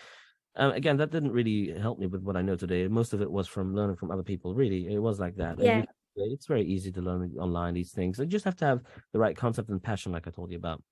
[0.56, 2.88] Um, again, that didn't really help me with what I know today.
[2.88, 4.54] Most of it was from learning from other people.
[4.54, 5.60] Really, it was like that.
[5.60, 5.84] Yeah.
[6.16, 8.20] it's very easy to learn online these things.
[8.20, 8.82] You just have to have
[9.14, 10.84] the right concept and passion, like I told you about,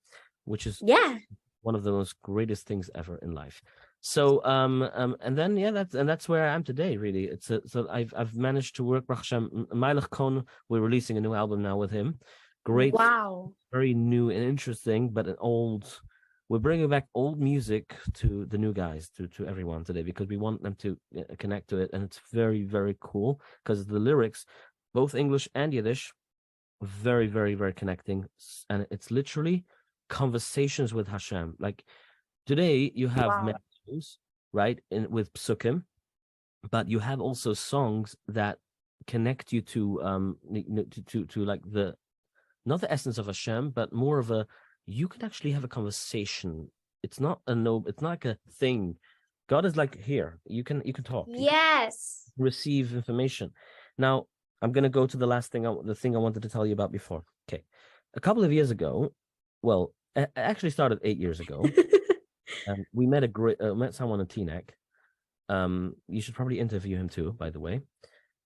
[0.44, 1.18] which is Yeah.
[1.62, 3.62] One of the most greatest things ever in life.
[4.00, 7.24] So um um and then yeah that's and that's where I am today really.
[7.24, 11.20] It's a, so I've I've managed to work Baruch Hashem Meilech Kohn we're releasing a
[11.20, 12.18] new album now with him.
[12.64, 13.52] Great Wow.
[13.72, 16.00] very new and interesting but an old
[16.48, 20.36] we're bringing back old music to the new guys to to everyone today because we
[20.36, 24.44] want them to uh, connect to it and it's very very cool because the lyrics
[24.92, 26.12] both English and Yiddish
[26.82, 28.26] very very very connecting
[28.68, 29.64] and it's literally
[30.10, 31.84] conversations with Hashem like
[32.46, 33.58] today you have Wow.
[34.52, 35.84] right in with psukim
[36.70, 38.58] but you have also songs that
[39.06, 40.36] connect you to um
[40.92, 41.94] to to, to like the
[42.66, 44.46] not the essence of Hashem, but more of a
[44.86, 46.70] you can actually have a conversation.
[47.02, 48.96] It's not a no, it's not like a thing.
[49.48, 50.38] God is like here.
[50.46, 51.28] You can you can talk.
[51.28, 52.30] you can Yes.
[52.38, 53.52] receive information.
[53.96, 54.26] Now
[54.62, 55.66] I'm gonna go to the last thing.
[55.66, 57.22] I, the thing I wanted to tell you about before.
[57.48, 57.64] Okay,
[58.14, 59.12] a couple of years ago,
[59.62, 61.64] well, it actually started eight years ago.
[62.68, 64.70] um, we met a great uh, met someone in Teaneck.
[65.48, 67.32] Um, you should probably interview him too.
[67.32, 67.80] By the way,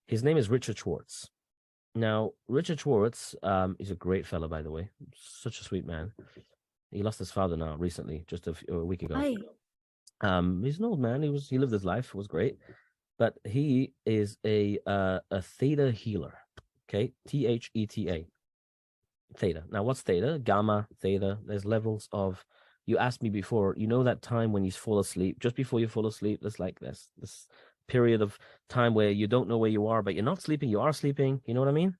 [0.07, 1.29] his name is Richard Schwartz.
[1.95, 4.89] Now, Richard Schwartz, um, is a great fellow, by the way.
[5.15, 6.11] Such a sweet man.
[6.91, 9.15] He lost his father now recently, just a, few, a week ago.
[10.21, 11.21] Um, he's an old man.
[11.21, 12.09] He was he lived his life.
[12.09, 12.57] It was great,
[13.17, 16.37] but he is a uh, a theta healer.
[16.89, 18.27] Okay, T H E T A.
[19.37, 19.63] Theta.
[19.69, 20.39] Now, what's theta?
[20.43, 21.39] Gamma, theta.
[21.45, 22.45] There's levels of.
[22.87, 23.73] You asked me before.
[23.77, 26.39] You know that time when you fall asleep, just before you fall asleep.
[26.41, 27.47] There's like this this
[27.87, 28.37] period of
[28.69, 30.69] time where you don't know where you are, but you're not sleeping.
[30.69, 31.41] You are sleeping.
[31.45, 31.97] You know what I mean?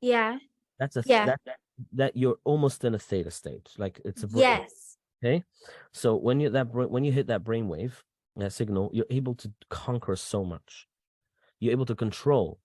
[0.00, 0.38] Yeah.
[0.78, 1.26] That's a Yeah.
[1.26, 1.56] that, that
[1.92, 3.70] that you're almost in a theta state.
[3.78, 4.98] Like it's a bra- Yes.
[5.24, 5.44] Okay,
[5.92, 7.92] so when you that when you hit that brainwave,
[8.36, 10.88] that signal, you're able to conquer so much.
[11.60, 12.58] You're able to control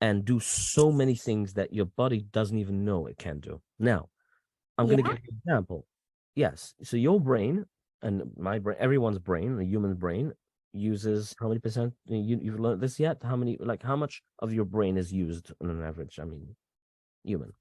[0.00, 3.60] and do so many things that your body doesn't even know it can do.
[3.78, 4.08] Now,
[4.78, 5.86] I'm going to give you an example.
[6.34, 7.66] Yes, so your brain
[8.02, 10.32] and my brain, everyone's brain, the human brain,
[10.72, 11.92] uses how many percent?
[12.06, 13.18] You you've learned this yet?
[13.22, 13.58] How many?
[13.60, 16.18] Like how much of your brain is used on an average?
[16.20, 16.54] I mean,
[17.24, 17.52] human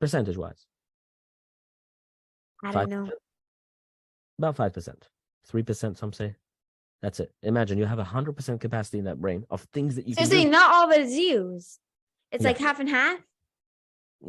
[0.00, 0.66] percentage wise.
[2.64, 3.10] I don't know.
[4.38, 5.08] about five percent,
[5.46, 5.98] three percent.
[5.98, 6.36] Some say.
[7.04, 7.30] That's it.
[7.42, 10.24] Imagine you have a hundred percent capacity in that brain of things that you can
[10.24, 10.52] Seriously, do.
[10.52, 11.78] not all of it is used.
[12.32, 13.18] It's like half and half.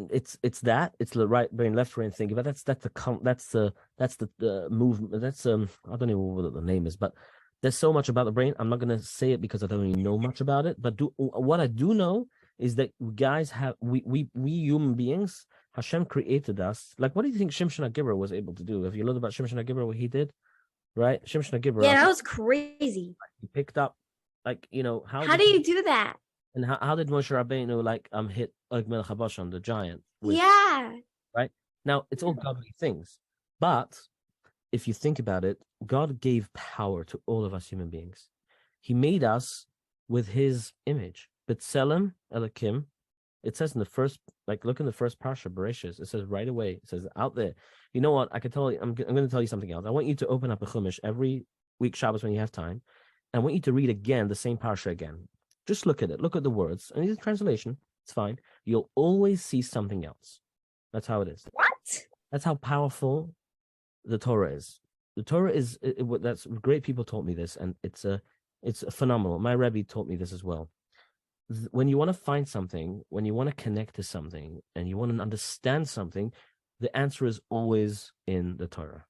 [0.09, 3.21] It's it's that it's the right brain, left brain thinking, but that's that's the com-
[3.23, 5.21] that's the that's the, the movement.
[5.21, 7.13] That's um I don't even know what the name is, but
[7.61, 8.53] there's so much about the brain.
[8.59, 10.75] I'm not gonna say it because I don't even know much about it.
[10.77, 12.27] But do what I do know
[12.59, 15.45] is that guys have we we we human beings.
[15.71, 16.93] Hashem created us.
[16.97, 18.83] Like, what do you think Shimshon Gibber was able to do?
[18.83, 19.85] Have you learned about Shimshon Gibber?
[19.85, 20.33] What he did,
[20.95, 21.23] right?
[21.25, 21.83] Shimshon Gibber.
[21.83, 23.15] Yeah, that was crazy.
[23.41, 23.95] he picked up
[24.45, 26.17] like you know how How do you do that?
[26.55, 29.07] and how, how did Moshe Rabbeinu like um hit Og Melech
[29.51, 30.93] the giant with- Yeah.
[31.35, 31.51] Right
[31.83, 33.19] now it's all godly things
[33.59, 33.99] but
[34.71, 38.29] if you think about it God gave power to all of us human beings
[38.81, 39.65] he made us
[40.07, 42.85] with his image but Tzelem Elokim
[43.43, 46.47] it says in the first like look in the first parsha Bereshis it says right
[46.47, 47.53] away it says out there
[47.95, 49.85] you know what I can tell you I'm, I'm going to tell you something else
[49.87, 51.45] I want you to open up a chumash every
[51.79, 52.83] week Shabbos when you have time
[53.33, 55.29] I want you to read again the same parsha again
[55.67, 59.43] just look at it look at the words and the translation it's fine you'll always
[59.43, 60.41] see something else
[60.93, 62.07] that's how it is What?
[62.31, 63.31] that's how powerful
[64.05, 64.79] the Torah is.
[65.15, 66.83] The Torah is it, it- that's great.
[66.83, 68.21] People taught me this, and it's a
[68.63, 69.39] it's a phenomenal.
[69.39, 70.69] My Rebbe taught me this as well.
[71.71, 74.97] When you want to find something, when you want to connect to something, and you
[74.97, 76.33] want to understand something,
[76.79, 79.05] the answer is always in the Torah.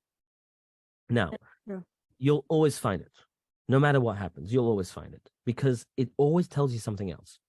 [1.09, 1.31] Now,
[1.67, 1.83] true.
[2.17, 3.11] you'll always find it,
[3.67, 4.51] no matter what happens.
[4.51, 7.39] You'll always find it because it always tells you something else,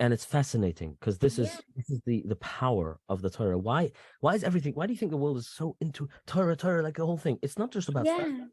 [0.00, 3.58] and it's fascinating because this is this is the the power of the Torah.
[3.58, 4.74] Why why is everything?
[4.74, 7.38] Why do you think the world is so into Torah, Torah, like the whole thing?
[7.42, 8.46] It's not just about Yeah.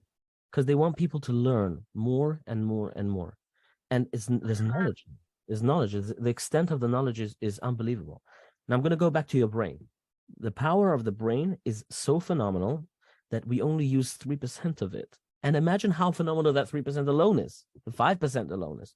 [0.52, 3.38] because they want people to learn more and more and more,
[3.90, 4.80] and it's there's uh-huh.
[4.80, 5.06] knowledge.
[5.48, 5.94] There's knowledge.
[5.94, 8.22] The extent of the knowledge is is unbelievable.
[8.68, 9.88] Now I'm going to go back to your brain.
[10.40, 12.86] The power of the brain is so phenomenal
[13.30, 15.18] that we only use three percent of it.
[15.44, 17.66] And imagine how phenomenal that three percent alone is.
[17.86, 18.94] The five percent alone is.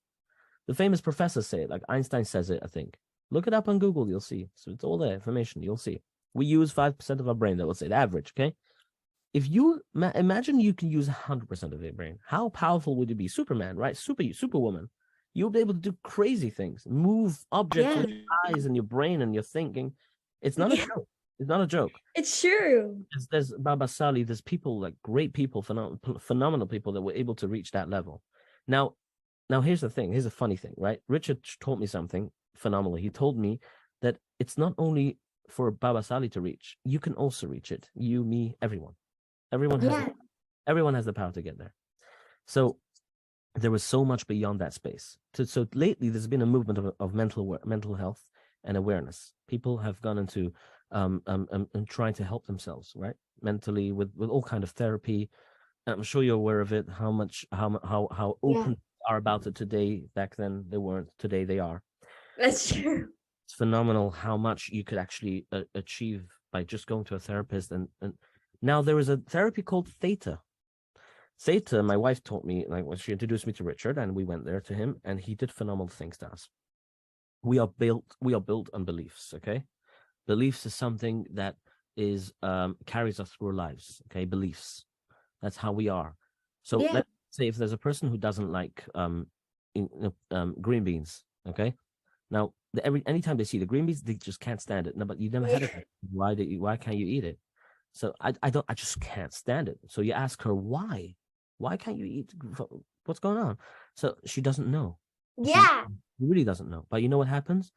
[0.68, 2.98] The famous professors say it, like Einstein says it, I think.
[3.32, 4.48] Look it up on Google, you'll see.
[4.56, 6.02] So it's all there, information, you'll see.
[6.34, 8.54] We use 5% of our brain, that would say the average, okay?
[9.34, 13.16] If you ma- imagine you can use 100% of your brain, how powerful would you
[13.16, 13.28] be?
[13.28, 13.96] Superman, right?
[13.98, 14.90] Super, superwoman.
[15.34, 19.22] You'll be able to do crazy things, move objects with your eyes and your brain
[19.22, 19.94] and your thinking.
[20.42, 21.08] It's not a joke.
[21.40, 21.92] It's not a joke.
[22.16, 23.04] It's true.
[23.12, 27.36] There's, there's Baba Sali, there's people like great people, phenom- phenomenal people that were able
[27.36, 28.22] to reach that level.
[28.68, 28.94] Now,
[29.50, 30.12] now here's the thing.
[30.12, 31.00] Here's a funny thing, right?
[31.08, 32.96] Richard taught me something phenomenal.
[32.96, 33.60] He told me
[34.02, 35.18] that it's not only
[35.50, 37.90] for Baba Sali to reach, you can also reach it.
[37.96, 38.94] You, me, everyone.
[39.52, 40.06] Everyone has Yeah.
[40.06, 40.14] the,
[40.68, 41.74] everyone has the power to get there.
[42.48, 42.78] So
[43.56, 45.18] there was so much beyond that space.
[45.34, 48.24] So, so lately, there's been a movement of, of mental mental health
[48.64, 49.34] and awareness.
[49.48, 50.54] People have gone into
[50.92, 54.72] um, um, um, and trying to help themselves, right, mentally with with all kind of
[54.72, 55.30] therapy.
[55.88, 56.88] I'm sure you're aware of it.
[56.90, 58.50] How much, how how how Yeah.
[58.50, 60.06] open they are about it today.
[60.16, 61.10] Back then, they weren't.
[61.20, 61.84] Today, they are.
[62.38, 63.10] That's true.
[63.46, 67.72] It's phenomenal how much you could actually uh, achieve by just going to a therapist.
[67.72, 68.14] And and
[68.62, 70.40] now there is a therapy called Theta.
[71.40, 74.46] Theta, my wife taught me, like when she introduced me to Richard, and we went
[74.46, 76.50] there to him, and he did phenomenal things to us.
[77.44, 79.34] We are built, we are built on beliefs.
[79.36, 79.66] Okay,
[80.28, 81.56] beliefs is something that
[81.98, 84.02] is um carries us through our lives.
[84.12, 84.86] Okay, beliefs.
[85.42, 86.16] That's how we are.
[86.64, 86.94] So Yeah.
[86.94, 89.28] let's say if there's a person who doesn't like um,
[89.76, 89.90] in,
[90.32, 91.24] um green beans.
[91.48, 91.74] Okay,
[92.32, 94.98] now the, every anytime they see the green beans, they just can't stand it.
[94.98, 95.72] No, but you never had it.
[96.12, 97.40] Why do you, Why can't you eat it?
[97.94, 99.80] So I I don't I just can't stand it.
[99.88, 101.16] So you ask her why?
[101.60, 102.34] Why can't you eat?
[103.06, 103.58] What's going on?
[103.96, 104.98] So she doesn't know.
[105.44, 105.86] She Yeah.
[106.20, 106.86] really doesn't know.
[106.90, 107.72] But you know what happens?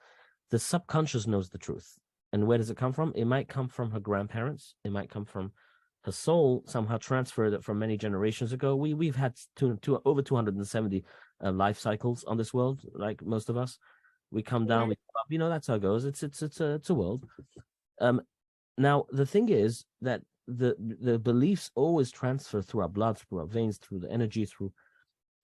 [0.51, 1.99] The subconscious knows the truth.
[2.33, 3.13] And where does it come from?
[3.17, 4.75] It might come from her grandparents.
[4.85, 5.53] It might come from
[6.05, 8.77] her soul somehow transferred it from many generations ago.
[8.77, 11.05] We we've had two, two, over 270
[11.45, 13.79] uh, life cycles on this world, like most of us.
[14.31, 14.89] We come down, Yeah.
[14.91, 15.27] we come up.
[15.31, 16.05] You know, that's how it goes.
[16.05, 17.25] It's it's it's a it's a world.
[18.01, 18.21] Um,
[18.77, 23.47] now the thing is that the the beliefs always transfer through our blood, through our
[23.47, 24.73] veins, through the energy, through,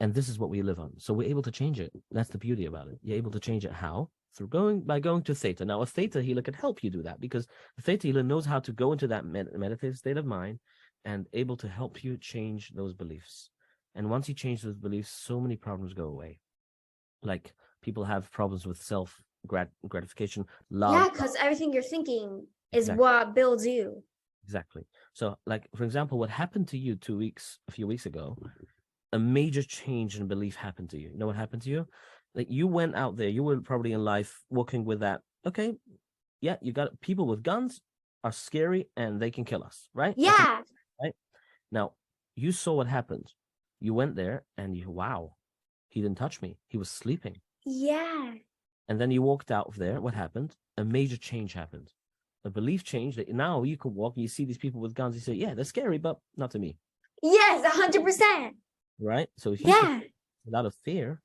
[0.00, 0.92] and this is what we live on.
[0.98, 1.92] So we're able to change it.
[2.10, 2.98] That's the beauty about it.
[3.02, 3.72] You're able to change it.
[3.72, 4.10] How?
[4.36, 5.64] Through going by going to theta.
[5.64, 7.46] Now a theta healer can help you do that because
[7.76, 10.58] the theta healer knows how to go into that med- meditative state of mind
[11.04, 13.50] and able to help you change those beliefs.
[13.94, 16.40] And once you change those beliefs, so many problems go away.
[17.22, 20.94] Like people have problems with self grat- gratification, love.
[20.94, 23.00] Yeah, because everything you're thinking is Exactly.
[23.00, 24.02] what builds you.
[24.44, 24.86] Exactly.
[25.12, 28.36] So, like for example, what happened to you two weeks, a few weeks ago,
[29.12, 31.10] a major change in belief happened to you.
[31.10, 31.86] You know what happened to you?
[32.34, 35.20] Like you went out there, you were probably in life working with that.
[35.46, 35.74] Okay,
[36.40, 37.80] yeah, you got people with guns
[38.24, 40.14] are scary and they can kill us, right?
[40.16, 40.60] Yeah.
[41.70, 41.92] Now,
[42.36, 43.32] you saw what happened.
[43.80, 45.34] You went there and you, wow,
[45.88, 46.58] he didn't touch me.
[46.68, 47.36] He was sleeping.
[47.66, 48.34] Yeah.
[48.88, 50.00] And then you walked out of there.
[50.00, 50.54] What happened?
[50.76, 51.92] A major change happened.
[52.44, 55.14] A belief change that now you can walk and you see these people with guns.
[55.14, 56.76] You say, yeah, they're scary, but not to me.
[57.22, 58.56] Yes, a hundred percent.
[59.00, 59.28] Right.
[59.38, 60.00] So if you Yeah.
[60.54, 61.22] a fear,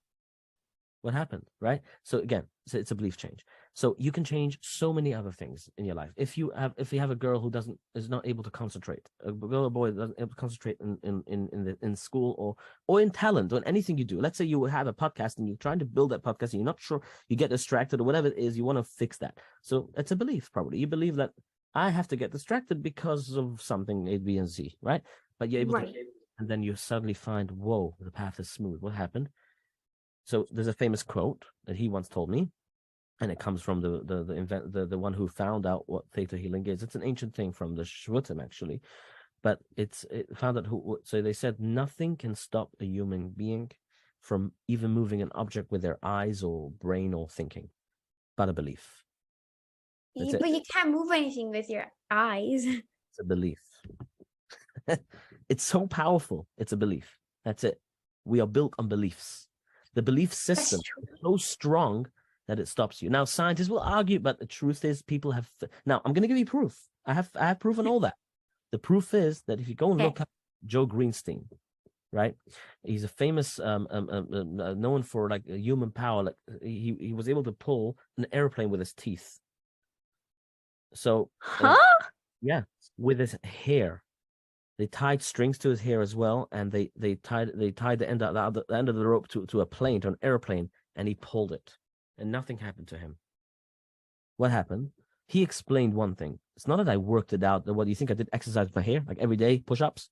[1.01, 1.45] what happened?
[1.59, 1.81] Right.
[2.03, 3.45] So again, so it's a belief change.
[3.73, 6.11] So you can change so many other things in your life.
[6.17, 9.09] If you have, if you have a girl who doesn't is not able to concentrate,
[9.25, 12.35] a girl or boy doesn't able to concentrate in in in in, the, in school
[12.37, 12.55] or
[12.87, 14.19] or in talent or in anything you do.
[14.19, 16.63] Let's say you have a podcast and you're trying to build that podcast and you're
[16.65, 19.37] not sure, you get distracted or whatever it is, you want to fix that.
[19.61, 20.79] So it's a belief probably.
[20.79, 21.31] You believe that
[21.73, 25.03] I have to get distracted because of something A, B, and Z, right?
[25.37, 25.87] But you're able Right.
[25.93, 26.03] to,
[26.39, 28.81] and then you suddenly find, whoa, the path is smooth.
[28.81, 29.29] What happened?
[30.29, 32.51] So there's a famous quote that he once told me,
[33.19, 36.05] and it comes from the the the invent the, the one who found out what
[36.13, 36.83] theta healing is.
[36.83, 38.79] It's an ancient thing from the Shvutim actually,
[39.41, 40.99] but it's it found out who.
[41.03, 43.71] So they said nothing can stop a human being
[44.21, 47.69] from even moving an object with their eyes or brain or thinking,
[48.37, 49.03] but a belief.
[50.15, 50.41] That's You- it.
[50.41, 52.65] but you can't move anything with your eyes.
[53.09, 53.61] It's a belief.
[55.49, 56.45] it's so powerful.
[56.59, 57.17] It's a belief.
[57.43, 57.81] That's it.
[58.25, 59.48] We are built on beliefs.
[59.99, 62.07] The belief system is so strong
[62.47, 63.09] that it stops you.
[63.09, 65.49] Now, scientists will argue, but the truth is, people have.
[65.85, 66.79] Now, I'm going to give you proof.
[67.05, 67.29] I have.
[67.35, 68.13] I have proof on all that.
[68.71, 70.29] The proof is that if you go and look up
[70.65, 71.43] Joe Greenstein,
[72.13, 72.33] right?
[72.83, 76.23] He's a famous, um, um, um, um, uh, known for like uh, human power.
[76.23, 79.37] Like he he was able to pull an airplane with his teeth.
[80.93, 81.75] So Huh?
[82.39, 82.61] yeah,
[82.97, 84.01] with his hair.
[84.79, 88.09] They tied strings to his hair as well, and they they tied they tied the
[88.09, 90.17] end of the, other- the end of the rope to, to a plane, to an
[90.23, 91.75] airplane, and he pulled it,
[92.17, 93.17] and nothing happened to him.
[94.37, 94.91] What happened?
[95.27, 96.39] He explained one thing.
[96.55, 97.67] It's not that I worked it out.
[97.67, 98.29] What do you think I did?
[98.31, 100.09] Exercise my hair, like every day, push-ups.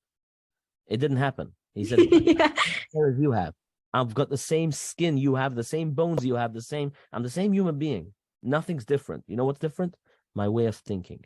[0.85, 1.53] It didn't happen.
[1.73, 2.53] He said, yeah.
[2.93, 3.53] hair as you have.
[3.93, 6.91] I've got the same skin you have, the same bones you have, the same.
[7.13, 8.13] I'm the same human being.
[8.43, 9.23] Nothing's different.
[9.27, 9.95] You know what's different?
[10.35, 11.23] My way of thinking.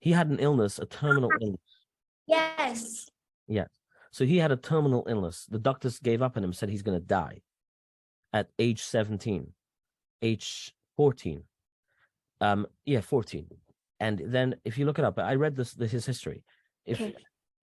[0.00, 1.73] He had an illness, a terminal illness.
[2.26, 3.08] Yes.
[3.46, 3.66] Yeah.
[4.10, 5.46] So he had a terminal illness.
[5.50, 7.42] The doctors gave up on him, said he's going to die
[8.32, 9.52] at age 17,
[10.22, 11.42] age 14.
[12.40, 13.46] Um, yeah, 14.
[14.00, 16.44] And then if you look it up, I read this, this his history.
[16.84, 17.14] If Okay.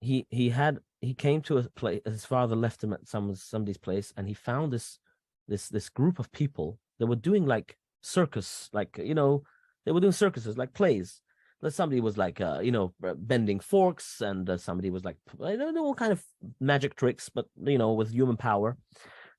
[0.02, 3.78] he he had he came to a place his father left him at some somebody's
[3.78, 5.00] place and he found this
[5.48, 9.44] this this group of people that were doing like circus like you know
[9.86, 11.22] they were doing circuses like plays
[11.70, 15.76] somebody was like uh, you know bending forks and uh, somebody was like i don't
[15.76, 16.24] know all kind of
[16.60, 18.78] magic tricks but you know with human power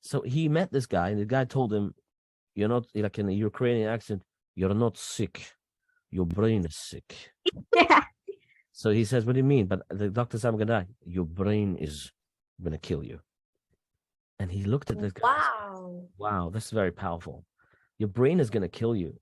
[0.01, 1.95] so he met this guy and the guy told him
[2.55, 4.23] you're not like in a ukrainian accent
[4.55, 5.53] you're not sick
[6.13, 7.33] your brain is sick
[7.75, 8.03] Yeah.
[8.73, 9.67] so he says, What do you mean?
[9.67, 10.87] But the doctor said, I'm to die.
[11.05, 12.13] Your brain is
[12.65, 13.21] to kill you.
[14.39, 15.35] And he looked at this guy.
[15.35, 16.03] and said, Wow.
[16.19, 17.45] Wow, this is very powerful.
[17.99, 19.19] Your brain is to kill you.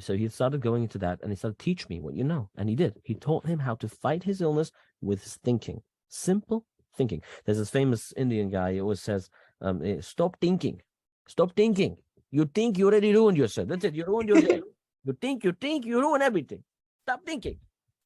[0.00, 2.50] So he started going into that and he started, Teach me what you know.
[2.56, 3.00] And he did.
[3.04, 5.82] He taught him how to fight his illness with his thinking.
[6.08, 6.64] Simple
[6.96, 7.22] thinking.
[7.44, 9.30] There's this famous Indian guy who always says,
[9.60, 10.80] um, eh, Stop thinking.
[11.26, 11.96] Stop thinking.
[12.30, 13.68] You think you already ruined yourself.
[13.68, 13.94] That's it.
[13.94, 14.60] You ruined yourself.
[15.04, 16.62] you think, you think, you ruin everything.
[17.04, 17.58] Stop thinking.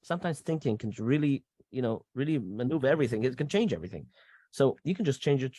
[0.02, 3.24] Sometimes thinking can really, you know, really maneuver everything.
[3.24, 4.06] It can change everything.
[4.50, 5.56] So you can just change it.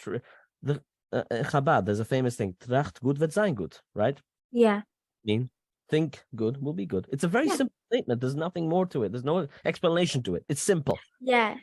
[0.61, 0.81] The
[1.11, 4.19] uh, uh, Chabad, there's a famous thing, Tracht gut wird sein gut, right?
[4.51, 4.81] Yeah.
[5.23, 5.49] mean
[5.93, 7.05] think good will be good.
[7.13, 7.55] It's a very Yeah.
[7.61, 8.17] simple statement.
[8.21, 9.11] There's nothing more to it.
[9.11, 10.43] There's no explanation to it.
[10.49, 10.97] It's simple.
[11.21, 11.57] Yeah.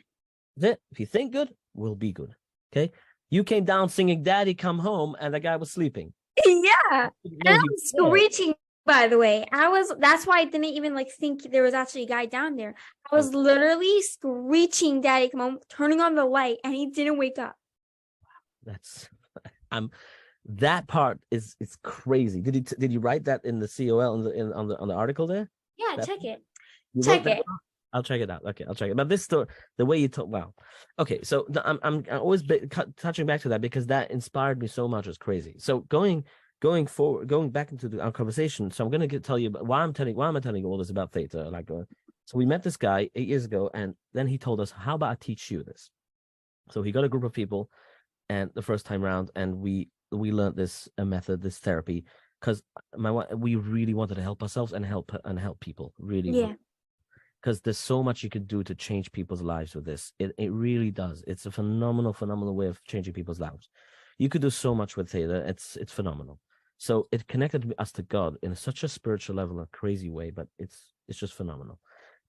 [0.57, 2.31] That if you think good, will be good.
[2.71, 2.91] Okay.
[3.29, 6.13] You came down singing "Daddy Come Home" and the guy was sleeping.
[6.45, 7.09] Yeah.
[7.23, 8.53] And I'm was screeching
[8.83, 12.03] By the way, I was that's why I didn't even like think there was actually
[12.09, 12.73] a guy down there.
[13.11, 17.37] I was literally screeching, Daddy, come on, turning on the light, and he didn't wake
[17.37, 17.55] up.
[18.63, 19.07] That's
[19.75, 19.91] I'm
[20.45, 22.41] that part is is crazy.
[22.41, 24.87] Did you did you write that in the COL in the in, on the on
[24.87, 25.49] the article there?
[25.77, 26.43] Yeah, That- check it.
[27.03, 27.43] Check it.
[27.93, 28.41] I'll check it out.
[28.45, 28.95] Okay, I'll check it.
[28.95, 29.47] But this story,
[29.77, 30.53] the way you talk, wow.
[30.97, 34.59] Okay, so I'm I'm, I'm always be, cu- touching back to that because that inspired
[34.61, 35.07] me so much.
[35.07, 35.55] It's crazy.
[35.57, 36.23] So going
[36.61, 38.71] going forward, going back into the, our conversation.
[38.71, 40.69] So I'm gonna get, tell you about why I'm telling why am I telling you
[40.69, 41.49] all this about theta?
[41.49, 41.83] Like, uh,
[42.25, 45.11] so we met this guy eight years ago, and then he told us, "How about
[45.11, 45.91] I teach you this?"
[46.71, 47.69] So he got a group of people,
[48.29, 52.05] and the first time round, and we we learned this a method, this therapy,
[52.39, 55.93] because uh, my we really wanted to help ourselves and help and help people.
[55.99, 56.53] Really, Yeah.
[57.41, 60.13] because there's so much you could do to change people's lives with this.
[60.19, 61.23] It it really does.
[61.27, 63.69] It's a phenomenal, phenomenal way of changing people's lives.
[64.17, 65.43] You could do so much with theta.
[65.43, 66.39] Uh, it's it's phenomenal.
[66.77, 70.47] So it connected us to God in such a spiritual level, a crazy way, but
[70.57, 71.79] it's it's just phenomenal.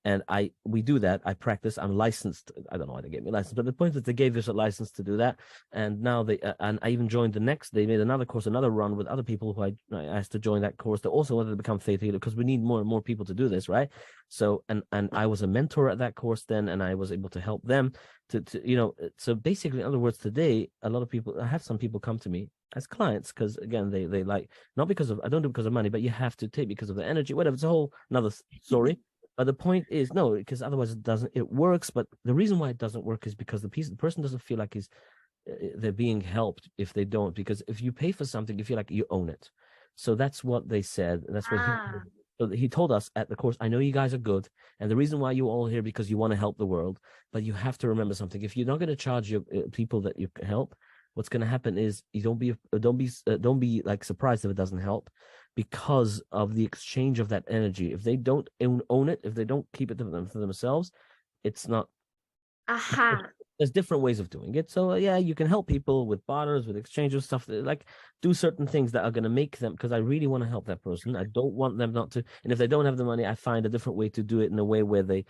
[0.05, 1.21] And I we do that.
[1.25, 1.79] I practice.
[1.79, 2.51] I'm licensed.
[2.71, 4.37] I don't know why they gave me a license, but the point is they gave
[4.37, 5.39] us a license to do that.
[5.73, 7.71] And now they uh, and I even joined the next.
[7.71, 10.63] They made another course, another run with other people who I, I asked to join
[10.63, 11.01] that course.
[11.01, 13.35] They also wanted to become theta healer because we need more and more people to
[13.35, 13.89] do this, right?
[14.29, 17.31] So and and I was a mentor at that course then, and I was able
[17.31, 17.93] to help them
[18.31, 18.95] to to you know.
[19.03, 21.41] uh, So basically, in other words, today a lot of people.
[21.41, 24.89] I have some people come to me as clients because again they they like not
[24.89, 26.91] because of I don't do it because of money, but you have to take because
[26.91, 27.55] of the energy, whatever.
[27.55, 28.31] It's a whole another
[28.63, 28.99] story.
[29.37, 31.33] But the point is no, because otherwise it doesn't.
[31.35, 34.23] It works, but the reason why it doesn't work is because the piece the person
[34.23, 34.89] doesn't feel like he's
[35.51, 37.35] uh, they're being helped if they don't.
[37.35, 39.51] Because if you pay for something, you feel like you own it.
[39.95, 41.23] So that's what they said.
[41.29, 42.03] That's what he Ah.
[42.41, 44.49] so he told us at the course, I know you guys are good,
[44.81, 46.99] and the reason why you're all here because you want to help the world,
[47.33, 48.43] but you have to remember something.
[48.43, 50.75] If you're not going to charge your uh, people that you help,
[51.15, 54.05] what's going to happen is you don't be uh, don't be uh, don't be like
[54.05, 55.11] surprised if it doesn't help,
[55.55, 57.93] because of the exchange of that energy.
[57.93, 60.93] If they don't own, own it, if they don't keep it for themselves,
[61.45, 61.89] it's not
[62.69, 63.33] Aha.
[63.59, 64.71] there's different ways of doing it.
[64.71, 67.87] So uh, yeah, you can help people with barters, with exchanges, stuff that, like
[68.21, 69.73] do certain things that are going to make them.
[69.73, 71.17] Because I really want to help that person.
[71.17, 72.25] I don't want them not to.
[72.43, 74.51] And if they don't have the money, I find a different way to do it
[74.51, 75.25] in a way where they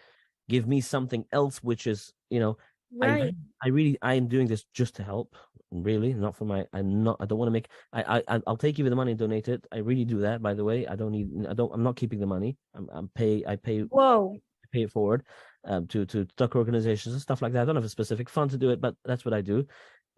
[0.49, 2.57] give me something else, which is you know,
[3.01, 3.23] I, Right.
[3.23, 5.37] re- I really I am doing this just to help.
[5.75, 6.67] Really, not for my.
[6.75, 7.17] I'm not.
[7.19, 7.69] I don't want to make.
[7.95, 9.67] I I I- I'll take you the money and donate it.
[9.73, 10.43] I really do that.
[10.43, 11.31] By the way, I don't need.
[11.49, 11.73] I don't.
[11.73, 12.59] I'm not keeping the money.
[12.75, 12.89] I'm.
[12.93, 13.43] I'm pay.
[13.47, 14.37] I pay Whoa.
[14.71, 15.25] pay it forward
[15.65, 17.63] um, to to stock organizations and stuff like that.
[17.63, 19.67] I don't have a specific fund to do it, but that's what I do,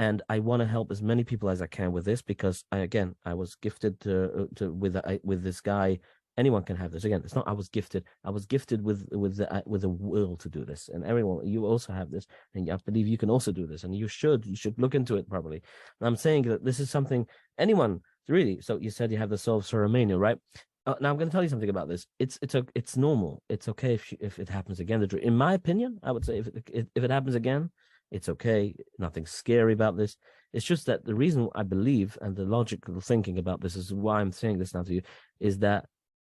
[0.00, 2.78] and I want to help as many people as I can with this because I
[2.78, 6.00] again I was gifted to to with I, with this guy.
[6.36, 7.04] Anyone can have this.
[7.04, 8.04] Again, it's not I was gifted.
[8.24, 11.46] I was gifted with with the, uh, with a will to do this, and everyone
[11.46, 14.44] you also have this, and I believe you can also do this, and you should
[14.44, 15.62] you should look into it properly.
[16.00, 17.26] And I'm saying that this is something
[17.58, 18.60] anyone really.
[18.60, 20.38] So you said you have the soul of Sarah Imenu, right?
[20.86, 22.06] Uh, now I'm going to tell you something about this.
[22.18, 23.42] It's it's a, it's normal.
[23.48, 25.00] It's okay if if it happens again.
[25.00, 27.70] The dr- In my opinion, I would say if it, if it happens again,
[28.10, 28.74] it's okay.
[28.98, 30.16] Nothing scary about this.
[30.52, 34.20] It's just that the reason I believe and the logical thinking about this is why
[34.20, 35.02] I'm saying this now to you
[35.40, 35.86] is that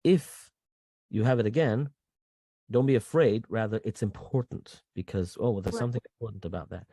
[0.04, 0.50] if
[1.10, 1.90] you have it again,
[2.70, 3.44] don't be afraid.
[3.48, 5.80] Rather, it's important because oh, well, there's Right.
[5.80, 6.86] something important about that.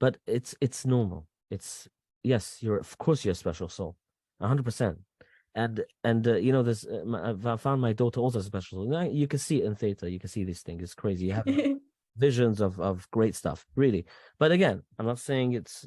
[0.00, 1.26] But it's it's normal.
[1.50, 1.88] It's
[2.22, 3.96] yes, you're of course you're a special soul,
[4.40, 4.98] hundred percent
[5.54, 7.02] and and uh, you know there's uh,
[7.44, 8.84] I've- found my daughter also special.
[8.84, 10.08] You, know, you can see it in theater.
[10.08, 10.80] You can see this thing.
[10.80, 11.26] It's crazy.
[11.26, 11.46] You have
[12.16, 14.06] visions of of great stuff, really.
[14.38, 15.86] But again, I'm not saying it's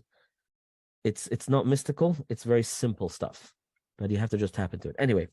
[1.04, 2.18] it's it's not mystical.
[2.30, 3.54] It's very simple stuff,
[3.98, 4.96] but you have to just tap into it.
[5.00, 5.28] Anyway,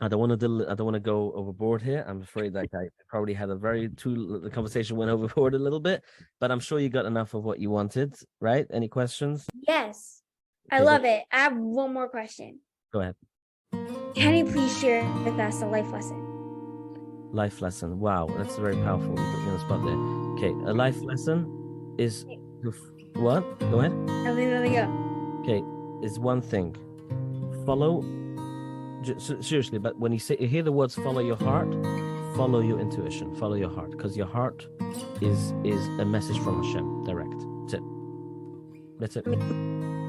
[0.00, 2.04] I don't want to del- I don't want to go overboard here.
[2.08, 5.80] I'm afraid that I probably had a very too the conversation went overboard a little
[5.80, 6.02] bit,
[6.40, 8.66] but I'm sure you got enough of what you wanted, right?
[8.72, 9.46] Any questions?
[9.68, 10.22] yes.
[10.70, 11.24] I Okay, love it.
[11.30, 12.60] I have one more question.
[12.92, 13.14] Go ahead.
[14.14, 16.28] Can you please share with us a life lesson?
[17.32, 17.98] life lesson.
[17.98, 19.10] Wow, that's very powerful.
[19.10, 19.96] You put me on the spot there.
[20.36, 21.46] Okay, a life lesson
[21.98, 22.26] is
[23.14, 23.42] what?
[23.70, 23.92] Go ahead.
[24.24, 24.84] Let me let me go.
[25.42, 25.62] Okay,
[26.06, 26.74] is one thing.
[27.66, 28.02] Follow.
[29.40, 31.72] Seriously, but when you say you hear the words "follow your heart,"
[32.36, 34.66] follow your intuition, follow your heart, because your heart
[35.20, 37.40] is is a message from Hashem, direct.
[37.62, 37.82] That's it.
[39.00, 39.24] That's it.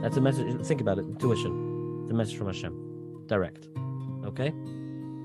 [0.02, 0.66] That's a message.
[0.66, 1.06] Think about it.
[1.06, 2.08] Intuition.
[2.08, 3.68] the message from Hashem, direct.
[4.26, 4.54] Okay.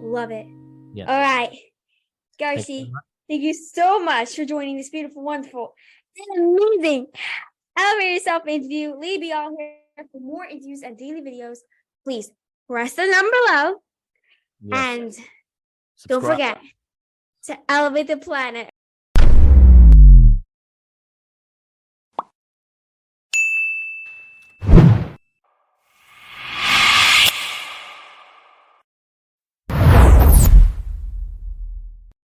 [0.00, 0.46] Love it.
[0.94, 1.08] Yes.
[1.08, 1.50] All right.
[1.50, 3.02] Thank you very Darcy, much.
[3.28, 5.74] thank you so much for joining this beautiful, wonderful,
[6.16, 7.06] and amazing
[7.76, 8.94] Elevate Yourself interview.
[8.96, 11.58] Leave all here for more interviews and daily videos.
[12.04, 12.30] Please
[12.68, 13.74] press the number below
[14.72, 15.12] and
[16.06, 16.22] don't Subscribe.
[16.22, 16.58] forget
[17.44, 18.70] to elevate the planet.